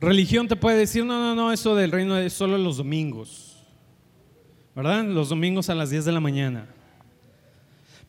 Religión 0.02 0.46
te 0.48 0.54
puede 0.54 0.76
decir, 0.76 1.02
no, 1.06 1.18
no, 1.18 1.34
no, 1.34 1.50
eso 1.50 1.74
del 1.74 1.90
reino 1.90 2.14
es 2.18 2.34
solo 2.34 2.58
los 2.58 2.76
domingos. 2.76 3.47
¿Verdad? 4.78 5.04
Los 5.06 5.30
domingos 5.30 5.70
a 5.70 5.74
las 5.74 5.90
10 5.90 6.04
de 6.04 6.12
la 6.12 6.20
mañana. 6.20 6.68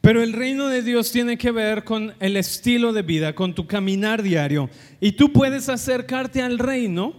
Pero 0.02 0.22
el 0.22 0.34
reino 0.34 0.68
de 0.68 0.84
Dios 0.84 1.12
tiene 1.12 1.36
que 1.36 1.50
ver 1.50 1.84
con 1.84 2.14
el 2.20 2.38
estilo 2.38 2.94
de 2.94 3.02
vida, 3.02 3.34
con 3.34 3.56
tu 3.56 3.66
caminar 3.66 4.22
diario. 4.22 4.70
Y 5.02 5.14
tú 5.14 5.34
puedes 5.34 5.68
acercarte 5.68 6.44
al 6.44 6.60
reino, 6.60 7.16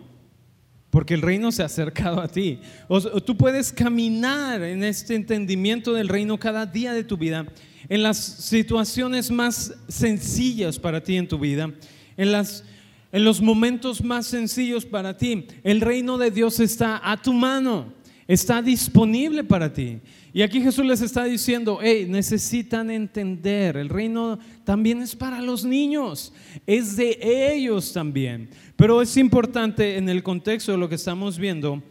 porque 0.90 1.14
el 1.14 1.22
reino 1.22 1.50
se 1.50 1.62
ha 1.62 1.66
acercado 1.66 2.20
a 2.20 2.28
ti. 2.28 2.60
O 2.86 3.00
tú 3.00 3.36
puedes 3.36 3.72
caminar 3.72 4.62
en 4.62 4.84
este 4.84 5.16
entendimiento 5.16 5.94
del 5.94 6.06
reino 6.06 6.38
cada 6.38 6.64
día 6.64 6.92
de 6.92 7.02
tu 7.02 7.16
vida, 7.16 7.44
en 7.88 8.04
las 8.04 8.18
situaciones 8.18 9.32
más 9.32 9.74
sencillas 9.88 10.78
para 10.78 11.02
ti 11.02 11.16
en 11.16 11.26
tu 11.26 11.40
vida, 11.40 11.72
en, 12.16 12.30
las, 12.30 12.62
en 13.10 13.24
los 13.24 13.40
momentos 13.40 14.00
más 14.04 14.28
sencillos 14.28 14.86
para 14.86 15.16
ti. 15.16 15.48
El 15.64 15.80
reino 15.80 16.18
de 16.18 16.30
Dios 16.30 16.60
está 16.60 17.00
a 17.02 17.20
tu 17.20 17.32
mano 17.32 17.98
está 18.30 18.62
disponible 18.62 19.42
para 19.42 19.72
ti. 19.72 19.98
Y 20.32 20.42
aquí 20.42 20.60
Jesús 20.60 20.84
les 20.84 21.00
está 21.00 21.24
diciendo, 21.24 21.80
hey, 21.82 22.06
necesitan 22.08 22.88
entender, 22.88 23.76
el 23.76 23.88
reino 23.88 24.38
también 24.62 25.02
es 25.02 25.16
para 25.16 25.42
los 25.42 25.64
niños, 25.64 26.32
es 26.64 26.94
de 26.94 27.18
ellos 27.52 27.92
también. 27.92 28.48
Pero 28.76 29.02
es 29.02 29.16
importante 29.16 29.96
en 29.96 30.08
el 30.08 30.22
contexto 30.22 30.70
de 30.70 30.78
lo 30.78 30.88
que 30.88 30.94
estamos 30.94 31.40
viendo, 31.40 31.82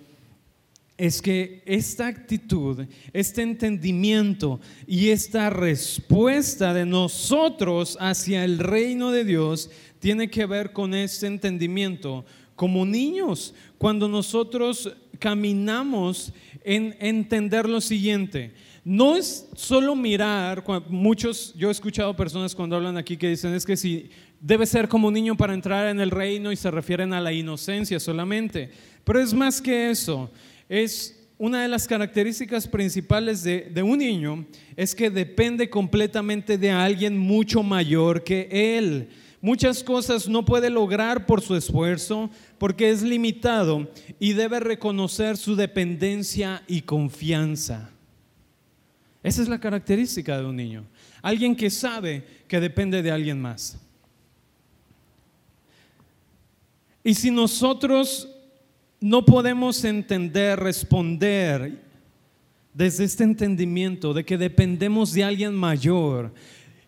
es 0.98 1.22
que 1.22 1.62
esta 1.66 2.08
actitud, 2.08 2.86
este 3.12 3.42
entendimiento 3.42 4.62
y 4.88 5.10
esta 5.10 5.50
respuesta 5.50 6.74
de 6.74 6.86
nosotros 6.86 7.98
hacia 8.00 8.46
el 8.46 8.60
reino 8.60 9.12
de 9.12 9.26
Dios 9.26 9.70
tiene 10.00 10.30
que 10.30 10.46
ver 10.46 10.72
con 10.72 10.94
este 10.94 11.28
entendimiento 11.28 12.24
como 12.56 12.86
niños. 12.86 13.54
Cuando 13.78 14.08
nosotros 14.08 14.94
caminamos 15.20 16.34
en 16.64 16.96
entender 17.00 17.68
lo 17.68 17.82
siguiente. 17.82 18.54
No 18.84 19.16
es 19.16 19.48
solo 19.56 19.96
mirar, 19.96 20.64
muchos, 20.90 21.54
yo 21.56 21.68
he 21.68 21.72
escuchado 21.72 22.16
personas 22.16 22.56
cuando 22.56 22.76
hablan 22.76 22.98
aquí 22.98 23.18
que 23.18 23.30
dicen 23.30 23.54
es 23.54 23.66
que 23.66 23.78
si 23.78 24.10
debe 24.40 24.66
ser 24.66 24.88
como 24.88 25.10
un 25.10 25.14
niño 25.14 25.36
para 25.36 25.54
entrar 25.54 25.88
en 25.90 26.00
el 26.00 26.12
reino 26.12 26.52
y 26.52 26.56
se 26.56 26.72
refieren 26.72 27.14
a 27.14 27.22
la 27.22 27.34
inocencia 27.34 28.00
solamente, 28.00 28.72
pero 29.04 29.20
es 29.20 29.34
más 29.34 29.62
que 29.62 29.90
eso, 29.92 30.32
es 30.68 31.28
una 31.38 31.62
de 31.62 31.68
las 31.68 31.88
características 31.88 32.68
principales 32.68 33.44
de, 33.44 33.70
de, 33.74 33.82
un 33.82 34.00
niño 34.00 34.46
es 34.76 34.94
que 34.94 35.10
depende 35.10 35.70
completamente 35.70 36.58
de 36.58 36.72
alguien 36.72 37.18
mucho 37.18 37.64
mayor 37.64 38.24
que 38.24 38.50
él. 38.52 39.10
Muchas 39.42 39.84
cosas 39.84 40.28
no 40.28 40.44
puede 40.44 40.70
lograr 40.70 41.26
por 41.26 41.42
su 41.42 41.56
esfuerzo 41.56 42.30
porque 42.58 42.90
es 42.90 43.02
limitado 43.02 43.90
y 44.20 44.34
debe 44.34 44.60
reconocer 44.60 45.38
su 45.38 45.56
dependencia 45.56 46.62
y 46.68 46.82
confianza. 46.82 47.90
Esa 49.24 49.42
es 49.42 49.48
la 49.48 49.60
característica 49.60 50.38
de 50.38 50.46
un 50.46 50.56
niño. 50.56 50.86
Alguien 51.22 51.56
que 51.56 51.70
sabe 51.70 52.26
que 52.48 52.60
depende 52.60 53.02
de 53.02 53.12
alguien 53.12 53.42
más. 53.42 53.78
Y 57.04 57.14
si 57.14 57.32
nosotros 57.32 58.28
no 59.00 59.26
podemos 59.26 59.84
entender, 59.86 60.60
responder 60.60 61.82
desde 62.74 63.06
este 63.06 63.24
entendimiento 63.24 64.14
de 64.14 64.26
que 64.26 64.38
dependemos 64.38 65.14
de 65.14 65.24
alguien 65.24 65.54
mayor, 65.56 66.34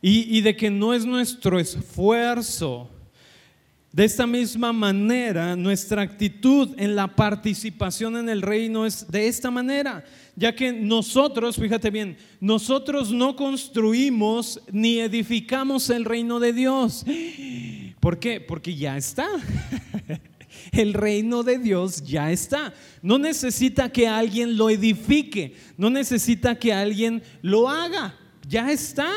y, 0.02 0.42
de 0.42 0.56
que 0.56 0.72
no 0.72 0.94
es 0.94 1.06
nuestro 1.06 1.60
esfuerzo 1.60 2.90
De 3.94 4.06
esta 4.06 4.26
misma 4.26 4.74
manera, 4.74 5.56
nuestra 5.56 6.02
actitud 6.02 6.70
en 6.78 6.96
la 6.96 7.14
participación 7.14 8.18
en 8.18 8.30
el 8.30 8.42
reino 8.42 8.86
es 8.86 9.06
de 9.12 9.28
esta 9.28 9.52
manera, 9.52 10.04
ya 10.36 10.56
que 10.56 10.72
nosotros, 10.72 11.58
fíjate 11.58 11.90
bien, 11.90 12.18
nosotros 12.40 13.12
no 13.12 13.36
construimos 13.36 14.62
ni 14.72 15.00
edificamos 15.00 15.90
el 15.90 16.06
reino 16.06 16.40
de 16.40 16.54
Dios. 16.54 17.06
¿Por 18.00 18.18
qué? 18.18 18.40
Porque 18.40 18.76
ya 18.76 18.96
está. 18.98 19.28
El 20.72 20.94
reino 20.94 21.44
de 21.44 21.58
Dios 21.58 22.04
ya 22.04 22.32
está. 22.32 22.74
No 23.02 23.18
necesita 23.18 23.90
que 23.90 24.08
alguien 24.08 24.58
lo 24.58 24.70
edifique, 24.70 25.56
no 25.78 25.90
necesita 25.90 26.58
que 26.58 26.72
alguien 26.72 27.24
lo 27.42 27.70
haga, 27.70 28.16
ya 28.48 28.72
está. 28.72 29.10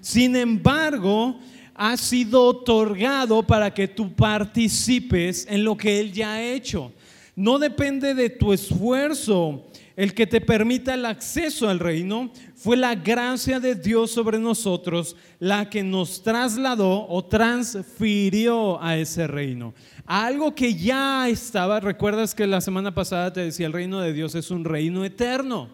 Sin 0.00 0.36
embargo, 0.36 1.38
ha 1.74 1.96
sido 1.96 2.44
otorgado 2.44 3.42
para 3.42 3.72
que 3.72 3.88
tú 3.88 4.12
participes 4.12 5.46
en 5.48 5.64
lo 5.64 5.76
que 5.76 6.00
Él 6.00 6.12
ya 6.12 6.34
ha 6.34 6.42
hecho. 6.42 6.92
No 7.34 7.58
depende 7.58 8.14
de 8.14 8.28
tu 8.28 8.52
esfuerzo 8.52 9.64
el 10.00 10.14
que 10.14 10.26
te 10.26 10.40
permita 10.40 10.94
el 10.94 11.04
acceso 11.04 11.68
al 11.68 11.78
reino, 11.78 12.30
fue 12.54 12.78
la 12.78 12.94
gracia 12.94 13.60
de 13.60 13.74
Dios 13.74 14.10
sobre 14.10 14.38
nosotros 14.38 15.14
la 15.38 15.68
que 15.68 15.82
nos 15.82 16.22
trasladó 16.22 17.06
o 17.06 17.22
transfirió 17.24 18.82
a 18.82 18.96
ese 18.96 19.26
reino. 19.26 19.74
algo 20.06 20.54
que 20.54 20.74
ya 20.74 21.28
estaba, 21.28 21.80
recuerdas 21.80 22.34
que 22.34 22.46
la 22.46 22.62
semana 22.62 22.94
pasada 22.94 23.30
te 23.30 23.40
decía, 23.40 23.66
el 23.66 23.74
reino 23.74 24.00
de 24.00 24.14
Dios 24.14 24.34
es 24.34 24.50
un 24.50 24.64
reino 24.64 25.04
eterno, 25.04 25.68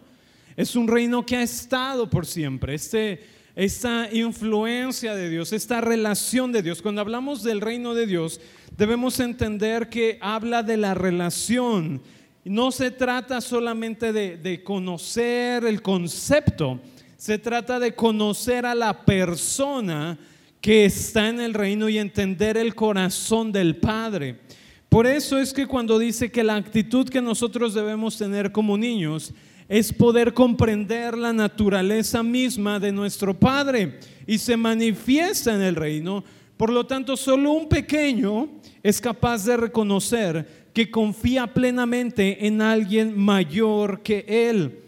es 0.56 0.74
un 0.74 0.88
reino 0.88 1.24
que 1.24 1.36
ha 1.36 1.42
estado 1.42 2.10
por 2.10 2.26
siempre. 2.26 2.74
Este 2.74 3.20
esta 3.56 4.10
influencia 4.12 5.14
de 5.14 5.30
Dios, 5.30 5.54
esta 5.54 5.80
relación 5.80 6.52
de 6.52 6.62
Dios. 6.62 6.82
Cuando 6.82 7.00
hablamos 7.00 7.42
del 7.42 7.62
reino 7.62 7.94
de 7.94 8.06
Dios, 8.06 8.38
debemos 8.76 9.18
entender 9.18 9.88
que 9.88 10.18
habla 10.20 10.62
de 10.62 10.76
la 10.76 10.92
relación. 10.92 12.02
No 12.44 12.70
se 12.70 12.90
trata 12.90 13.40
solamente 13.40 14.12
de, 14.12 14.36
de 14.36 14.62
conocer 14.62 15.64
el 15.64 15.80
concepto, 15.80 16.80
se 17.16 17.38
trata 17.38 17.80
de 17.80 17.94
conocer 17.94 18.66
a 18.66 18.74
la 18.74 19.06
persona 19.06 20.18
que 20.60 20.84
está 20.84 21.28
en 21.28 21.40
el 21.40 21.54
reino 21.54 21.88
y 21.88 21.96
entender 21.96 22.58
el 22.58 22.74
corazón 22.74 23.52
del 23.52 23.76
Padre. 23.76 24.38
Por 24.90 25.06
eso 25.06 25.38
es 25.38 25.54
que 25.54 25.66
cuando 25.66 25.98
dice 25.98 26.30
que 26.30 26.44
la 26.44 26.56
actitud 26.56 27.08
que 27.08 27.22
nosotros 27.22 27.72
debemos 27.72 28.18
tener 28.18 28.52
como 28.52 28.76
niños 28.76 29.32
es 29.68 29.92
poder 29.92 30.32
comprender 30.32 31.16
la 31.18 31.32
naturaleza 31.32 32.22
misma 32.22 32.78
de 32.78 32.92
nuestro 32.92 33.34
Padre 33.34 33.98
y 34.26 34.38
se 34.38 34.56
manifiesta 34.56 35.54
en 35.54 35.62
el 35.62 35.74
reino. 35.74 36.24
Por 36.56 36.70
lo 36.70 36.86
tanto, 36.86 37.16
solo 37.16 37.50
un 37.52 37.68
pequeño 37.68 38.48
es 38.82 39.00
capaz 39.00 39.44
de 39.44 39.56
reconocer 39.56 40.66
que 40.72 40.90
confía 40.90 41.46
plenamente 41.46 42.46
en 42.46 42.62
alguien 42.62 43.18
mayor 43.18 44.02
que 44.02 44.24
él. 44.28 44.85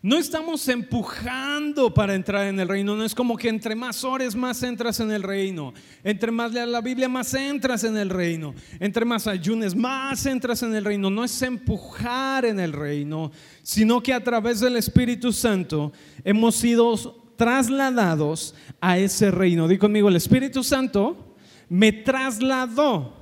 No 0.00 0.16
estamos 0.16 0.68
empujando 0.68 1.92
para 1.92 2.14
entrar 2.14 2.46
en 2.46 2.60
el 2.60 2.68
reino, 2.68 2.94
no 2.94 3.04
es 3.04 3.16
como 3.16 3.36
que 3.36 3.48
entre 3.48 3.74
más 3.74 4.04
ores 4.04 4.36
más 4.36 4.62
entras 4.62 5.00
en 5.00 5.10
el 5.10 5.24
reino, 5.24 5.74
entre 6.04 6.30
más 6.30 6.52
leas 6.52 6.68
la 6.68 6.80
Biblia 6.80 7.08
más 7.08 7.34
entras 7.34 7.82
en 7.82 7.96
el 7.96 8.08
reino, 8.08 8.54
entre 8.78 9.04
más 9.04 9.26
ayunes 9.26 9.74
más 9.74 10.24
entras 10.26 10.62
en 10.62 10.76
el 10.76 10.84
reino, 10.84 11.10
no 11.10 11.24
es 11.24 11.42
empujar 11.42 12.44
en 12.44 12.60
el 12.60 12.72
reino, 12.72 13.32
sino 13.62 14.00
que 14.00 14.14
a 14.14 14.22
través 14.22 14.60
del 14.60 14.76
Espíritu 14.76 15.32
Santo 15.32 15.92
hemos 16.22 16.54
sido 16.54 16.94
trasladados 17.34 18.54
a 18.80 18.98
ese 18.98 19.32
reino. 19.32 19.66
Di 19.66 19.78
conmigo, 19.78 20.08
el 20.08 20.16
Espíritu 20.16 20.62
Santo 20.62 21.34
me 21.68 21.90
trasladó 21.90 23.14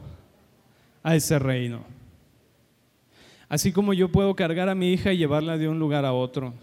a 1.03 1.17
ese 1.17 1.39
reino. 1.39 1.96
Así 3.49 3.73
como 3.73 3.93
yo 3.93 4.11
puedo 4.11 4.35
cargar 4.35 4.69
a 4.69 4.75
mi 4.75 4.93
hija 4.93 5.13
y 5.13 5.19
llevarla 5.19 5.57
de 5.57 5.69
un 5.69 5.79
lugar 5.79 6.05
a 6.05 6.13
otro. 6.13 6.55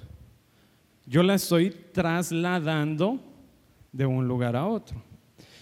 Yo 1.06 1.24
la 1.24 1.36
estoy 1.36 1.70
trasladando 1.92 3.20
de 3.92 4.06
un 4.06 4.28
lugar 4.28 4.56
a 4.56 4.66
otro. 4.66 5.02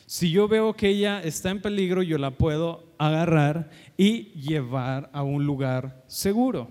Si 0.05 0.31
yo 0.31 0.47
veo 0.47 0.73
que 0.73 0.89
ella 0.89 1.21
está 1.21 1.51
en 1.51 1.61
peligro, 1.61 2.01
yo 2.01 2.17
la 2.17 2.31
puedo 2.31 2.93
agarrar 2.97 3.69
y 3.97 4.31
llevar 4.33 5.09
a 5.13 5.23
un 5.23 5.45
lugar 5.45 6.03
seguro. 6.07 6.67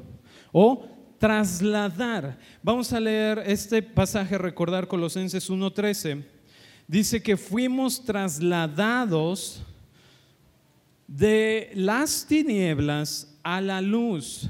O 0.52 0.86
trasladar. 1.18 2.38
Vamos 2.62 2.92
a 2.92 2.98
leer 2.98 3.42
este 3.46 3.82
pasaje, 3.82 4.36
recordar 4.36 4.88
Colosenses 4.88 5.48
1.13. 5.48 6.24
Dice 6.88 7.22
que 7.22 7.36
fuimos 7.36 8.04
trasladados 8.04 9.62
de 11.06 11.70
las 11.74 12.26
tinieblas 12.26 13.29
a 13.42 13.60
la 13.60 13.80
luz. 13.80 14.48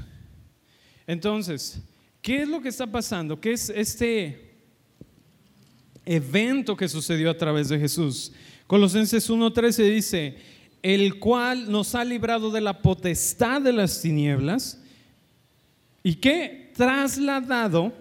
Entonces, 1.07 1.81
¿qué 2.21 2.43
es 2.43 2.47
lo 2.47 2.61
que 2.61 2.69
está 2.69 2.87
pasando? 2.87 3.39
¿Qué 3.39 3.53
es 3.53 3.69
este 3.69 4.55
evento 6.05 6.75
que 6.75 6.87
sucedió 6.87 7.29
a 7.29 7.37
través 7.37 7.69
de 7.69 7.79
Jesús? 7.79 8.31
Colosenses 8.67 9.29
1.13 9.29 9.93
dice, 9.93 10.37
el 10.81 11.19
cual 11.19 11.71
nos 11.71 11.93
ha 11.95 12.03
librado 12.03 12.51
de 12.51 12.61
la 12.61 12.81
potestad 12.81 13.61
de 13.61 13.73
las 13.73 14.01
tinieblas 14.01 14.81
y 16.03 16.15
que 16.15 16.71
trasladado 16.75 17.93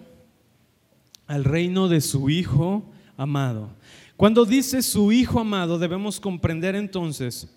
al 1.27 1.45
reino 1.45 1.89
de 1.89 2.01
su 2.01 2.31
Hijo 2.31 2.91
amado. 3.17 3.71
Cuando 4.17 4.45
dice 4.45 4.83
su 4.83 5.13
Hijo 5.13 5.41
amado, 5.41 5.79
debemos 5.79 6.21
comprender 6.21 6.75
entonces 6.75 7.49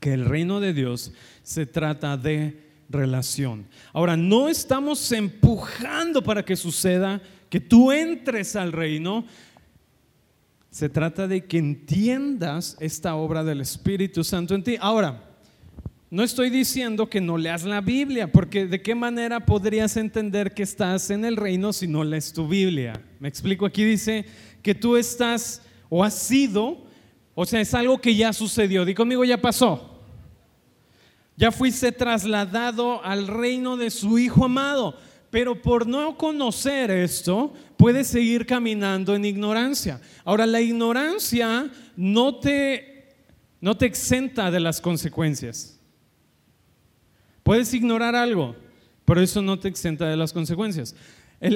que 0.00 0.12
el 0.12 0.24
reino 0.24 0.60
de 0.60 0.72
Dios 0.72 1.12
se 1.42 1.66
trata 1.66 2.16
de 2.16 2.70
relación. 2.88 3.66
Ahora, 3.92 4.16
no 4.16 4.48
estamos 4.48 5.12
empujando 5.12 6.22
para 6.22 6.44
que 6.44 6.56
suceda, 6.56 7.22
que 7.48 7.60
tú 7.60 7.92
entres 7.92 8.56
al 8.56 8.72
reino. 8.72 9.24
Se 10.70 10.88
trata 10.88 11.28
de 11.28 11.46
que 11.46 11.58
entiendas 11.58 12.76
esta 12.80 13.14
obra 13.14 13.44
del 13.44 13.60
Espíritu 13.60 14.24
Santo 14.24 14.54
en 14.54 14.62
ti. 14.62 14.76
Ahora, 14.80 15.30
no 16.10 16.24
estoy 16.24 16.50
diciendo 16.50 17.08
que 17.08 17.20
no 17.20 17.38
leas 17.38 17.62
la 17.62 17.80
Biblia, 17.80 18.32
porque 18.32 18.66
de 18.66 18.82
qué 18.82 18.96
manera 18.96 19.46
podrías 19.46 19.96
entender 19.96 20.54
que 20.54 20.64
estás 20.64 21.10
en 21.10 21.24
el 21.24 21.36
reino 21.36 21.72
si 21.72 21.86
no 21.86 22.02
lees 22.02 22.32
tu 22.32 22.48
Biblia. 22.48 23.00
Me 23.20 23.28
explico, 23.28 23.66
aquí 23.66 23.84
dice 23.84 24.24
que 24.62 24.74
tú 24.74 24.96
estás 24.96 25.62
o 25.88 26.02
has 26.02 26.14
sido, 26.14 26.84
o 27.34 27.46
sea, 27.46 27.60
es 27.60 27.74
algo 27.74 28.00
que 28.00 28.16
ya 28.16 28.32
sucedió. 28.32 28.84
Di 28.84 28.94
conmigo, 28.94 29.24
ya 29.24 29.40
pasó. 29.40 29.89
Ya 31.40 31.50
fuiste 31.50 31.90
trasladado 31.90 33.02
al 33.02 33.26
reino 33.26 33.78
de 33.78 33.90
su 33.90 34.18
Hijo 34.18 34.44
amado. 34.44 34.94
Pero 35.30 35.62
por 35.62 35.86
no 35.86 36.18
conocer 36.18 36.90
esto, 36.90 37.54
puedes 37.78 38.08
seguir 38.08 38.44
caminando 38.44 39.14
en 39.14 39.24
ignorancia. 39.24 40.02
Ahora, 40.26 40.44
la 40.44 40.60
ignorancia 40.60 41.70
no 41.96 42.34
te, 42.40 43.14
no 43.58 43.74
te 43.74 43.86
exenta 43.86 44.50
de 44.50 44.60
las 44.60 44.82
consecuencias. 44.82 45.80
Puedes 47.42 47.72
ignorar 47.72 48.14
algo, 48.14 48.54
pero 49.06 49.22
eso 49.22 49.40
no 49.40 49.58
te 49.58 49.68
exenta 49.68 50.10
de 50.10 50.18
las 50.18 50.34
consecuencias. 50.34 50.94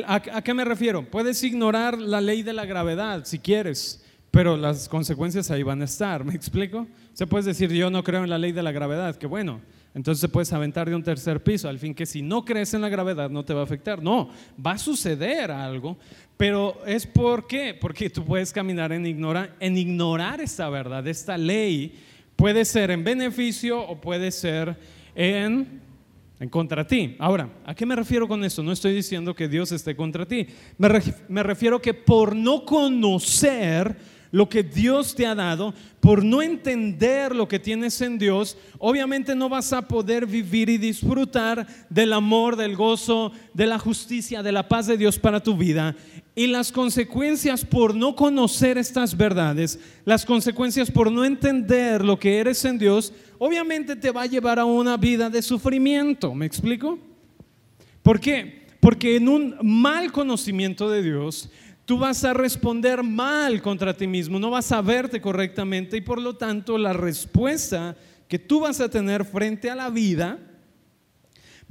a, 0.06 0.14
¿A 0.14 0.42
qué 0.42 0.54
me 0.54 0.64
refiero? 0.64 1.10
Puedes 1.10 1.44
ignorar 1.44 1.98
la 1.98 2.22
ley 2.22 2.42
de 2.42 2.54
la 2.54 2.64
gravedad 2.64 3.26
si 3.26 3.38
quieres, 3.38 4.02
pero 4.30 4.56
las 4.56 4.88
consecuencias 4.88 5.50
ahí 5.50 5.62
van 5.62 5.82
a 5.82 5.84
estar. 5.84 6.24
¿Me 6.24 6.34
explico? 6.34 6.86
Se 7.12 7.26
puede 7.26 7.44
decir, 7.44 7.70
yo 7.70 7.90
no 7.90 8.02
creo 8.02 8.24
en 8.24 8.30
la 8.30 8.38
ley 8.38 8.52
de 8.52 8.62
la 8.62 8.72
gravedad, 8.72 9.16
que 9.16 9.26
bueno, 9.26 9.60
entonces 9.94 10.28
puedes 10.28 10.52
aventar 10.52 10.88
de 10.88 10.96
un 10.96 11.04
tercer 11.04 11.42
piso, 11.42 11.68
al 11.68 11.78
fin 11.78 11.94
que 11.94 12.04
si 12.04 12.20
no 12.20 12.44
crees 12.44 12.74
en 12.74 12.80
la 12.80 12.88
gravedad 12.88 13.30
no 13.30 13.44
te 13.44 13.54
va 13.54 13.60
a 13.60 13.64
afectar. 13.64 14.02
No, 14.02 14.28
va 14.64 14.72
a 14.72 14.78
suceder 14.78 15.52
algo, 15.52 15.96
pero 16.36 16.80
es 16.84 17.06
por 17.06 17.46
qué, 17.46 17.78
porque 17.80 18.10
tú 18.10 18.24
puedes 18.24 18.52
caminar 18.52 18.92
en, 18.92 19.06
en 19.06 19.78
ignorar 19.78 20.40
esta 20.40 20.68
verdad, 20.68 21.06
esta 21.06 21.38
ley. 21.38 21.94
Puede 22.34 22.64
ser 22.64 22.90
en 22.90 23.04
beneficio 23.04 23.80
o 23.80 24.00
puede 24.00 24.32
ser 24.32 24.76
en, 25.14 25.80
en 26.40 26.48
contra 26.48 26.84
ti. 26.84 27.14
Ahora, 27.20 27.48
¿a 27.64 27.72
qué 27.76 27.86
me 27.86 27.94
refiero 27.94 28.26
con 28.26 28.42
esto? 28.44 28.64
No 28.64 28.72
estoy 28.72 28.92
diciendo 28.94 29.32
que 29.32 29.46
Dios 29.46 29.70
esté 29.70 29.94
contra 29.94 30.26
ti. 30.26 30.48
Me, 30.76 30.88
me 31.28 31.44
refiero 31.44 31.80
que 31.80 31.94
por 31.94 32.34
no 32.34 32.64
conocer 32.64 33.96
lo 34.34 34.48
que 34.48 34.64
Dios 34.64 35.14
te 35.14 35.26
ha 35.26 35.34
dado, 35.36 35.72
por 36.00 36.24
no 36.24 36.42
entender 36.42 37.36
lo 37.36 37.46
que 37.46 37.60
tienes 37.60 38.00
en 38.00 38.18
Dios, 38.18 38.58
obviamente 38.80 39.36
no 39.36 39.48
vas 39.48 39.72
a 39.72 39.86
poder 39.86 40.26
vivir 40.26 40.68
y 40.68 40.76
disfrutar 40.76 41.68
del 41.88 42.12
amor, 42.12 42.56
del 42.56 42.74
gozo, 42.74 43.30
de 43.52 43.68
la 43.68 43.78
justicia, 43.78 44.42
de 44.42 44.50
la 44.50 44.66
paz 44.66 44.88
de 44.88 44.96
Dios 44.96 45.20
para 45.20 45.40
tu 45.40 45.56
vida. 45.56 45.94
Y 46.34 46.48
las 46.48 46.72
consecuencias 46.72 47.64
por 47.64 47.94
no 47.94 48.16
conocer 48.16 48.76
estas 48.76 49.16
verdades, 49.16 49.78
las 50.04 50.26
consecuencias 50.26 50.90
por 50.90 51.12
no 51.12 51.24
entender 51.24 52.04
lo 52.04 52.18
que 52.18 52.38
eres 52.38 52.64
en 52.64 52.76
Dios, 52.76 53.12
obviamente 53.38 53.94
te 53.94 54.10
va 54.10 54.22
a 54.22 54.26
llevar 54.26 54.58
a 54.58 54.64
una 54.64 54.96
vida 54.96 55.30
de 55.30 55.42
sufrimiento. 55.42 56.34
¿Me 56.34 56.46
explico? 56.46 56.98
¿Por 58.02 58.18
qué? 58.18 58.64
Porque 58.80 59.14
en 59.14 59.28
un 59.28 59.54
mal 59.62 60.10
conocimiento 60.10 60.90
de 60.90 61.04
Dios, 61.04 61.50
tú 61.84 61.98
vas 61.98 62.24
a 62.24 62.32
responder 62.32 63.02
mal 63.02 63.60
contra 63.60 63.96
ti 63.96 64.06
mismo, 64.06 64.38
no 64.38 64.50
vas 64.50 64.72
a 64.72 64.80
verte 64.80 65.20
correctamente 65.20 65.96
y 65.96 66.00
por 66.00 66.20
lo 66.20 66.36
tanto 66.36 66.78
la 66.78 66.92
respuesta 66.92 67.96
que 68.28 68.38
tú 68.38 68.60
vas 68.60 68.80
a 68.80 68.88
tener 68.88 69.24
frente 69.24 69.70
a 69.70 69.74
la 69.74 69.90
vida 69.90 70.38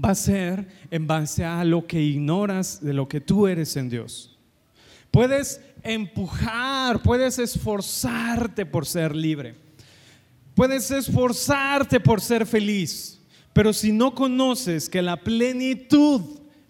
va 0.04 0.10
a 0.10 0.16
ser 0.16 0.68
en 0.92 1.08
base 1.08 1.44
a 1.44 1.64
lo 1.64 1.86
que 1.86 2.02
ignoras 2.02 2.84
de 2.84 2.94
lo 2.94 3.08
que 3.08 3.22
tú 3.22 3.48
eres 3.48 3.76
en 3.76 3.90
Dios. 3.90 4.38
Puedes 5.12 5.62
empujar, 5.84 7.02
puedes 7.04 7.38
esforzarte 7.38 8.66
por 8.66 8.86
ser 8.86 9.16
libre, 9.16 9.56
puedes 10.56 10.90
esforzarte 10.90 12.00
por 12.00 12.22
ser 12.22 12.46
feliz, 12.46 13.20
pero 13.52 13.74
si 13.74 13.92
no 13.92 14.16
conoces 14.16 14.90
que 14.90 15.02
la 15.02 15.18
plenitud 15.18 16.22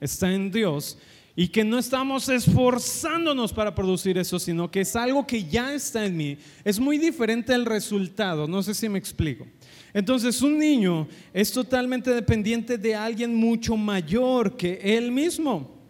está 0.01 0.33
en 0.33 0.51
Dios, 0.51 0.97
y 1.35 1.47
que 1.47 1.63
no 1.63 1.79
estamos 1.79 2.29
esforzándonos 2.29 3.51
para 3.53 3.73
producir 3.73 4.17
eso, 4.17 4.37
sino 4.37 4.69
que 4.69 4.81
es 4.81 4.95
algo 4.95 5.25
que 5.25 5.43
ya 5.45 5.73
está 5.73 6.05
en 6.05 6.15
mí, 6.15 6.37
es 6.63 6.79
muy 6.79 6.97
diferente 6.97 7.53
el 7.53 7.65
resultado. 7.65 8.47
No 8.47 8.61
sé 8.61 8.73
si 8.73 8.87
me 8.87 8.99
explico. 8.99 9.47
Entonces 9.93 10.41
un 10.41 10.57
niño 10.57 11.07
es 11.33 11.51
totalmente 11.51 12.11
dependiente 12.11 12.77
de 12.77 12.95
alguien 12.95 13.35
mucho 13.35 13.75
mayor 13.75 14.55
que 14.55 14.79
él 14.83 15.11
mismo 15.11 15.81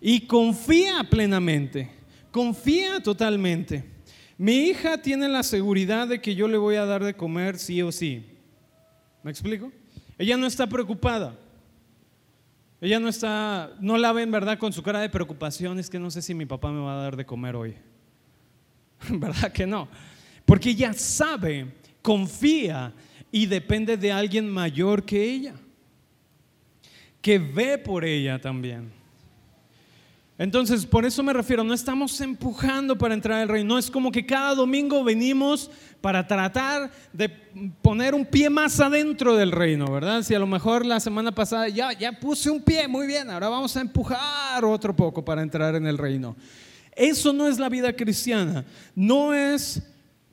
y 0.00 0.20
confía 0.26 1.02
plenamente, 1.08 1.90
confía 2.30 3.00
totalmente. 3.00 3.84
Mi 4.36 4.66
hija 4.66 5.00
tiene 5.00 5.28
la 5.28 5.42
seguridad 5.42 6.08
de 6.08 6.20
que 6.20 6.34
yo 6.34 6.48
le 6.48 6.56
voy 6.56 6.76
a 6.76 6.84
dar 6.84 7.02
de 7.04 7.14
comer 7.14 7.58
sí 7.58 7.80
o 7.82 7.90
sí. 7.90 8.24
¿Me 9.22 9.30
explico? 9.30 9.72
Ella 10.18 10.36
no 10.36 10.46
está 10.46 10.66
preocupada. 10.66 11.38
Ella 12.84 13.00
no 13.00 13.08
está, 13.08 13.72
no 13.80 13.96
la 13.96 14.12
ve 14.12 14.20
en 14.20 14.30
verdad 14.30 14.58
con 14.58 14.70
su 14.70 14.82
cara 14.82 15.00
de 15.00 15.08
preocupación, 15.08 15.78
es 15.78 15.88
que 15.88 15.98
no 15.98 16.10
sé 16.10 16.20
si 16.20 16.34
mi 16.34 16.44
papá 16.44 16.70
me 16.70 16.82
va 16.82 16.92
a 16.92 17.02
dar 17.02 17.16
de 17.16 17.24
comer 17.24 17.56
hoy. 17.56 17.74
¿Verdad 19.08 19.50
que 19.52 19.66
no? 19.66 19.88
Porque 20.44 20.68
ella 20.68 20.92
sabe, 20.92 21.72
confía 22.02 22.92
y 23.32 23.46
depende 23.46 23.96
de 23.96 24.12
alguien 24.12 24.46
mayor 24.50 25.02
que 25.02 25.24
ella, 25.24 25.54
que 27.22 27.38
ve 27.38 27.78
por 27.78 28.04
ella 28.04 28.38
también. 28.38 28.92
Entonces, 30.36 30.84
por 30.84 31.04
eso 31.04 31.22
me 31.22 31.32
refiero, 31.32 31.62
no 31.62 31.72
estamos 31.72 32.20
empujando 32.20 32.98
para 32.98 33.14
entrar 33.14 33.40
al 33.40 33.48
reino, 33.48 33.74
no 33.74 33.78
es 33.78 33.88
como 33.88 34.10
que 34.10 34.26
cada 34.26 34.56
domingo 34.56 35.04
venimos 35.04 35.70
para 36.00 36.26
tratar 36.26 36.90
de 37.12 37.28
poner 37.80 38.16
un 38.16 38.26
pie 38.26 38.50
más 38.50 38.80
adentro 38.80 39.36
del 39.36 39.52
reino, 39.52 39.88
¿verdad? 39.92 40.22
Si 40.22 40.34
a 40.34 40.40
lo 40.40 40.48
mejor 40.48 40.84
la 40.84 40.98
semana 40.98 41.32
pasada 41.32 41.68
ya, 41.68 41.92
ya 41.92 42.18
puse 42.18 42.50
un 42.50 42.60
pie, 42.60 42.88
muy 42.88 43.06
bien, 43.06 43.30
ahora 43.30 43.48
vamos 43.48 43.76
a 43.76 43.80
empujar 43.80 44.64
otro 44.64 44.94
poco 44.94 45.24
para 45.24 45.40
entrar 45.40 45.76
en 45.76 45.86
el 45.86 45.96
reino. 45.96 46.34
Eso 46.96 47.32
no 47.32 47.46
es 47.46 47.60
la 47.60 47.68
vida 47.68 47.94
cristiana, 47.94 48.64
no 48.94 49.32
es, 49.32 49.80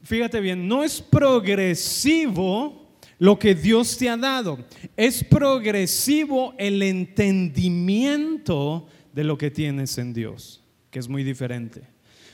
fíjate 0.01 0.39
bien, 0.39 0.67
no 0.67 0.83
es 0.83 0.99
progresivo 0.99 2.87
lo 3.19 3.37
que 3.37 3.53
Dios 3.53 3.97
te 3.97 4.09
ha 4.09 4.17
dado, 4.17 4.57
es 4.97 5.23
progresivo 5.23 6.55
el 6.57 6.81
entendimiento 6.81 8.87
de 9.13 9.23
lo 9.23 9.37
que 9.37 9.51
tienes 9.51 9.97
en 9.97 10.13
Dios, 10.13 10.63
que 10.89 10.99
es 10.99 11.07
muy 11.07 11.23
diferente. 11.23 11.81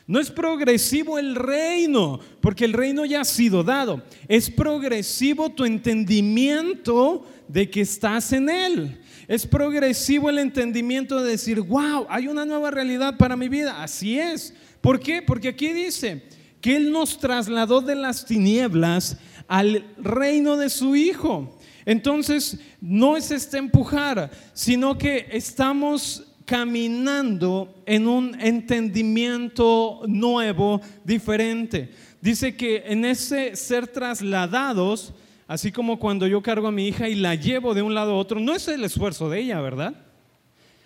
No 0.07 0.19
es 0.19 0.31
progresivo 0.31 1.19
el 1.19 1.35
reino, 1.35 2.19
porque 2.39 2.63
el 2.63 2.71
reino 2.71 3.03
ya 3.03 3.21
ha 3.21 3.25
sido 3.25 3.61
dado. 3.61 4.03
Es 4.29 4.49
progresivo 4.49 5.49
tu 5.49 5.65
entendimiento 5.65 7.25
de 7.49 7.69
que 7.69 7.81
estás 7.81 8.31
en 8.31 8.49
él. 8.49 9.01
Es 9.27 9.45
progresivo 9.45 10.29
el 10.29 10.39
entendimiento 10.39 11.21
de 11.21 11.31
decir, 11.31 11.59
wow, 11.59 12.07
hay 12.09 12.29
una 12.29 12.45
nueva 12.45 12.71
realidad 12.71 13.17
para 13.17 13.35
mi 13.35 13.49
vida. 13.49 13.83
Así 13.83 14.17
es. 14.17 14.53
¿Por 14.79 15.01
qué? 15.01 15.21
Porque 15.21 15.49
aquí 15.49 15.73
dice 15.73 16.23
que 16.61 16.77
Él 16.77 16.91
nos 16.91 17.19
trasladó 17.19 17.81
de 17.81 17.95
las 17.95 18.25
tinieblas 18.25 19.17
al 19.49 19.85
reino 19.97 20.55
de 20.55 20.69
su 20.69 20.95
Hijo. 20.95 21.59
Entonces, 21.85 22.59
no 22.79 23.17
es 23.17 23.31
este 23.31 23.57
empujar, 23.57 24.31
sino 24.53 24.97
que 24.97 25.27
estamos 25.31 26.26
caminando 26.47 27.75
en 27.85 28.07
un 28.07 28.39
entendimiento 28.39 30.01
nuevo, 30.07 30.79
diferente. 31.03 31.91
Dice 32.21 32.55
que 32.55 32.83
en 32.85 33.03
ese 33.03 33.57
ser 33.57 33.85
trasladados, 33.85 35.13
así 35.45 35.73
como 35.73 35.99
cuando 35.99 36.25
yo 36.25 36.41
cargo 36.41 36.69
a 36.69 36.71
mi 36.71 36.87
hija 36.87 37.09
y 37.09 37.15
la 37.15 37.35
llevo 37.35 37.73
de 37.73 37.81
un 37.81 37.93
lado 37.93 38.13
a 38.13 38.17
otro, 38.17 38.39
no 38.39 38.55
es 38.55 38.65
el 38.69 38.85
esfuerzo 38.85 39.29
de 39.29 39.41
ella, 39.41 39.59
¿verdad? 39.59 39.93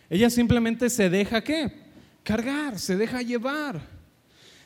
Ella 0.10 0.32
simplemente 0.32 0.90
se 0.90 1.12
deja 1.12 1.44
qué? 1.44 1.72
Cargar, 2.24 2.80
se 2.80 2.98
deja 2.98 3.22
llevar. 3.22 3.80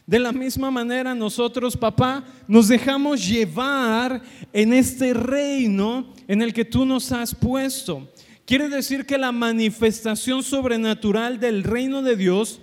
De 0.08 0.17
la 0.17 0.31
misma 0.31 0.71
manera 0.71 1.13
nosotros, 1.13 1.75
papá, 1.75 2.23
nos 2.47 2.69
dejamos 2.69 3.27
llevar 3.27 4.21
en 4.53 4.71
este 4.71 5.13
reino 5.13 6.13
en 6.25 6.41
el 6.41 6.53
que 6.53 6.63
tú 6.63 6.86
nos 6.86 7.12
has 7.12 7.36
puesto. 7.36 8.08
Quiere 8.45 8.69
decir 8.69 9.08
que 9.08 9.17
la 9.17 9.31
manifestación 9.31 10.43
sobrenatural 10.43 11.39
del 11.39 11.63
reino 11.63 12.03
de 12.03 12.15
Dios 12.15 12.62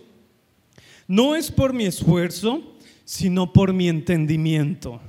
no 1.08 1.34
es 1.34 1.50
por 1.50 1.72
mi 1.72 1.84
esfuerzo, 1.84 2.76
sino 3.04 3.52
por 3.52 3.72
mi 3.72 3.88
entendimiento. 3.88 5.00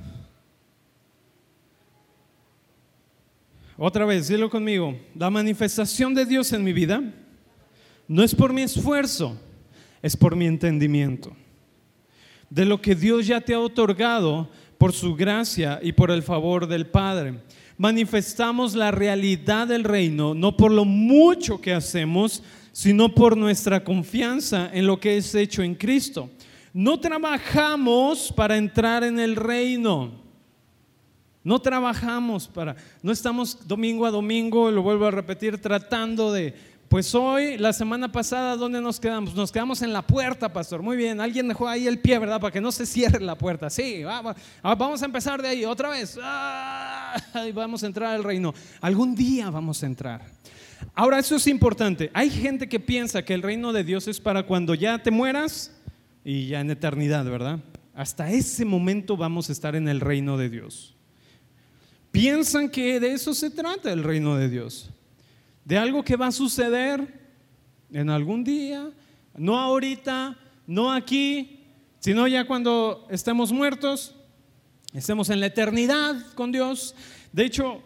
Otra 3.76 4.04
vez, 4.04 4.26
dilo 4.28 4.50
conmigo. 4.50 4.96
La 5.14 5.30
manifestación 5.30 6.12
de 6.12 6.26
Dios 6.26 6.52
en 6.52 6.64
mi 6.64 6.72
vida 6.72 7.02
no 8.08 8.24
es 8.24 8.34
por 8.34 8.52
mi 8.52 8.62
esfuerzo, 8.62 9.40
es 10.02 10.16
por 10.16 10.34
mi 10.34 10.46
entendimiento. 10.46 11.36
De 12.50 12.64
lo 12.64 12.80
que 12.80 12.96
Dios 12.96 13.28
ya 13.28 13.40
te 13.40 13.54
ha 13.54 13.60
otorgado 13.60 14.50
por 14.76 14.92
su 14.92 15.14
gracia 15.14 15.78
y 15.82 15.92
por 15.92 16.10
el 16.10 16.22
favor 16.22 16.66
del 16.66 16.86
Padre 16.86 17.40
manifestamos 17.76 18.74
la 18.74 18.90
realidad 18.90 19.66
del 19.66 19.84
reino, 19.84 20.34
no 20.34 20.56
por 20.56 20.70
lo 20.70 20.84
mucho 20.84 21.60
que 21.60 21.72
hacemos, 21.72 22.42
sino 22.72 23.14
por 23.14 23.36
nuestra 23.36 23.84
confianza 23.84 24.70
en 24.72 24.86
lo 24.86 24.98
que 24.98 25.16
es 25.16 25.34
hecho 25.34 25.62
en 25.62 25.74
Cristo. 25.74 26.30
No 26.72 26.98
trabajamos 26.98 28.32
para 28.34 28.56
entrar 28.56 29.04
en 29.04 29.20
el 29.20 29.36
reino. 29.36 30.24
No 31.44 31.60
trabajamos 31.60 32.48
para, 32.48 32.74
no 33.02 33.12
estamos 33.12 33.68
domingo 33.68 34.06
a 34.06 34.10
domingo, 34.10 34.70
lo 34.70 34.82
vuelvo 34.82 35.06
a 35.06 35.10
repetir, 35.10 35.58
tratando 35.58 36.32
de 36.32 36.54
pues 36.94 37.12
hoy, 37.12 37.58
la 37.58 37.72
semana 37.72 38.12
pasada, 38.12 38.54
¿dónde 38.54 38.80
nos 38.80 39.00
quedamos? 39.00 39.34
Nos 39.34 39.50
quedamos 39.50 39.82
en 39.82 39.92
la 39.92 40.00
puerta, 40.00 40.52
pastor. 40.52 40.80
Muy 40.80 40.96
bien, 40.96 41.20
alguien 41.20 41.48
dejó 41.48 41.66
ahí 41.66 41.88
el 41.88 41.98
pie, 41.98 42.20
¿verdad? 42.20 42.40
Para 42.40 42.52
que 42.52 42.60
no 42.60 42.70
se 42.70 42.86
cierre 42.86 43.20
la 43.20 43.36
puerta. 43.36 43.68
Sí, 43.68 44.04
vamos, 44.04 44.36
vamos 44.62 45.02
a 45.02 45.04
empezar 45.04 45.42
de 45.42 45.48
ahí, 45.48 45.64
otra 45.64 45.88
vez. 45.88 46.16
vamos 47.52 47.82
a 47.82 47.86
entrar 47.88 48.14
al 48.14 48.22
reino. 48.22 48.54
Algún 48.80 49.16
día 49.16 49.50
vamos 49.50 49.82
a 49.82 49.86
entrar. 49.86 50.22
Ahora, 50.94 51.18
eso 51.18 51.34
es 51.34 51.48
importante. 51.48 52.12
Hay 52.14 52.30
gente 52.30 52.68
que 52.68 52.78
piensa 52.78 53.24
que 53.24 53.34
el 53.34 53.42
reino 53.42 53.72
de 53.72 53.82
Dios 53.82 54.06
es 54.06 54.20
para 54.20 54.44
cuando 54.44 54.72
ya 54.76 55.02
te 55.02 55.10
mueras 55.10 55.76
y 56.24 56.46
ya 56.46 56.60
en 56.60 56.70
eternidad, 56.70 57.24
¿verdad? 57.24 57.58
Hasta 57.96 58.30
ese 58.30 58.64
momento 58.64 59.16
vamos 59.16 59.48
a 59.48 59.52
estar 59.52 59.74
en 59.74 59.88
el 59.88 59.98
reino 59.98 60.38
de 60.38 60.48
Dios. 60.48 60.94
Piensan 62.12 62.68
que 62.68 63.00
de 63.00 63.14
eso 63.14 63.34
se 63.34 63.50
trata 63.50 63.92
el 63.92 64.04
reino 64.04 64.36
de 64.36 64.48
Dios 64.48 64.93
de 65.64 65.78
algo 65.78 66.02
que 66.02 66.16
va 66.16 66.28
a 66.28 66.32
suceder 66.32 67.20
en 67.90 68.10
algún 68.10 68.44
día, 68.44 68.90
no 69.36 69.58
ahorita, 69.58 70.38
no 70.66 70.92
aquí, 70.92 71.60
sino 72.00 72.28
ya 72.28 72.46
cuando 72.46 73.06
estemos 73.10 73.52
muertos, 73.52 74.14
estemos 74.92 75.30
en 75.30 75.40
la 75.40 75.46
eternidad 75.46 76.32
con 76.34 76.52
Dios. 76.52 76.94
De 77.32 77.44
hecho, 77.44 77.82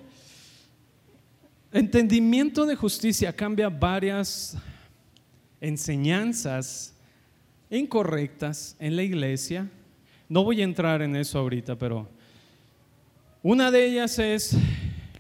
entendimiento 1.73 2.67
de 2.67 2.75
justicia 2.75 3.35
cambia 3.35 3.69
varias 3.69 4.57
enseñanzas 5.61 6.95
incorrectas 7.71 8.77
en 8.79 8.97
la 8.97 9.03
iglesia. 9.03 9.69
No 10.29 10.45
voy 10.45 10.61
a 10.61 10.65
entrar 10.65 11.03
en 11.03 11.17
eso 11.17 11.39
ahorita, 11.39 11.77
pero 11.77 12.09
una 13.43 13.71
de 13.71 13.87
ellas 13.87 14.19
es 14.19 14.57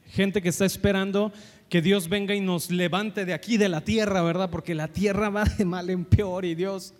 gente 0.09 0.42
que 0.42 0.49
está 0.49 0.64
esperando 0.64 1.33
que 1.68 1.83
Dios 1.83 2.09
venga 2.09 2.35
y 2.35 2.40
nos 2.40 2.70
levante 2.70 3.24
de 3.26 3.35
aquí, 3.35 3.59
de 3.59 3.68
la 3.68 3.83
tierra, 3.83 4.22
¿verdad? 4.22 4.48
Porque 4.50 4.74
la 4.74 4.88
tierra 4.88 5.28
va 5.28 5.44
de 5.44 5.64
mal 5.64 5.90
en 5.90 6.04
peor 6.04 6.44
y 6.44 6.54
Dios, 6.54 6.94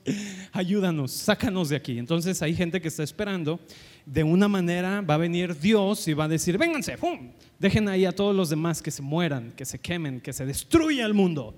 ayúdanos, 0.53 1.13
sácanos 1.13 1.71
de 1.71 1.77
aquí. 1.77 1.99
Entonces 1.99 2.43
hay 2.43 2.55
gente 2.55 2.81
que 2.81 2.89
está 2.89 3.03
esperando, 3.03 3.61
de 4.05 4.25
una 4.25 4.47
manera 4.47 5.01
va 5.01 5.15
a 5.15 5.19
venir 5.19 5.59
Dios 5.59 6.07
y 6.09 6.13
va 6.13 6.25
a 6.25 6.29
decir, 6.29 6.59
vénganse, 6.59 6.99
¡pum! 6.99 7.31
dejen 7.59 7.89
ahí 7.89 8.05
a 8.05 8.13
todos 8.13 8.37
los 8.37 8.51
demás 8.51 8.83
que 8.83 8.91
se 8.91 9.03
mueran, 9.03 9.53
que 9.53 9.65
se 9.65 9.79
quemen, 9.79 10.21
que 10.21 10.33
se 10.33 10.45
destruya 10.45 11.07
el 11.07 11.15
mundo. 11.15 11.55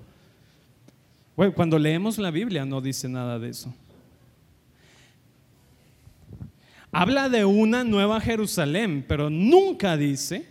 Bueno, 1.36 1.52
cuando 1.52 1.78
leemos 1.78 2.18
la 2.18 2.30
Biblia 2.30 2.64
no 2.64 2.80
dice 2.80 3.08
nada 3.08 3.38
de 3.38 3.50
eso. 3.50 3.74
Habla 6.92 7.28
de 7.28 7.44
una 7.44 7.84
nueva 7.84 8.20
Jerusalén, 8.20 9.04
pero 9.06 9.30
nunca 9.30 9.96
dice 9.96 10.49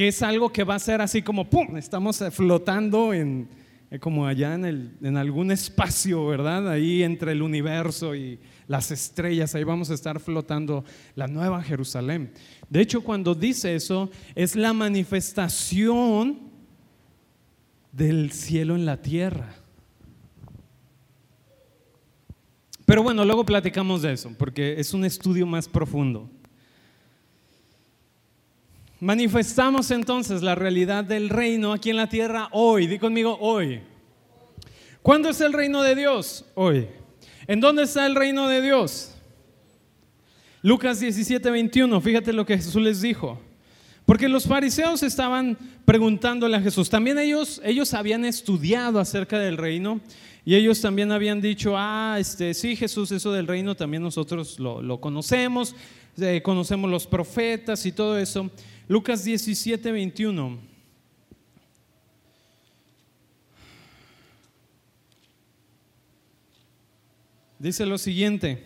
que 0.00 0.08
es 0.08 0.22
algo 0.22 0.50
que 0.50 0.64
va 0.64 0.76
a 0.76 0.78
ser 0.78 1.02
así 1.02 1.20
como, 1.20 1.50
¡pum!, 1.50 1.76
estamos 1.76 2.24
flotando 2.30 3.12
en, 3.12 3.50
eh, 3.90 3.98
como 3.98 4.26
allá 4.26 4.54
en, 4.54 4.64
el, 4.64 4.96
en 5.02 5.18
algún 5.18 5.52
espacio, 5.52 6.24
¿verdad? 6.24 6.70
Ahí 6.70 7.02
entre 7.02 7.32
el 7.32 7.42
universo 7.42 8.14
y 8.14 8.38
las 8.66 8.90
estrellas, 8.92 9.54
ahí 9.54 9.62
vamos 9.62 9.90
a 9.90 9.94
estar 9.94 10.18
flotando 10.18 10.86
la 11.16 11.26
nueva 11.26 11.62
Jerusalén. 11.62 12.32
De 12.70 12.80
hecho, 12.80 13.04
cuando 13.04 13.34
dice 13.34 13.74
eso, 13.74 14.10
es 14.34 14.56
la 14.56 14.72
manifestación 14.72 16.48
del 17.92 18.32
cielo 18.32 18.76
en 18.76 18.86
la 18.86 19.02
tierra. 19.02 19.54
Pero 22.86 23.02
bueno, 23.02 23.22
luego 23.26 23.44
platicamos 23.44 24.00
de 24.00 24.14
eso, 24.14 24.34
porque 24.38 24.80
es 24.80 24.94
un 24.94 25.04
estudio 25.04 25.44
más 25.44 25.68
profundo. 25.68 26.30
Manifestamos 29.00 29.90
entonces 29.90 30.42
la 30.42 30.54
realidad 30.54 31.04
del 31.04 31.30
reino 31.30 31.72
aquí 31.72 31.88
en 31.88 31.96
la 31.96 32.10
tierra 32.10 32.48
hoy. 32.52 32.86
Di 32.86 32.98
conmigo 32.98 33.38
hoy. 33.40 33.80
¿Cuándo 35.00 35.30
es 35.30 35.40
el 35.40 35.54
reino 35.54 35.82
de 35.82 35.94
Dios? 35.94 36.44
Hoy. 36.54 36.86
¿En 37.46 37.60
dónde 37.60 37.84
está 37.84 38.04
el 38.04 38.14
reino 38.14 38.46
de 38.46 38.60
Dios? 38.60 39.14
Lucas 40.60 41.00
17, 41.00 41.50
21. 41.50 41.98
Fíjate 42.02 42.34
lo 42.34 42.44
que 42.44 42.58
Jesús 42.58 42.82
les 42.82 43.00
dijo. 43.00 43.40
Porque 44.04 44.28
los 44.28 44.44
fariseos 44.44 45.02
estaban 45.02 45.56
preguntándole 45.86 46.58
a 46.58 46.60
Jesús. 46.60 46.90
También 46.90 47.18
ellos, 47.18 47.62
ellos 47.64 47.94
habían 47.94 48.26
estudiado 48.26 49.00
acerca 49.00 49.38
del 49.38 49.56
reino 49.56 50.02
y 50.44 50.56
ellos 50.56 50.78
también 50.82 51.10
habían 51.10 51.40
dicho, 51.40 51.72
ah, 51.74 52.16
este, 52.18 52.52
sí, 52.52 52.76
Jesús, 52.76 53.12
eso 53.12 53.32
del 53.32 53.46
reino 53.46 53.74
también 53.74 54.02
nosotros 54.02 54.58
lo, 54.58 55.00
conocemos, 55.00 55.74
eh, 56.18 56.42
conocemos 56.42 56.90
los 56.90 57.06
profetas 57.06 57.86
y 57.86 57.92
todo 57.92 58.18
eso. 58.18 58.50
Lucas 58.90 59.22
17, 59.22 59.92
21. 59.92 60.58
Dice 67.56 67.86
lo 67.86 67.96
siguiente. 67.98 68.64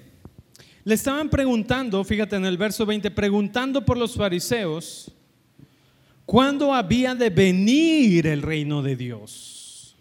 Le 0.85 0.95
estaban 0.95 1.29
preguntando, 1.29 2.03
fíjate 2.05 2.37
en 2.37 2.47
el 2.47 2.57
verso 2.57 2.87
20, 2.87 3.11
preguntando 3.11 3.85
por 3.85 3.99
los 3.99 4.15
fariseos, 4.15 5.13
¿cuándo 6.25 6.73
había 6.73 7.15
de 7.15 7.29
venir 7.29 8.27
el 8.27 8.41
reino 8.41 8.81
de 8.81 8.97
Dios? 8.97 9.95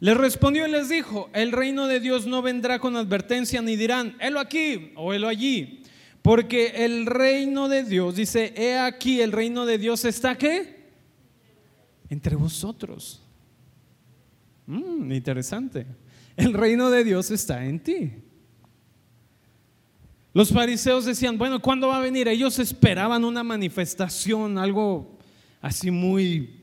Les 0.00 0.16
respondió 0.16 0.66
y 0.66 0.72
les 0.72 0.88
dijo, 0.88 1.30
el 1.34 1.52
reino 1.52 1.86
de 1.86 2.00
Dios 2.00 2.26
no 2.26 2.42
vendrá 2.42 2.80
con 2.80 2.96
advertencia 2.96 3.62
ni 3.62 3.76
dirán, 3.76 4.16
helo 4.18 4.40
aquí 4.40 4.90
o 4.96 5.14
helo 5.14 5.28
allí, 5.28 5.84
porque 6.28 6.84
el 6.84 7.06
reino 7.06 7.70
de 7.70 7.84
Dios, 7.84 8.16
dice, 8.16 8.52
he 8.54 8.78
aquí, 8.78 9.22
el 9.22 9.32
reino 9.32 9.64
de 9.64 9.78
Dios 9.78 10.04
está 10.04 10.36
qué? 10.36 10.90
Entre 12.10 12.36
vosotros. 12.36 13.22
Mm, 14.66 15.10
interesante. 15.10 15.86
El 16.36 16.52
reino 16.52 16.90
de 16.90 17.02
Dios 17.02 17.30
está 17.30 17.64
en 17.64 17.80
ti. 17.80 18.12
Los 20.34 20.52
fariseos 20.52 21.06
decían, 21.06 21.38
bueno, 21.38 21.62
¿cuándo 21.62 21.88
va 21.88 21.96
a 21.96 22.00
venir? 22.02 22.28
Ellos 22.28 22.58
esperaban 22.58 23.24
una 23.24 23.42
manifestación, 23.42 24.58
algo 24.58 25.16
así 25.62 25.90
muy, 25.90 26.62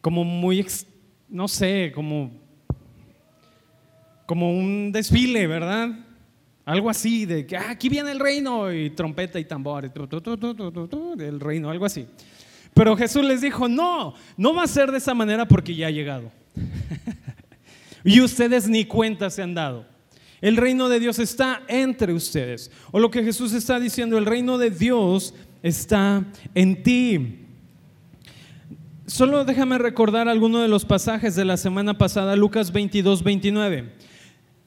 como 0.00 0.24
muy, 0.24 0.66
no 1.28 1.46
sé, 1.46 1.92
como 1.94 2.32
como 4.26 4.50
un 4.50 4.90
desfile, 4.90 5.46
¿verdad? 5.46 5.90
Algo 6.64 6.88
así, 6.88 7.26
de 7.26 7.44
que 7.46 7.56
ah, 7.56 7.70
aquí 7.70 7.88
viene 7.88 8.12
el 8.12 8.20
reino 8.20 8.72
y 8.72 8.90
trompeta 8.90 9.40
y 9.40 9.44
tambor, 9.44 9.84
el 9.84 11.40
reino, 11.40 11.70
algo 11.70 11.84
así. 11.84 12.06
Pero 12.74 12.96
Jesús 12.96 13.24
les 13.24 13.40
dijo, 13.40 13.68
no, 13.68 14.14
no 14.36 14.54
va 14.54 14.62
a 14.62 14.68
ser 14.68 14.90
de 14.90 14.98
esa 14.98 15.12
manera 15.12 15.46
porque 15.46 15.74
ya 15.74 15.88
ha 15.88 15.90
llegado. 15.90 16.30
y 18.04 18.20
ustedes 18.20 18.68
ni 18.68 18.84
cuenta 18.84 19.28
se 19.28 19.42
han 19.42 19.54
dado. 19.54 19.86
El 20.40 20.56
reino 20.56 20.88
de 20.88 20.98
Dios 20.98 21.18
está 21.18 21.62
entre 21.68 22.12
ustedes. 22.12 22.70
O 22.90 22.98
lo 22.98 23.10
que 23.10 23.22
Jesús 23.22 23.52
está 23.52 23.78
diciendo, 23.78 24.16
el 24.16 24.26
reino 24.26 24.58
de 24.58 24.70
Dios 24.70 25.34
está 25.62 26.24
en 26.54 26.82
ti. 26.82 27.38
Solo 29.06 29.44
déjame 29.44 29.78
recordar 29.78 30.28
alguno 30.28 30.60
de 30.60 30.68
los 30.68 30.84
pasajes 30.84 31.34
de 31.34 31.44
la 31.44 31.56
semana 31.56 31.98
pasada, 31.98 32.34
Lucas 32.34 32.72
22, 32.72 33.22
29. 33.22 33.92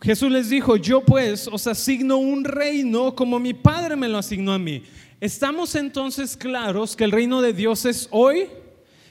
Jesús 0.01 0.31
les 0.31 0.49
dijo, 0.49 0.75
yo 0.75 1.01
pues 1.01 1.47
os 1.47 1.67
asigno 1.67 2.17
un 2.17 2.43
reino 2.43 3.15
como 3.15 3.39
mi 3.39 3.53
Padre 3.53 3.95
me 3.95 4.09
lo 4.09 4.17
asignó 4.17 4.53
a 4.53 4.59
mí. 4.59 4.83
¿Estamos 5.21 5.75
entonces 5.75 6.35
claros 6.35 6.95
que 6.95 7.05
el 7.05 7.11
reino 7.11 7.41
de 7.41 7.53
Dios 7.53 7.85
es 7.85 8.07
hoy? 8.11 8.47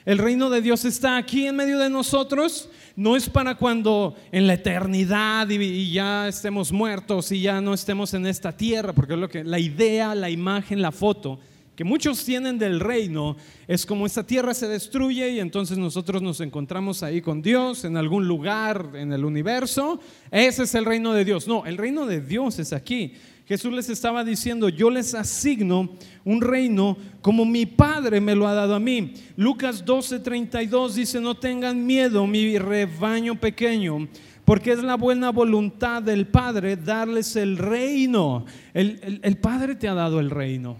El 0.04 0.18
reino 0.18 0.50
de 0.50 0.60
Dios 0.60 0.84
está 0.84 1.16
aquí 1.16 1.46
en 1.46 1.56
medio 1.56 1.78
de 1.78 1.88
nosotros. 1.88 2.68
No 2.94 3.16
es 3.16 3.28
para 3.28 3.56
cuando 3.56 4.14
en 4.30 4.46
la 4.46 4.54
eternidad 4.54 5.48
y, 5.48 5.90
ya 5.90 6.28
estemos 6.28 6.70
muertos 6.70 7.32
y 7.32 7.40
ya 7.40 7.60
no 7.60 7.72
estemos 7.72 8.12
en 8.12 8.26
esta 8.26 8.56
tierra, 8.56 8.92
porque 8.92 9.14
es 9.14 9.18
lo 9.18 9.28
que 9.28 9.42
la 9.42 9.58
idea, 9.58 10.14
la 10.14 10.28
imagen, 10.28 10.82
la 10.82 10.92
foto 10.92 11.40
que 11.76 11.84
muchos 11.84 12.24
tienen 12.24 12.58
del 12.58 12.78
reino 12.78 13.36
es 13.66 13.84
como 13.84 14.06
esta 14.06 14.24
tierra 14.24 14.54
se 14.54 14.68
destruye 14.68 15.30
y 15.30 15.40
entonces 15.40 15.76
nosotros 15.76 16.22
nos 16.22 16.40
encontramos 16.40 17.02
ahí 17.02 17.20
con 17.20 17.42
Dios 17.42 17.84
en 17.84 17.96
algún 17.96 18.28
lugar 18.28 18.90
en 18.94 19.12
el 19.12 19.24
universo. 19.24 20.00
Ese 20.30 20.62
es 20.62 20.74
el 20.74 20.84
reino 20.84 21.12
de 21.12 21.24
Dios. 21.24 21.48
No, 21.48 21.66
el 21.66 21.76
reino 21.76 22.06
de 22.06 22.20
Dios 22.20 22.60
es 22.60 22.72
aquí. 22.72 23.14
Jesús 23.46 23.72
les 23.72 23.90
estaba 23.90 24.24
diciendo, 24.24 24.68
yo 24.68 24.88
les 24.88 25.14
asigno 25.14 25.90
un 26.24 26.40
reino 26.40 26.96
como 27.20 27.44
mi 27.44 27.66
Padre 27.66 28.20
me 28.20 28.34
lo 28.34 28.46
ha 28.46 28.54
dado 28.54 28.74
a 28.76 28.80
mí. 28.80 29.12
Lucas 29.36 29.84
12:32 29.84 30.92
dice, 30.92 31.20
no 31.20 31.34
tengan 31.34 31.84
miedo, 31.84 32.26
mi 32.26 32.56
rebaño 32.56 33.38
pequeño, 33.38 34.08
porque 34.44 34.72
es 34.72 34.82
la 34.82 34.94
buena 34.94 35.30
voluntad 35.30 36.02
del 36.02 36.28
Padre 36.28 36.76
darles 36.76 37.34
el 37.36 37.58
reino. 37.58 38.46
el, 38.72 39.20
el 39.22 39.36
Padre 39.38 39.74
te 39.74 39.88
ha 39.88 39.94
dado 39.94 40.20
el 40.20 40.30
reino. 40.30 40.78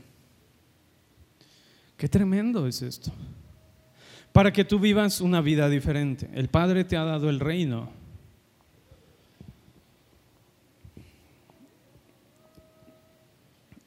Qué 1.96 2.08
tremendo 2.08 2.66
es 2.66 2.82
esto. 2.82 3.12
Para 4.32 4.52
que 4.52 4.64
tú 4.64 4.78
vivas 4.78 5.20
una 5.20 5.40
vida 5.40 5.68
diferente. 5.68 6.28
El 6.34 6.48
Padre 6.48 6.84
te 6.84 6.96
ha 6.96 7.04
dado 7.04 7.30
el 7.30 7.40
reino. 7.40 7.90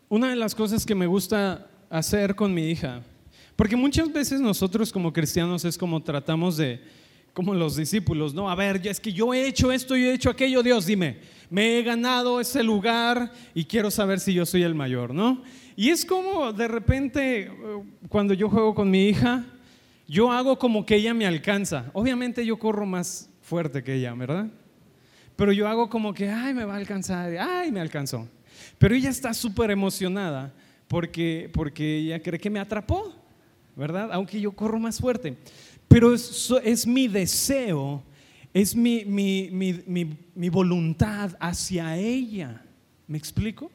Una 0.09 0.29
de 0.29 0.37
las 0.37 0.55
cosas 0.55 0.85
que 0.85 0.95
me 0.95 1.05
gusta 1.05 1.67
hacer 1.89 2.33
con 2.33 2.53
mi 2.53 2.69
hija, 2.69 3.01
porque 3.57 3.75
muchas 3.75 4.11
veces 4.11 4.39
nosotros 4.39 4.93
como 4.93 5.11
cristianos 5.11 5.65
es 5.65 5.77
como 5.77 6.01
tratamos 6.01 6.55
de, 6.55 6.81
como 7.33 7.53
los 7.53 7.75
discípulos, 7.75 8.33
¿no? 8.33 8.49
A 8.49 8.55
ver, 8.55 8.85
es 8.87 9.01
que 9.01 9.11
yo 9.11 9.33
he 9.33 9.47
hecho 9.47 9.71
esto, 9.71 9.97
yo 9.97 10.05
he 10.05 10.13
hecho 10.13 10.29
aquello, 10.29 10.63
Dios, 10.63 10.85
dime, 10.85 11.19
me 11.49 11.77
he 11.77 11.83
ganado 11.83 12.39
ese 12.39 12.63
lugar 12.63 13.31
y 13.53 13.65
quiero 13.65 13.91
saber 13.91 14.19
si 14.19 14.33
yo 14.33 14.45
soy 14.45 14.63
el 14.63 14.75
mayor, 14.75 15.13
¿no? 15.13 15.41
Y 15.75 15.89
es 15.89 16.05
como 16.05 16.51
de 16.53 16.67
repente, 16.67 17.41
eh, 17.43 17.51
cuando 18.09 18.33
yo 18.33 18.49
juego 18.49 18.73
con 18.73 18.89
mi 18.89 19.09
hija, 19.09 19.45
yo 20.07 20.31
hago 20.31 20.57
como 20.57 20.85
que 20.85 20.95
ella 20.95 21.13
me 21.13 21.25
alcanza. 21.25 21.91
Obviamente 21.93 22.45
yo 22.45 22.57
corro 22.57 22.85
más 22.85 23.29
fuerte 23.41 23.83
que 23.83 23.95
ella, 23.95 24.13
¿verdad? 24.13 24.47
Pero 25.35 25.51
yo 25.51 25.67
hago 25.67 25.89
como 25.89 26.13
que, 26.13 26.29
ay, 26.29 26.53
me 26.53 26.65
va 26.65 26.73
a 26.73 26.77
alcanzar, 26.77 27.37
ay, 27.37 27.71
me 27.71 27.79
alcanzó. 27.79 28.27
Pero 28.77 28.95
ella 28.95 29.09
está 29.09 29.33
súper 29.33 29.69
emocionada 29.69 30.53
porque, 30.87 31.49
porque 31.53 31.97
ella 31.97 32.21
cree 32.21 32.39
que 32.39 32.49
me 32.49 32.59
atrapó, 32.59 33.13
¿verdad? 33.75 34.09
Aunque 34.11 34.41
yo 34.41 34.51
corro 34.51 34.79
más 34.79 34.99
fuerte. 34.99 35.37
Pero 35.87 36.13
es, 36.13 36.51
es 36.63 36.87
mi 36.87 37.07
deseo, 37.07 38.03
es 38.53 38.75
mi, 38.75 39.05
mi, 39.05 39.49
mi, 39.51 40.17
mi 40.35 40.49
voluntad 40.49 41.35
hacia 41.39 41.97
ella. 41.97 42.61
¿Me 43.07 43.17
explico? 43.17 43.71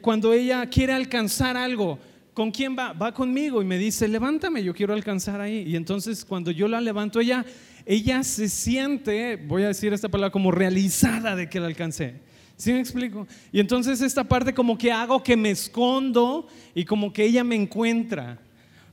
cuando 0.00 0.32
ella 0.32 0.64
quiere 0.66 0.94
alcanzar 0.94 1.56
algo, 1.56 1.98
¿con 2.32 2.50
quién 2.50 2.76
va? 2.76 2.92
Va 2.92 3.12
conmigo 3.12 3.60
y 3.60 3.66
me 3.66 3.76
dice, 3.76 4.08
levántame, 4.08 4.62
yo 4.62 4.74
quiero 4.74 4.94
alcanzar 4.94 5.40
ahí. 5.40 5.64
Y 5.66 5.76
entonces 5.76 6.24
cuando 6.24 6.50
yo 6.50 6.68
la 6.68 6.80
levanto, 6.80 7.20
ella, 7.20 7.44
ella 7.84 8.22
se 8.22 8.48
siente, 8.48 9.36
voy 9.36 9.64
a 9.64 9.68
decir 9.68 9.92
esta 9.92 10.08
palabra, 10.08 10.32
como 10.32 10.50
realizada 10.50 11.36
de 11.36 11.50
que 11.50 11.60
la 11.60 11.66
alcancé. 11.66 12.14
¿Sí 12.56 12.72
me 12.72 12.80
explico? 12.80 13.26
Y 13.52 13.60
entonces 13.60 14.00
esta 14.00 14.24
parte 14.24 14.54
como 14.54 14.78
que 14.78 14.90
hago 14.90 15.22
que 15.22 15.36
me 15.36 15.50
escondo 15.50 16.48
y 16.74 16.84
como 16.84 17.12
que 17.12 17.24
ella 17.24 17.44
me 17.44 17.54
encuentra. 17.54 18.38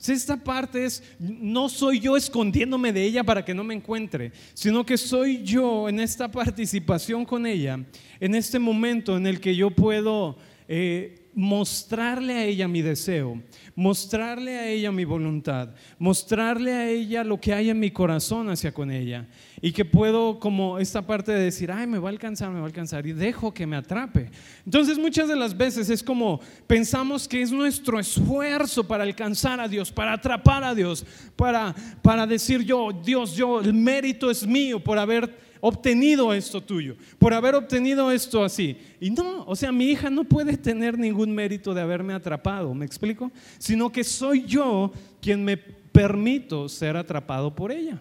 Esta 0.08 0.38
parte 0.38 0.86
es, 0.86 1.04
no 1.20 1.70
soy 1.70 2.00
yo 2.00 2.16
escondiéndome 2.18 2.94
de 2.94 3.04
ella 3.04 3.24
para 3.24 3.44
que 3.44 3.54
no 3.54 3.64
me 3.64 3.74
encuentre, 3.74 4.32
sino 4.54 4.86
que 4.86 4.98
soy 4.98 5.44
yo 5.44 5.90
en 5.90 6.00
esta 6.00 6.30
participación 6.30 7.26
con 7.26 7.46
ella, 7.46 7.80
en 8.20 8.36
este 8.36 8.60
momento 8.60 9.18
en 9.18 9.28
el 9.28 9.40
que 9.40 9.56
yo 9.56 9.72
puedo 9.72 10.38
eh, 10.68 11.26
mostrarle 11.36 12.34
a 12.34 12.46
ella 12.46 12.68
mi 12.68 12.82
deseo, 12.82 13.42
mostrarle 13.76 14.58
a 14.58 14.68
ella 14.70 14.92
mi 14.92 15.04
voluntad, 15.04 15.76
mostrarle 16.00 16.74
a 16.74 16.90
ella 16.90 17.24
lo 17.24 17.40
que 17.40 17.54
hay 17.54 17.70
en 17.70 17.80
mi 17.80 17.92
corazón 17.92 18.50
hacia 18.50 18.74
con 18.74 18.90
ella. 18.90 19.28
Y 19.66 19.72
que 19.72 19.84
puedo 19.84 20.40
como 20.40 20.78
esta 20.78 21.02
parte 21.08 21.32
de 21.32 21.40
decir, 21.40 21.72
ay, 21.72 21.88
me 21.88 21.98
va 21.98 22.10
a 22.10 22.12
alcanzar, 22.12 22.52
me 22.52 22.58
va 22.58 22.66
a 22.66 22.68
alcanzar 22.68 23.08
y 23.08 23.14
dejo 23.14 23.52
que 23.52 23.66
me 23.66 23.76
atrape. 23.76 24.30
Entonces 24.64 25.00
muchas 25.00 25.28
de 25.28 25.36
las 25.36 25.58
veces 25.58 25.90
es 25.90 26.04
como 26.04 26.40
pensamos 26.68 27.28
que 27.28 27.42
es 27.42 27.52
nuestro 27.52 28.00
esfuerzo 28.00 28.88
para 28.88 29.04
alcanzar 29.04 29.60
a 29.60 29.68
Dios, 29.68 29.92
para 29.92 30.14
atrapar 30.14 30.64
a 30.64 30.76
Dios, 30.76 31.04
para, 31.36 31.74
para 32.04 32.28
decir 32.28 32.62
yo, 32.62 32.92
Dios, 32.92 33.36
yo, 33.36 33.60
el 33.60 33.74
mérito 33.74 34.30
es 34.30 34.46
mío 34.46 34.80
por 34.80 35.00
haber 35.00 35.36
obtenido 35.62 36.32
esto 36.32 36.62
tuyo, 36.62 36.96
por 37.18 37.34
haber 37.34 37.56
obtenido 37.56 38.12
esto 38.12 38.44
así. 38.44 38.78
Y 39.00 39.10
no, 39.10 39.46
o 39.48 39.56
sea, 39.56 39.72
mi 39.72 39.86
hija 39.86 40.12
no 40.12 40.26
puede 40.26 40.58
tener 40.58 40.96
ningún 40.96 41.34
mérito 41.34 41.74
de 41.74 41.82
haberme 41.82 42.14
atrapado, 42.14 42.72
¿me 42.76 42.86
explico? 42.86 43.32
Sino 43.58 43.92
que 43.92 44.04
soy 44.04 44.46
yo 44.46 44.92
quien 45.20 45.44
me 45.44 45.58
permito 45.58 46.70
ser 46.70 46.96
atrapado 46.96 47.56
por 47.56 47.72
ella. 47.72 48.00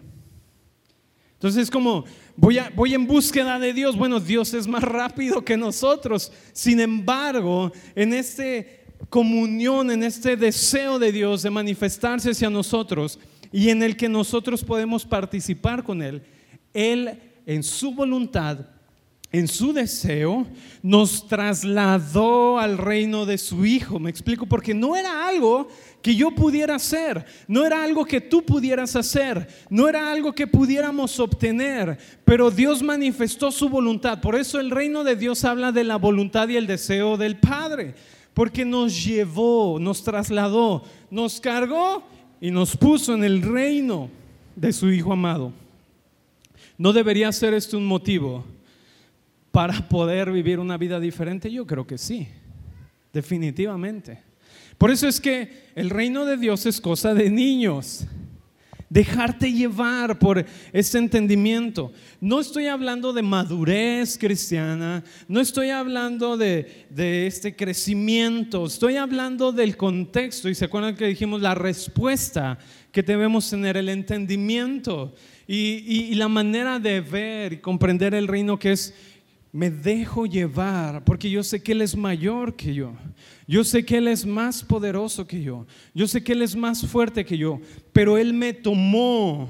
Entonces 1.35 1.63
es 1.63 1.71
como, 1.71 2.05
voy, 2.35 2.59
voy 2.75 2.93
en 2.93 3.05
búsqueda 3.05 3.59
de 3.59 3.73
Dios. 3.73 3.95
Bueno, 3.95 4.19
Dios 4.19 4.53
es 4.53 4.67
más 4.67 4.83
rápido 4.83 5.43
que 5.43 5.55
nosotros. 5.55 6.31
Sin 6.53 6.79
embargo, 6.79 7.71
en 7.93 8.13
esta 8.13 8.43
comunión, 9.09 9.91
en 9.91 10.03
este 10.03 10.35
deseo 10.35 10.97
de 10.99 11.11
Dios 11.11 11.43
de 11.43 11.49
manifestarse 11.49 12.31
hacia 12.31 12.49
nosotros 12.49 13.19
y 13.51 13.69
en 13.69 13.83
el 13.83 13.95
que 13.95 14.09
nosotros 14.09 14.63
podemos 14.63 15.05
participar 15.05 15.83
con 15.83 16.01
Él, 16.01 16.23
Él 16.73 17.19
en 17.45 17.63
su 17.63 17.93
voluntad, 17.93 18.59
en 19.37 19.49
su 19.49 19.73
deseo, 19.73 20.47
nos 20.81 21.27
trasladó 21.27 22.57
al 22.57 22.77
reino 22.77 23.25
de 23.25 23.37
su 23.37 23.65
Hijo. 23.65 23.99
Me 23.99 24.09
explico, 24.09 24.45
porque 24.45 24.73
no 24.73 24.95
era 24.95 25.27
algo 25.27 25.67
que 26.01 26.15
yo 26.15 26.31
pudiera 26.31 26.75
hacer, 26.75 27.25
no 27.45 27.65
era 27.65 27.83
algo 27.83 28.05
que 28.05 28.21
tú 28.21 28.43
pudieras 28.43 28.95
hacer, 28.95 29.45
no 29.69 29.89
era 29.89 30.09
algo 30.09 30.31
que 30.33 30.47
pudiéramos 30.47 31.19
obtener, 31.19 31.97
pero 32.23 32.49
Dios 32.49 32.81
manifestó 32.81 33.51
su 33.51 33.67
voluntad. 33.67 34.21
Por 34.21 34.35
eso 34.35 34.57
el 34.57 34.71
reino 34.71 35.03
de 35.03 35.17
Dios 35.17 35.43
habla 35.43 35.73
de 35.73 35.83
la 35.83 35.97
voluntad 35.97 36.47
y 36.47 36.55
el 36.55 36.65
deseo 36.65 37.17
del 37.17 37.37
Padre, 37.37 37.93
porque 38.33 38.63
nos 38.63 39.03
llevó, 39.03 39.79
nos 39.81 40.01
trasladó, 40.01 40.83
nos 41.11 41.41
cargó 41.41 42.03
y 42.39 42.51
nos 42.51 42.77
puso 42.77 43.13
en 43.13 43.25
el 43.25 43.41
reino 43.41 44.09
de 44.55 44.71
su 44.71 44.89
Hijo 44.91 45.11
amado. 45.11 45.51
¿No 46.77 46.93
debería 46.93 47.31
ser 47.33 47.53
esto 47.53 47.77
un 47.77 47.85
motivo 47.85 48.45
para 49.55 49.87
poder 49.87 50.33
vivir 50.33 50.59
una 50.59 50.75
vida 50.75 50.99
diferente? 50.99 51.49
Yo 51.49 51.65
creo 51.65 51.87
que 51.87 51.97
sí, 51.97 52.27
definitivamente. 53.13 54.19
Por 54.77 54.91
eso 54.91 55.07
es 55.07 55.21
que 55.21 55.69
el 55.75 55.89
reino 55.89 56.25
de 56.25 56.35
Dios 56.35 56.65
es 56.65 56.81
cosa 56.81 57.13
de 57.13 57.29
niños. 57.29 58.05
Dejarte 58.89 59.53
llevar 59.53 60.19
por 60.19 60.45
ese 60.73 60.97
entendimiento. 60.97 61.93
No 62.19 62.41
estoy 62.41 62.67
hablando 62.67 63.13
de 63.13 63.21
madurez 63.21 64.17
cristiana, 64.17 65.05
no 65.29 65.39
estoy 65.39 65.69
hablando 65.69 66.35
de, 66.35 66.87
este 67.25 67.55
crecimiento, 67.55 68.65
estoy 68.65 68.97
hablando 68.97 69.53
del 69.53 69.77
contexto. 69.77 70.49
Y 70.49 70.55
se 70.55 70.65
acuerdan 70.65 70.97
que 70.97 71.07
dijimos 71.07 71.41
la 71.41 71.55
respuesta 71.55 72.59
que 72.91 73.03
debemos 73.03 73.49
tener, 73.49 73.77
el 73.77 73.87
entendimiento 73.87 75.13
y, 75.47 76.13
la 76.15 76.27
manera 76.27 76.79
de 76.79 77.01
ver 77.01 77.53
y 77.53 77.57
comprender 77.57 78.13
el 78.13 78.27
reino 78.27 78.57
que 78.57 78.71
es, 78.71 78.93
me 79.55 79.71
dejo 79.71 80.25
llevar, 80.25 81.05
porque 81.05 81.29
yo 81.29 81.41
sé 81.41 81.63
que 81.63 81.71
Él 81.71 81.81
es 81.81 81.95
mayor 81.95 82.57
que 82.57 82.73
yo. 82.73 82.91
Yo 83.47 83.63
sé 83.63 83.85
que 83.85 83.99
Él 83.99 84.09
es 84.09 84.25
más 84.25 84.61
poderoso 84.61 85.25
que 85.25 85.41
yo. 85.41 85.65
Yo 85.93 86.09
sé 86.09 86.21
que 86.21 86.33
Él 86.33 86.41
es 86.41 86.57
más 86.57 86.85
fuerte 86.85 87.23
que 87.23 87.37
yo. 87.37 87.61
Pero 87.93 88.17
Él 88.17 88.33
me 88.33 88.51
tomó. 88.51 89.49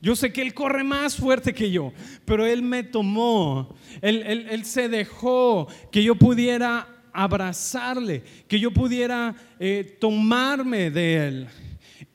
Yo 0.00 0.14
sé 0.14 0.32
que 0.32 0.42
Él 0.42 0.54
corre 0.54 0.84
más 0.84 1.16
fuerte 1.16 1.52
que 1.52 1.72
yo. 1.72 1.92
Pero 2.24 2.46
Él 2.46 2.62
me 2.62 2.84
tomó. 2.84 3.74
Él, 4.00 4.64
se 4.64 4.88
dejó 4.88 5.66
que 5.90 6.04
yo 6.04 6.14
pudiera 6.14 6.86
abrazarle. 7.12 8.22
Que 8.46 8.60
yo 8.60 8.70
pudiera 8.70 9.34
eh, 9.58 9.96
tomarme 10.00 10.88
de 10.92 11.16
Él. 11.16 11.48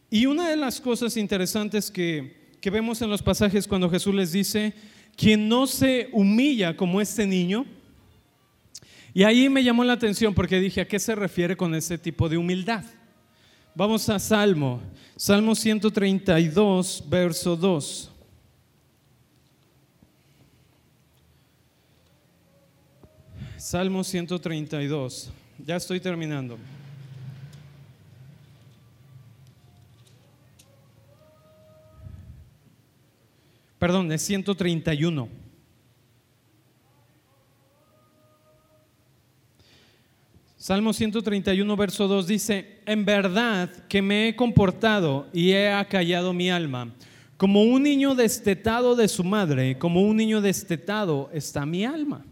Y 0.09 0.27
una 0.27 0.49
de 0.49 0.55
las 0.55 0.79
cosas 0.79 1.17
interesantes 1.17 1.91
que, 1.91 2.55
que 2.61 2.69
vemos 2.69 3.01
en 3.01 3.09
los 3.09 3.21
pasajes 3.21 3.67
cuando 3.67 3.89
Jesús 3.89 4.15
les 4.15 4.31
dice, 4.31 4.73
quien 5.17 5.49
no 5.49 5.65
se 5.65 6.09
humilla 6.13 6.77
como 6.77 7.01
este 7.01 7.25
niño, 7.25 7.65
y 9.13 9.23
ahí 9.23 9.49
me 9.49 9.63
llamó 9.63 9.83
la 9.83 9.93
atención 9.93 10.35
porque 10.35 10.59
dije, 10.59 10.81
¿a 10.81 10.87
qué 10.87 10.99
se 10.99 11.15
refiere 11.15 11.57
con 11.57 11.73
ese 11.73 11.97
tipo 11.97 12.29
de 12.29 12.37
humildad? 12.37 12.85
Vamos 13.73 14.07
a 14.09 14.19
Salmo, 14.19 14.79
Salmo 15.15 15.55
132, 15.55 17.03
verso 17.09 17.55
2. 17.55 18.11
Salmo 23.57 24.03
132, 24.03 25.31
ya 25.65 25.75
estoy 25.77 25.99
terminando. 25.99 26.59
Perdón, 33.79 34.11
es 34.11 34.23
131. 34.23 35.29
Salmo 40.55 40.91
131, 40.91 41.77
verso 41.77 42.07
2 42.07 42.27
dice, 42.27 42.79
en 42.85 43.05
verdad 43.05 43.69
que 43.87 44.01
me 44.01 44.27
he 44.27 44.35
comportado 44.35 45.27
y 45.31 45.51
he 45.51 45.71
acallado 45.71 46.33
mi 46.33 46.49
alma. 46.49 46.91
Como 47.37 47.61
un 47.63 47.83
niño 47.83 48.15
destetado 48.15 48.95
de 48.95 49.07
su 49.07 49.23
madre, 49.23 49.77
como 49.77 50.01
un 50.01 50.17
niño 50.17 50.41
destetado 50.41 51.29
está 51.31 51.65
mi 51.65 51.85
alma. 51.85 52.25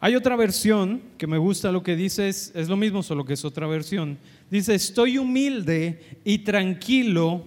Hay 0.00 0.16
otra 0.16 0.34
versión 0.34 1.02
que 1.18 1.26
me 1.26 1.36
gusta 1.36 1.70
lo 1.70 1.82
que 1.82 1.94
dice, 1.94 2.28
es, 2.28 2.50
es 2.54 2.68
lo 2.68 2.76
mismo, 2.76 3.02
solo 3.02 3.24
que 3.26 3.34
es 3.34 3.44
otra 3.44 3.66
versión. 3.66 4.18
Dice, 4.50 4.74
estoy 4.74 5.18
humilde 5.18 6.20
y 6.24 6.38
tranquilo 6.38 7.44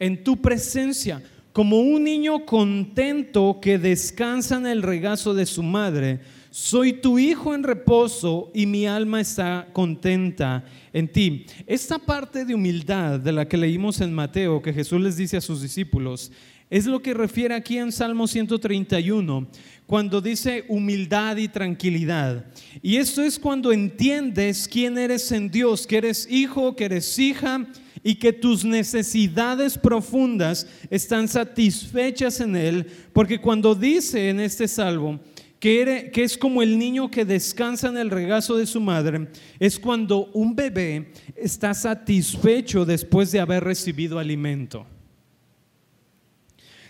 en 0.00 0.22
tu 0.24 0.42
presencia 0.42 1.22
como 1.54 1.78
un 1.78 2.02
niño 2.02 2.44
contento 2.44 3.60
que 3.62 3.78
descansa 3.78 4.56
en 4.56 4.66
el 4.66 4.82
regazo 4.82 5.34
de 5.34 5.46
su 5.46 5.62
madre. 5.62 6.18
Soy 6.50 6.94
tu 6.94 7.16
hijo 7.16 7.54
en 7.54 7.62
reposo 7.62 8.50
y 8.52 8.66
mi 8.66 8.88
alma 8.88 9.20
está 9.20 9.68
contenta 9.72 10.64
en 10.92 11.06
ti. 11.06 11.46
Esta 11.64 12.00
parte 12.00 12.44
de 12.44 12.56
humildad 12.56 13.20
de 13.20 13.30
la 13.30 13.46
que 13.46 13.56
leímos 13.56 14.00
en 14.00 14.12
Mateo, 14.12 14.60
que 14.60 14.72
Jesús 14.72 15.00
les 15.00 15.16
dice 15.16 15.36
a 15.36 15.40
sus 15.40 15.62
discípulos, 15.62 16.32
es 16.70 16.86
lo 16.86 17.00
que 17.00 17.14
refiere 17.14 17.54
aquí 17.54 17.78
en 17.78 17.92
Salmo 17.92 18.26
131, 18.26 19.46
cuando 19.86 20.20
dice 20.20 20.64
humildad 20.66 21.36
y 21.36 21.46
tranquilidad. 21.46 22.46
Y 22.82 22.96
esto 22.96 23.22
es 23.22 23.38
cuando 23.38 23.70
entiendes 23.70 24.66
quién 24.66 24.98
eres 24.98 25.30
en 25.30 25.52
Dios, 25.52 25.86
que 25.86 25.98
eres 25.98 26.26
hijo, 26.28 26.74
que 26.74 26.86
eres 26.86 27.16
hija 27.16 27.64
y 28.04 28.14
que 28.16 28.32
tus 28.32 28.64
necesidades 28.64 29.78
profundas 29.78 30.68
están 30.90 31.26
satisfechas 31.26 32.38
en 32.40 32.54
Él, 32.54 32.86
porque 33.12 33.40
cuando 33.40 33.74
dice 33.74 34.28
en 34.28 34.38
este 34.38 34.68
salvo 34.68 35.18
que, 35.58 36.12
es 36.14 36.36
como 36.36 36.62
el 36.62 36.78
niño 36.78 37.10
que 37.10 37.24
descansa 37.24 37.88
en 37.88 37.96
el 37.96 38.10
regazo 38.10 38.56
de 38.58 38.66
su 38.66 38.82
madre, 38.82 39.28
es 39.58 39.78
cuando 39.78 40.26
un 40.34 40.54
bebé 40.54 41.10
está 41.34 41.72
satisfecho 41.72 42.84
después 42.84 43.32
de 43.32 43.40
haber 43.40 43.64
recibido 43.64 44.18
alimento. 44.18 44.86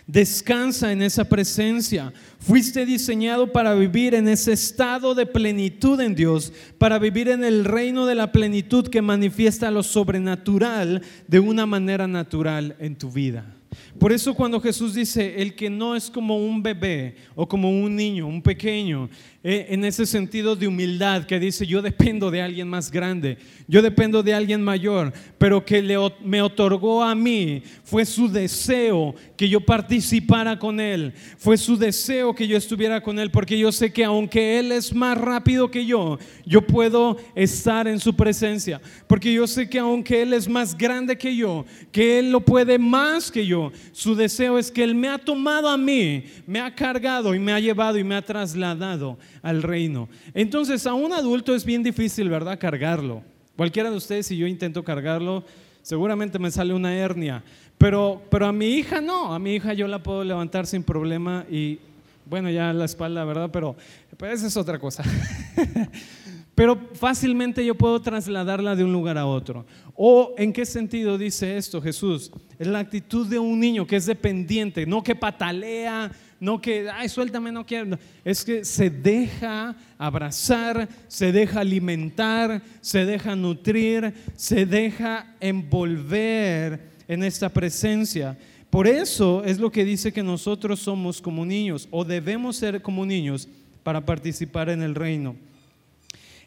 Descansa 0.07 0.91
en 0.91 1.01
esa 1.01 1.25
presencia. 1.25 2.13
Fuiste 2.39 2.85
diseñado 2.85 3.51
para 3.51 3.73
vivir 3.73 4.13
en 4.13 4.27
ese 4.27 4.53
estado 4.53 5.15
de 5.15 5.25
plenitud 5.25 5.99
en 5.99 6.13
Dios, 6.13 6.53
para 6.77 6.99
vivir 6.99 7.27
en 7.27 7.43
el 7.43 7.65
reino 7.65 8.05
de 8.05 8.13
la 8.13 8.31
plenitud 8.31 8.87
que 8.87 9.01
manifiesta 9.01 9.71
lo 9.71 9.81
sobrenatural 9.81 11.01
de 11.27 11.39
una 11.39 11.65
manera 11.65 12.07
natural 12.07 12.75
en 12.79 12.95
tu 12.95 13.11
vida. 13.11 13.55
Por 13.99 14.11
eso 14.11 14.33
cuando 14.33 14.59
Jesús 14.59 14.93
dice, 14.93 15.41
el 15.41 15.55
que 15.55 15.69
no 15.69 15.95
es 15.95 16.09
como 16.09 16.37
un 16.37 16.61
bebé 16.61 17.15
o 17.33 17.47
como 17.47 17.69
un 17.69 17.95
niño, 17.95 18.27
un 18.27 18.41
pequeño, 18.41 19.09
eh, 19.47 19.67
en 19.69 19.85
ese 19.85 20.07
sentido 20.07 20.55
de 20.55 20.67
humildad 20.67 21.25
que 21.25 21.39
dice, 21.39 21.67
yo 21.67 21.81
dependo 21.81 22.31
de 22.31 22.41
alguien 22.41 22.67
más 22.67 22.89
grande, 22.89 23.37
yo 23.67 23.81
dependo 23.83 24.23
de 24.23 24.33
alguien 24.33 24.61
mayor, 24.61 25.13
pero 25.37 25.63
que 25.63 25.83
le, 25.83 25.97
me 26.23 26.41
otorgó 26.41 27.03
a 27.03 27.13
mí, 27.13 27.61
fue 27.83 28.05
su 28.05 28.27
deseo 28.27 29.13
que 29.37 29.47
yo 29.47 29.61
participara 29.61 30.57
con 30.57 30.79
Él, 30.79 31.13
fue 31.37 31.57
su 31.57 31.77
deseo 31.77 32.33
que 32.33 32.47
yo 32.47 32.57
estuviera 32.57 33.01
con 33.01 33.19
Él, 33.19 33.29
porque 33.29 33.57
yo 33.57 33.71
sé 33.71 33.93
que 33.93 34.03
aunque 34.03 34.57
Él 34.57 34.71
es 34.71 34.93
más 34.95 35.15
rápido 35.15 35.69
que 35.69 35.85
yo, 35.85 36.17
yo 36.45 36.65
puedo 36.65 37.15
estar 37.35 37.87
en 37.87 37.99
su 37.99 38.15
presencia, 38.15 38.81
porque 39.05 39.31
yo 39.31 39.45
sé 39.45 39.69
que 39.69 39.77
aunque 39.77 40.23
Él 40.23 40.33
es 40.33 40.49
más 40.49 40.75
grande 40.75 41.19
que 41.19 41.35
yo, 41.35 41.65
que 41.91 42.17
Él 42.17 42.31
lo 42.31 42.41
puede 42.41 42.79
más 42.79 43.29
que 43.31 43.45
yo, 43.45 43.71
su 43.91 44.15
deseo 44.15 44.57
es 44.57 44.71
que 44.71 44.83
Él 44.83 44.95
me 44.95 45.09
ha 45.09 45.17
tomado 45.17 45.69
a 45.69 45.77
mí, 45.77 46.25
me 46.45 46.59
ha 46.59 46.73
cargado 46.73 47.33
y 47.35 47.39
me 47.39 47.53
ha 47.53 47.59
llevado 47.59 47.97
y 47.97 48.03
me 48.03 48.15
ha 48.15 48.21
trasladado 48.21 49.17
al 49.41 49.63
reino. 49.63 50.09
Entonces 50.33 50.85
a 50.85 50.93
un 50.93 51.13
adulto 51.13 51.55
es 51.55 51.65
bien 51.65 51.83
difícil, 51.83 52.29
¿verdad? 52.29 52.59
Cargarlo. 52.59 53.23
Cualquiera 53.55 53.89
de 53.89 53.97
ustedes, 53.97 54.27
si 54.27 54.37
yo 54.37 54.47
intento 54.47 54.83
cargarlo, 54.83 55.43
seguramente 55.81 56.39
me 56.39 56.51
sale 56.51 56.73
una 56.73 56.95
hernia. 56.95 57.43
Pero, 57.77 58.21
pero 58.29 58.47
a 58.47 58.51
mi 58.51 58.67
hija 58.67 59.01
no, 59.01 59.33
a 59.33 59.39
mi 59.39 59.55
hija 59.55 59.73
yo 59.73 59.87
la 59.87 60.01
puedo 60.01 60.23
levantar 60.23 60.65
sin 60.65 60.83
problema 60.83 61.45
y 61.49 61.79
bueno, 62.25 62.49
ya 62.49 62.73
la 62.73 62.85
espalda, 62.85 63.23
¿verdad? 63.23 63.49
Pero, 63.51 63.75
pero 64.17 64.33
esa 64.33 64.47
es 64.47 64.57
otra 64.57 64.79
cosa. 64.79 65.03
pero 66.55 66.79
fácilmente 66.93 67.65
yo 67.65 67.75
puedo 67.75 68.01
trasladarla 68.01 68.77
de 68.77 68.85
un 68.85 68.93
lugar 68.93 69.17
a 69.17 69.25
otro. 69.25 69.65
¿O 69.93 70.33
en 70.37 70.53
qué 70.53 70.65
sentido 70.65 71.17
dice 71.17 71.57
esto 71.57 71.81
Jesús? 71.81 72.31
Es 72.57 72.67
la 72.67 72.79
actitud 72.79 73.27
de 73.27 73.37
un 73.37 73.59
niño 73.59 73.85
que 73.85 73.97
es 73.97 74.05
dependiente, 74.05 74.85
no 74.85 75.03
que 75.03 75.15
patalea, 75.15 76.09
no 76.39 76.61
que, 76.61 76.89
ay, 76.89 77.09
suéltame, 77.09 77.51
no 77.51 77.65
quiero. 77.65 77.99
Es 78.23 78.45
que 78.45 78.63
se 78.63 78.89
deja 78.89 79.75
abrazar, 79.97 80.87
se 81.09 81.33
deja 81.33 81.59
alimentar, 81.59 82.61
se 82.79 83.05
deja 83.05 83.35
nutrir, 83.35 84.13
se 84.35 84.65
deja 84.65 85.35
envolver 85.41 86.91
en 87.07 87.23
esta 87.23 87.49
presencia. 87.49 88.37
Por 88.69 88.87
eso 88.87 89.43
es 89.43 89.59
lo 89.59 89.71
que 89.71 89.83
dice 89.83 90.13
que 90.13 90.23
nosotros 90.23 90.79
somos 90.79 91.21
como 91.21 91.45
niños 91.45 91.87
o 91.91 92.05
debemos 92.05 92.55
ser 92.55 92.81
como 92.81 93.05
niños 93.05 93.47
para 93.83 94.05
participar 94.05 94.69
en 94.69 94.81
el 94.81 94.95
reino. 94.95 95.35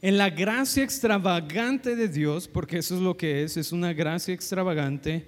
En 0.01 0.17
la 0.17 0.31
gracia 0.31 0.85
extravagante 0.85 1.97
de 1.97 2.09
Dios, 2.09 2.47
porque 2.47 2.79
eso 2.79 2.95
es 2.95 3.01
lo 3.01 3.17
que 3.17 3.43
es, 3.43 3.57
es 3.57 3.73
una 3.73 3.93
gracia 3.93 4.33
extravagante, 4.33 5.27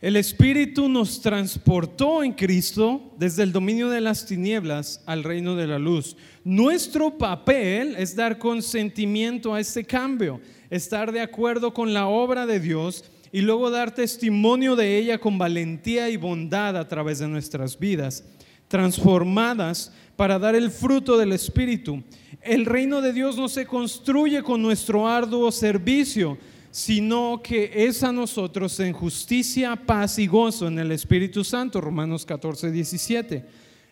el 0.00 0.16
Espíritu 0.16 0.88
nos 0.88 1.22
transportó 1.22 2.22
en 2.22 2.32
Cristo 2.32 3.14
desde 3.18 3.44
el 3.44 3.52
dominio 3.52 3.88
de 3.88 4.00
las 4.02 4.26
tinieblas 4.26 5.02
al 5.06 5.24
reino 5.24 5.56
de 5.56 5.66
la 5.66 5.78
luz. 5.78 6.16
Nuestro 6.44 7.16
papel 7.16 7.94
es 7.96 8.14
dar 8.14 8.38
consentimiento 8.38 9.54
a 9.54 9.60
este 9.60 9.84
cambio, 9.84 10.40
estar 10.68 11.12
de 11.12 11.20
acuerdo 11.20 11.72
con 11.72 11.94
la 11.94 12.08
obra 12.08 12.46
de 12.46 12.60
Dios 12.60 13.04
y 13.32 13.40
luego 13.40 13.70
dar 13.70 13.94
testimonio 13.94 14.76
de 14.76 14.98
ella 14.98 15.18
con 15.18 15.38
valentía 15.38 16.10
y 16.10 16.16
bondad 16.16 16.76
a 16.76 16.88
través 16.88 17.20
de 17.20 17.28
nuestras 17.28 17.78
vidas, 17.78 18.22
transformadas 18.68 19.92
para 20.16 20.38
dar 20.38 20.54
el 20.54 20.70
fruto 20.70 21.16
del 21.16 21.32
Espíritu. 21.32 22.02
El 22.42 22.64
reino 22.64 23.00
de 23.00 23.12
Dios 23.12 23.36
no 23.36 23.48
se 23.48 23.66
construye 23.66 24.42
con 24.42 24.62
nuestro 24.62 25.06
arduo 25.06 25.52
servicio, 25.52 26.38
sino 26.70 27.40
que 27.42 27.70
es 27.74 28.02
a 28.02 28.12
nosotros 28.12 28.78
en 28.80 28.92
justicia, 28.92 29.76
paz 29.76 30.18
y 30.18 30.26
gozo 30.26 30.68
en 30.68 30.78
el 30.78 30.92
Espíritu 30.92 31.44
Santo, 31.44 31.80
Romanos 31.80 32.24
14, 32.26 32.70
17. 32.70 33.44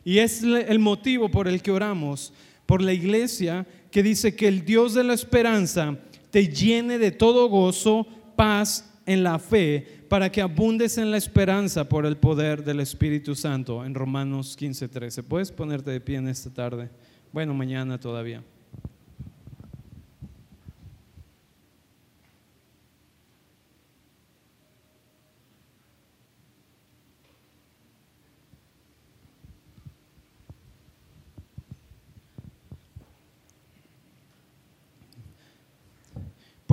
Y 0.05 0.19
es 0.19 0.43
el 0.43 0.79
motivo 0.79 1.31
por 1.31 1.49
el 1.49 1.63
que 1.63 1.71
oramos 1.71 2.33
por 2.67 2.83
la 2.83 2.93
iglesia 2.93 3.67
que 3.91 4.03
dice 4.03 4.35
que 4.35 4.49
el 4.49 4.65
Dios 4.65 4.95
de 4.95 5.05
la 5.05 5.15
esperanza 5.15 5.99
te 6.31 6.49
llene 6.49 6.99
de 6.99 7.11
todo 7.11 7.49
gozo, 7.49 8.07
paz 8.37 8.94
en 9.07 9.23
la 9.23 9.39
fe, 9.39 9.87
para 10.09 10.31
que 10.31 10.41
abundes 10.41 10.99
en 10.99 11.11
la 11.11 11.17
esperanza 11.17 11.89
por 11.89 12.07
el 12.07 12.17
poder 12.17 12.65
del 12.65 12.81
Espíritu 12.81 13.35
Santo, 13.35 13.85
en 13.85 13.95
Romanos 13.95 14.57
15, 14.57 14.89
13. 14.89 15.23
¿Puedes 15.23 15.51
ponerte 15.51 15.91
de 15.91 16.01
pie 16.01 16.17
en 16.17 16.29
esta 16.29 16.51
tarde? 16.51 16.91
Bueno, 17.33 17.53
mañana 17.55 17.99
todavía. 17.99 18.43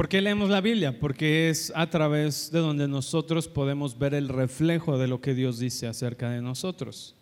¿Por 0.02 0.10
qué 0.10 0.20
leemos 0.20 0.50
la 0.50 0.62
Biblia? 0.62 1.00
Porque 1.00 1.52
es 1.52 1.72
a 1.76 1.88
través 1.88 2.50
de 2.52 2.58
donde 2.58 2.88
nosotros 2.88 3.48
podemos 3.48 4.00
ver 4.00 4.16
el 4.16 4.30
reflejo 4.30 4.98
de 4.98 5.08
lo 5.08 5.22
que 5.22 5.36
Dios 5.36 5.60
dice 5.60 5.86
acerca 5.86 6.32
de 6.32 6.42
nosotros. 6.42 7.14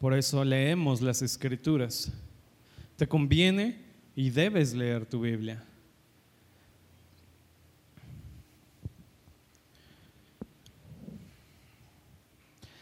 Por 0.00 0.12
eso 0.12 0.44
leemos 0.44 1.00
las 1.00 1.22
escrituras. 1.22 2.12
Te 2.96 3.06
conviene 3.06 3.78
y 4.16 4.30
debes 4.30 4.74
leer 4.74 5.06
tu 5.06 5.20
Biblia. 5.20 5.62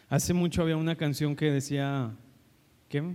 Hace 0.09 0.33
mucho 0.33 0.63
había 0.63 0.79
una 0.79 0.97
canción 0.97 1.37
que 1.37 1.51
decía, 1.51 2.17
¿qué? 2.89 3.15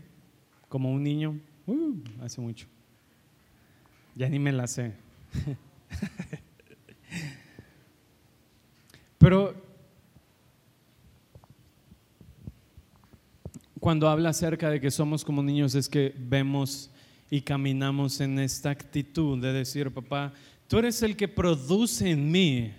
Como 0.70 0.92
un 0.92 1.02
niño. 1.02 1.40
Uh, 1.66 1.96
hace 2.22 2.40
mucho. 2.40 2.68
Ya 4.14 4.30
ni 4.30 4.38
me 4.38 4.52
la 4.52 4.68
sé. 4.68 5.05
Pero 9.18 9.56
cuando 13.80 14.10
habla 14.10 14.30
acerca 14.30 14.70
de 14.70 14.82
que 14.82 14.92
somos 14.92 15.24
como 15.24 15.44
niños 15.44 15.76
es 15.76 15.88
que 15.88 16.14
vemos 16.18 16.90
y 17.30 17.42
caminamos 17.42 18.20
en 18.22 18.40
esta 18.40 18.70
actitud 18.70 19.40
de 19.40 19.54
decir, 19.54 19.92
papá, 19.92 20.34
tú 20.68 20.78
eres 20.80 21.02
el 21.04 21.16
que 21.16 21.28
produce 21.28 22.10
en 22.10 22.32
mí 22.32 22.72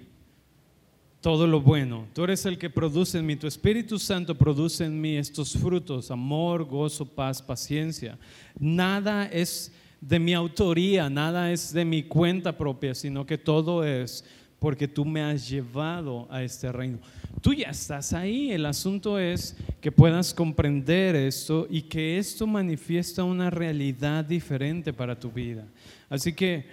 todo 1.20 1.46
lo 1.46 1.60
bueno. 1.60 2.06
Tú 2.14 2.24
eres 2.24 2.46
el 2.46 2.56
que 2.58 2.70
produce 2.70 3.18
en 3.18 3.26
mí, 3.26 3.36
tu 3.36 3.46
Espíritu 3.46 3.98
Santo 3.98 4.34
produce 4.36 4.84
en 4.84 5.00
mí 5.00 5.16
estos 5.16 5.52
frutos, 5.54 6.10
amor, 6.10 6.64
gozo, 6.64 7.04
paz, 7.04 7.42
paciencia. 7.42 8.18
Nada 8.58 9.26
es 9.26 9.72
de 10.00 10.18
mi 10.18 10.34
autoría, 10.34 11.08
nada 11.08 11.50
es 11.50 11.72
de 11.72 11.84
mi 11.84 12.02
cuenta 12.02 12.56
propia, 12.56 12.94
sino 12.94 13.26
que 13.26 13.38
todo 13.38 13.84
es 13.84 14.24
porque 14.58 14.88
tú 14.88 15.04
me 15.04 15.22
has 15.22 15.48
llevado 15.48 16.26
a 16.30 16.42
este 16.42 16.72
reino. 16.72 16.98
Tú 17.40 17.52
ya 17.52 17.68
estás 17.68 18.12
ahí, 18.12 18.50
el 18.50 18.66
asunto 18.66 19.18
es 19.18 19.56
que 19.80 19.92
puedas 19.92 20.32
comprender 20.32 21.14
esto 21.14 21.66
y 21.68 21.82
que 21.82 22.18
esto 22.18 22.46
manifiesta 22.46 23.22
una 23.22 23.50
realidad 23.50 24.24
diferente 24.24 24.92
para 24.92 25.18
tu 25.18 25.30
vida. 25.30 25.66
Así 26.08 26.32
que, 26.32 26.66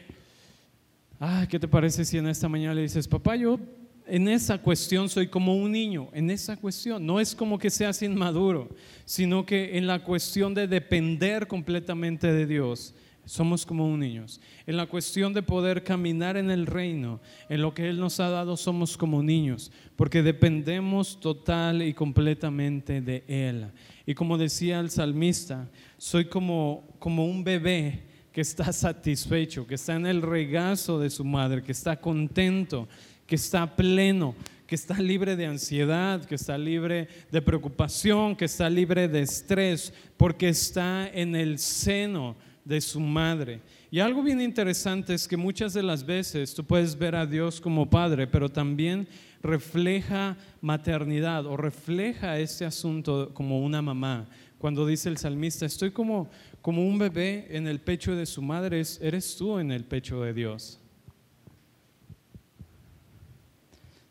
ah, 1.20 1.46
¿qué 1.50 1.60
te 1.60 1.68
parece 1.68 2.06
si 2.06 2.18
en 2.18 2.28
esta 2.28 2.48
mañana 2.48 2.76
le 2.76 2.84
dices, 2.84 3.08
papá, 3.08 3.36
yo 3.36 3.60
en 4.08 4.28
esa 4.28 4.58
cuestión 4.58 5.10
soy 5.10 5.28
como 5.28 5.56
un 5.56 5.72
niño, 5.72 6.10
en 6.14 6.30
esa 6.30 6.58
cuestión. 6.58 7.06
No 7.06 7.20
es 7.20 7.36
como 7.36 7.58
que 7.58 7.70
seas 7.70 8.02
inmaduro, 8.02 8.70
sino 9.06 9.46
que 9.46 9.78
en 9.78 9.88
la 9.88 10.04
cuestión 10.04 10.54
de 10.54 10.68
depender 10.68 11.48
completamente 11.48 12.32
de 12.32 12.46
Dios, 12.46 12.94
somos 13.26 13.66
como 13.66 13.88
un 13.88 14.00
niños. 14.00 14.42
En 14.68 14.78
la 14.78 14.86
cuestión 14.86 15.34
de 15.34 15.42
poder 15.42 15.84
caminar 15.84 16.38
en 16.38 16.52
el 16.52 16.66
reino, 16.66 17.20
en 17.50 17.62
lo 17.62 17.74
que 17.74 17.90
Él 17.90 18.00
nos 18.00 18.20
ha 18.20 18.30
dado, 18.30 18.58
somos 18.58 18.98
como 18.98 19.24
niños, 19.24 19.72
porque 19.96 20.24
dependemos 20.24 21.20
total 21.20 21.82
y 21.82 21.94
completamente 21.94 23.02
de 23.02 23.24
Él. 23.28 23.72
Y 24.06 24.14
como 24.14 24.38
decía 24.38 24.80
el 24.80 24.90
salmista, 24.90 25.70
soy 25.98 26.26
como, 26.26 26.88
como 27.00 27.26
un 27.26 27.44
bebé 27.44 28.04
que 28.32 28.42
está 28.42 28.74
satisfecho, 28.74 29.66
que 29.66 29.76
está 29.76 29.96
en 29.96 30.06
el 30.06 30.22
regazo 30.22 31.00
de 31.00 31.10
su 31.10 31.24
madre, 31.24 31.64
que 31.64 31.72
está 31.72 31.96
contento, 32.00 32.88
que 33.26 33.36
está 33.36 33.76
pleno, 33.76 34.36
que 34.68 34.76
está 34.76 35.00
libre 35.00 35.36
de 35.36 35.46
ansiedad, 35.46 36.26
que 36.26 36.36
está 36.36 36.58
libre 36.58 37.08
de 37.32 37.42
preocupación, 37.42 38.36
que 38.36 38.46
está 38.46 38.70
libre 38.70 39.08
de 39.08 39.22
estrés, 39.22 39.94
porque 40.18 40.50
está 40.50 41.08
en 41.08 41.36
el 41.36 41.60
seno 41.60 42.36
de 42.66 42.82
su 42.82 43.00
madre. 43.00 43.62
Y 43.92 44.00
algo 44.00 44.24
bien 44.24 44.42
interesante 44.42 45.14
es 45.14 45.28
que 45.28 45.38
muchas 45.38 45.74
de 45.74 45.84
las 45.84 46.06
veces 46.06 46.54
tú 46.54 46.64
puedes 46.64 46.98
ver 46.98 47.16
a 47.16 47.26
Dios 47.26 47.60
como 47.60 47.90
padre, 47.90 48.28
pero 48.28 48.50
también 48.50 49.08
refleja 49.42 50.38
maternidad 50.62 51.46
o 51.46 51.58
refleja 51.58 52.40
este 52.40 52.66
asunto 52.66 53.34
como 53.34 53.62
una 53.62 53.82
mamá. 53.82 54.28
Cuando 54.58 54.86
dice 54.86 55.10
el 55.10 55.18
salmista, 55.18 55.66
estoy 55.66 55.92
como, 55.92 56.30
como 56.62 56.88
un 56.88 56.98
bebé 56.98 57.48
en 57.50 57.68
el 57.68 57.82
pecho 57.82 58.16
de 58.16 58.26
su 58.26 58.42
madre, 58.42 58.82
eres 59.02 59.36
tú 59.36 59.60
en 59.60 59.72
el 59.72 59.84
pecho 59.84 60.22
de 60.22 60.34
Dios. 60.34 60.80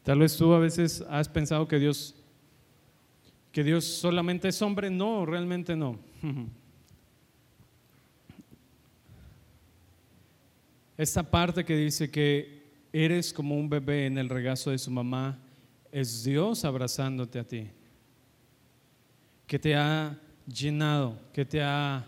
Tal 0.03 0.19
vez 0.19 0.37
tú 0.37 0.53
a 0.53 0.59
veces 0.59 1.03
has 1.09 1.29
pensado 1.29 1.67
que 1.67 1.79
Dios 1.79 2.17
que 3.53 3.63
Dios 3.63 3.85
solamente 3.85 4.49
es 4.49 4.63
hombre, 4.63 4.91
no, 4.91 5.27
realmente 5.27 5.77
no. 5.77 5.99
Esta 11.03 11.25
parte 11.25 11.65
que 11.65 11.75
dice 11.75 12.09
que 12.13 12.63
eres 12.93 13.33
como 13.33 13.57
un 13.57 13.69
bebé 13.69 14.07
en 14.07 14.19
el 14.19 14.29
regazo 14.29 14.71
de 14.71 14.79
su 14.79 14.89
mamá, 14.89 15.37
es 15.91 16.23
Dios 16.23 16.65
abrazándote 16.65 17.41
a 17.41 17.45
ti, 17.45 17.67
que 19.45 19.59
te 19.59 19.75
ha 19.75 20.17
llenado, 20.47 21.19
que 21.33 21.45
te 21.45 21.61
ha 21.61 22.05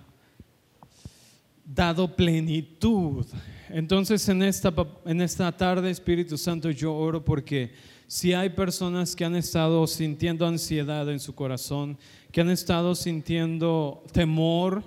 dado 1.65 2.15
plenitud. 2.15 3.27
Entonces 3.69 4.29
en 4.29 4.45
esta, 4.45 4.73
en 5.05 5.23
esta 5.23 5.51
tarde, 5.51 5.91
Espíritu 5.91 6.39
Santo, 6.39 6.71
yo 6.71 6.95
oro 6.95 7.25
porque 7.25 7.73
si 8.07 8.33
hay 8.33 8.51
personas 8.51 9.17
que 9.17 9.25
han 9.25 9.35
estado 9.35 9.89
sintiendo 9.89 10.47
ansiedad 10.47 11.11
en 11.11 11.19
su 11.19 11.35
corazón, 11.35 11.99
que 12.31 12.43
han 12.43 12.51
estado 12.51 12.95
sintiendo 12.95 14.05
temor, 14.13 14.85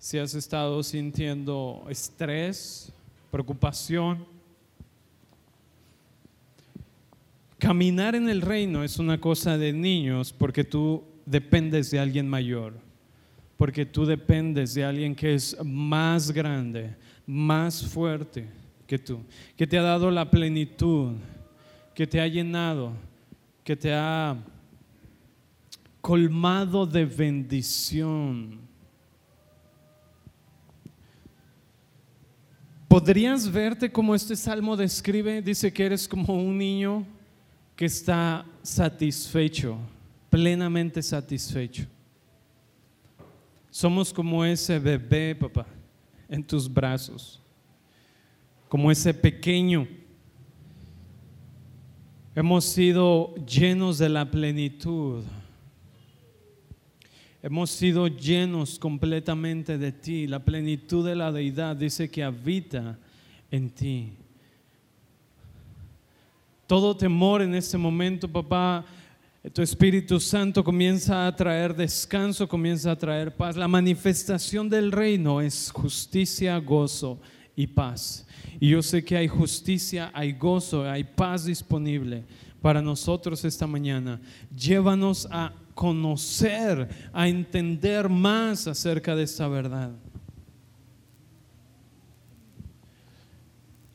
si 0.00 0.18
has 0.18 0.34
estado 0.34 0.82
sintiendo 0.82 1.86
estrés, 1.88 2.92
preocupación. 3.30 4.26
Caminar 7.58 8.14
en 8.14 8.28
el 8.28 8.40
reino 8.40 8.82
es 8.82 8.98
una 8.98 9.20
cosa 9.20 9.58
de 9.58 9.72
niños 9.72 10.32
porque 10.32 10.64
tú 10.64 11.04
dependes 11.26 11.90
de 11.90 11.98
alguien 11.98 12.28
mayor, 12.28 12.74
porque 13.56 13.84
tú 13.84 14.06
dependes 14.06 14.74
de 14.74 14.84
alguien 14.84 15.14
que 15.14 15.34
es 15.34 15.56
más 15.62 16.30
grande, 16.30 16.96
más 17.26 17.86
fuerte 17.86 18.48
que 18.86 18.98
tú, 18.98 19.20
que 19.56 19.66
te 19.66 19.78
ha 19.78 19.82
dado 19.82 20.10
la 20.10 20.30
plenitud, 20.30 21.12
que 21.94 22.06
te 22.06 22.20
ha 22.20 22.26
llenado, 22.26 22.92
que 23.62 23.76
te 23.76 23.92
ha 23.94 24.36
colmado 26.00 26.86
de 26.86 27.04
bendición. 27.04 28.59
¿Podrías 32.90 33.48
verte 33.48 33.88
como 33.88 34.16
este 34.16 34.34
salmo 34.34 34.76
describe? 34.76 35.40
Dice 35.40 35.72
que 35.72 35.86
eres 35.86 36.08
como 36.08 36.34
un 36.34 36.58
niño 36.58 37.06
que 37.76 37.84
está 37.84 38.44
satisfecho, 38.64 39.78
plenamente 40.28 41.00
satisfecho. 41.00 41.84
Somos 43.70 44.12
como 44.12 44.44
ese 44.44 44.76
bebé, 44.80 45.36
papá, 45.36 45.68
en 46.28 46.42
tus 46.42 46.68
brazos, 46.68 47.40
como 48.68 48.90
ese 48.90 49.14
pequeño. 49.14 49.86
Hemos 52.34 52.64
sido 52.64 53.36
llenos 53.46 53.98
de 53.98 54.08
la 54.08 54.28
plenitud. 54.28 55.22
Hemos 57.42 57.70
sido 57.70 58.06
llenos 58.06 58.78
completamente 58.78 59.78
de 59.78 59.92
ti. 59.92 60.26
La 60.26 60.44
plenitud 60.44 61.06
de 61.06 61.14
la 61.16 61.32
deidad 61.32 61.74
dice 61.74 62.10
que 62.10 62.22
habita 62.22 62.98
en 63.50 63.70
ti. 63.70 64.12
Todo 66.66 66.94
temor 66.94 67.40
en 67.40 67.54
este 67.54 67.78
momento, 67.78 68.28
papá, 68.28 68.84
tu 69.54 69.62
Espíritu 69.62 70.20
Santo 70.20 70.62
comienza 70.62 71.26
a 71.26 71.34
traer 71.34 71.74
descanso, 71.74 72.46
comienza 72.46 72.90
a 72.90 72.96
traer 72.96 73.34
paz. 73.34 73.56
La 73.56 73.66
manifestación 73.66 74.68
del 74.68 74.92
reino 74.92 75.40
es 75.40 75.70
justicia, 75.70 76.58
gozo 76.58 77.18
y 77.56 77.66
paz. 77.66 78.26
Y 78.60 78.68
yo 78.68 78.82
sé 78.82 79.02
que 79.02 79.16
hay 79.16 79.28
justicia, 79.28 80.10
hay 80.12 80.32
gozo, 80.32 80.88
hay 80.88 81.04
paz 81.04 81.46
disponible 81.46 82.22
para 82.60 82.82
nosotros 82.82 83.44
esta 83.46 83.66
mañana. 83.66 84.20
Llévanos 84.54 85.26
a 85.30 85.54
conocer, 85.80 86.90
a 87.10 87.26
entender 87.26 88.06
más 88.10 88.66
acerca 88.66 89.16
de 89.16 89.22
esta 89.22 89.48
verdad. 89.48 89.92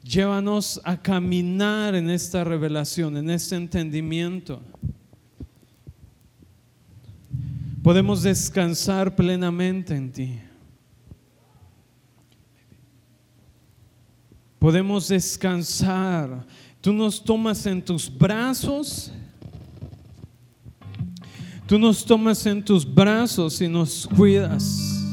Llévanos 0.02 0.82
a 0.84 1.00
caminar 1.00 1.94
en 1.94 2.10
esta 2.10 2.44
revelación, 2.44 3.18
en 3.18 3.30
este 3.30 3.56
entendimiento. 3.56 4.64
Podemos 7.84 8.24
descansar 8.24 9.16
plenamente 9.16 9.96
en 9.96 10.12
ti. 10.12 10.40
Podemos 14.58 15.08
descansar. 15.08 16.48
Tú 16.82 16.92
nos 16.92 17.24
tomas 17.24 17.64
en 17.68 17.80
tus 17.80 18.12
brazos. 18.12 19.12
Tú 21.68 21.80
nos 21.80 22.06
tomas 22.06 22.46
en 22.46 22.64
tus 22.64 22.86
brazos 22.86 23.60
y 23.60 23.68
nos 23.68 24.08
cuidas. 24.16 25.05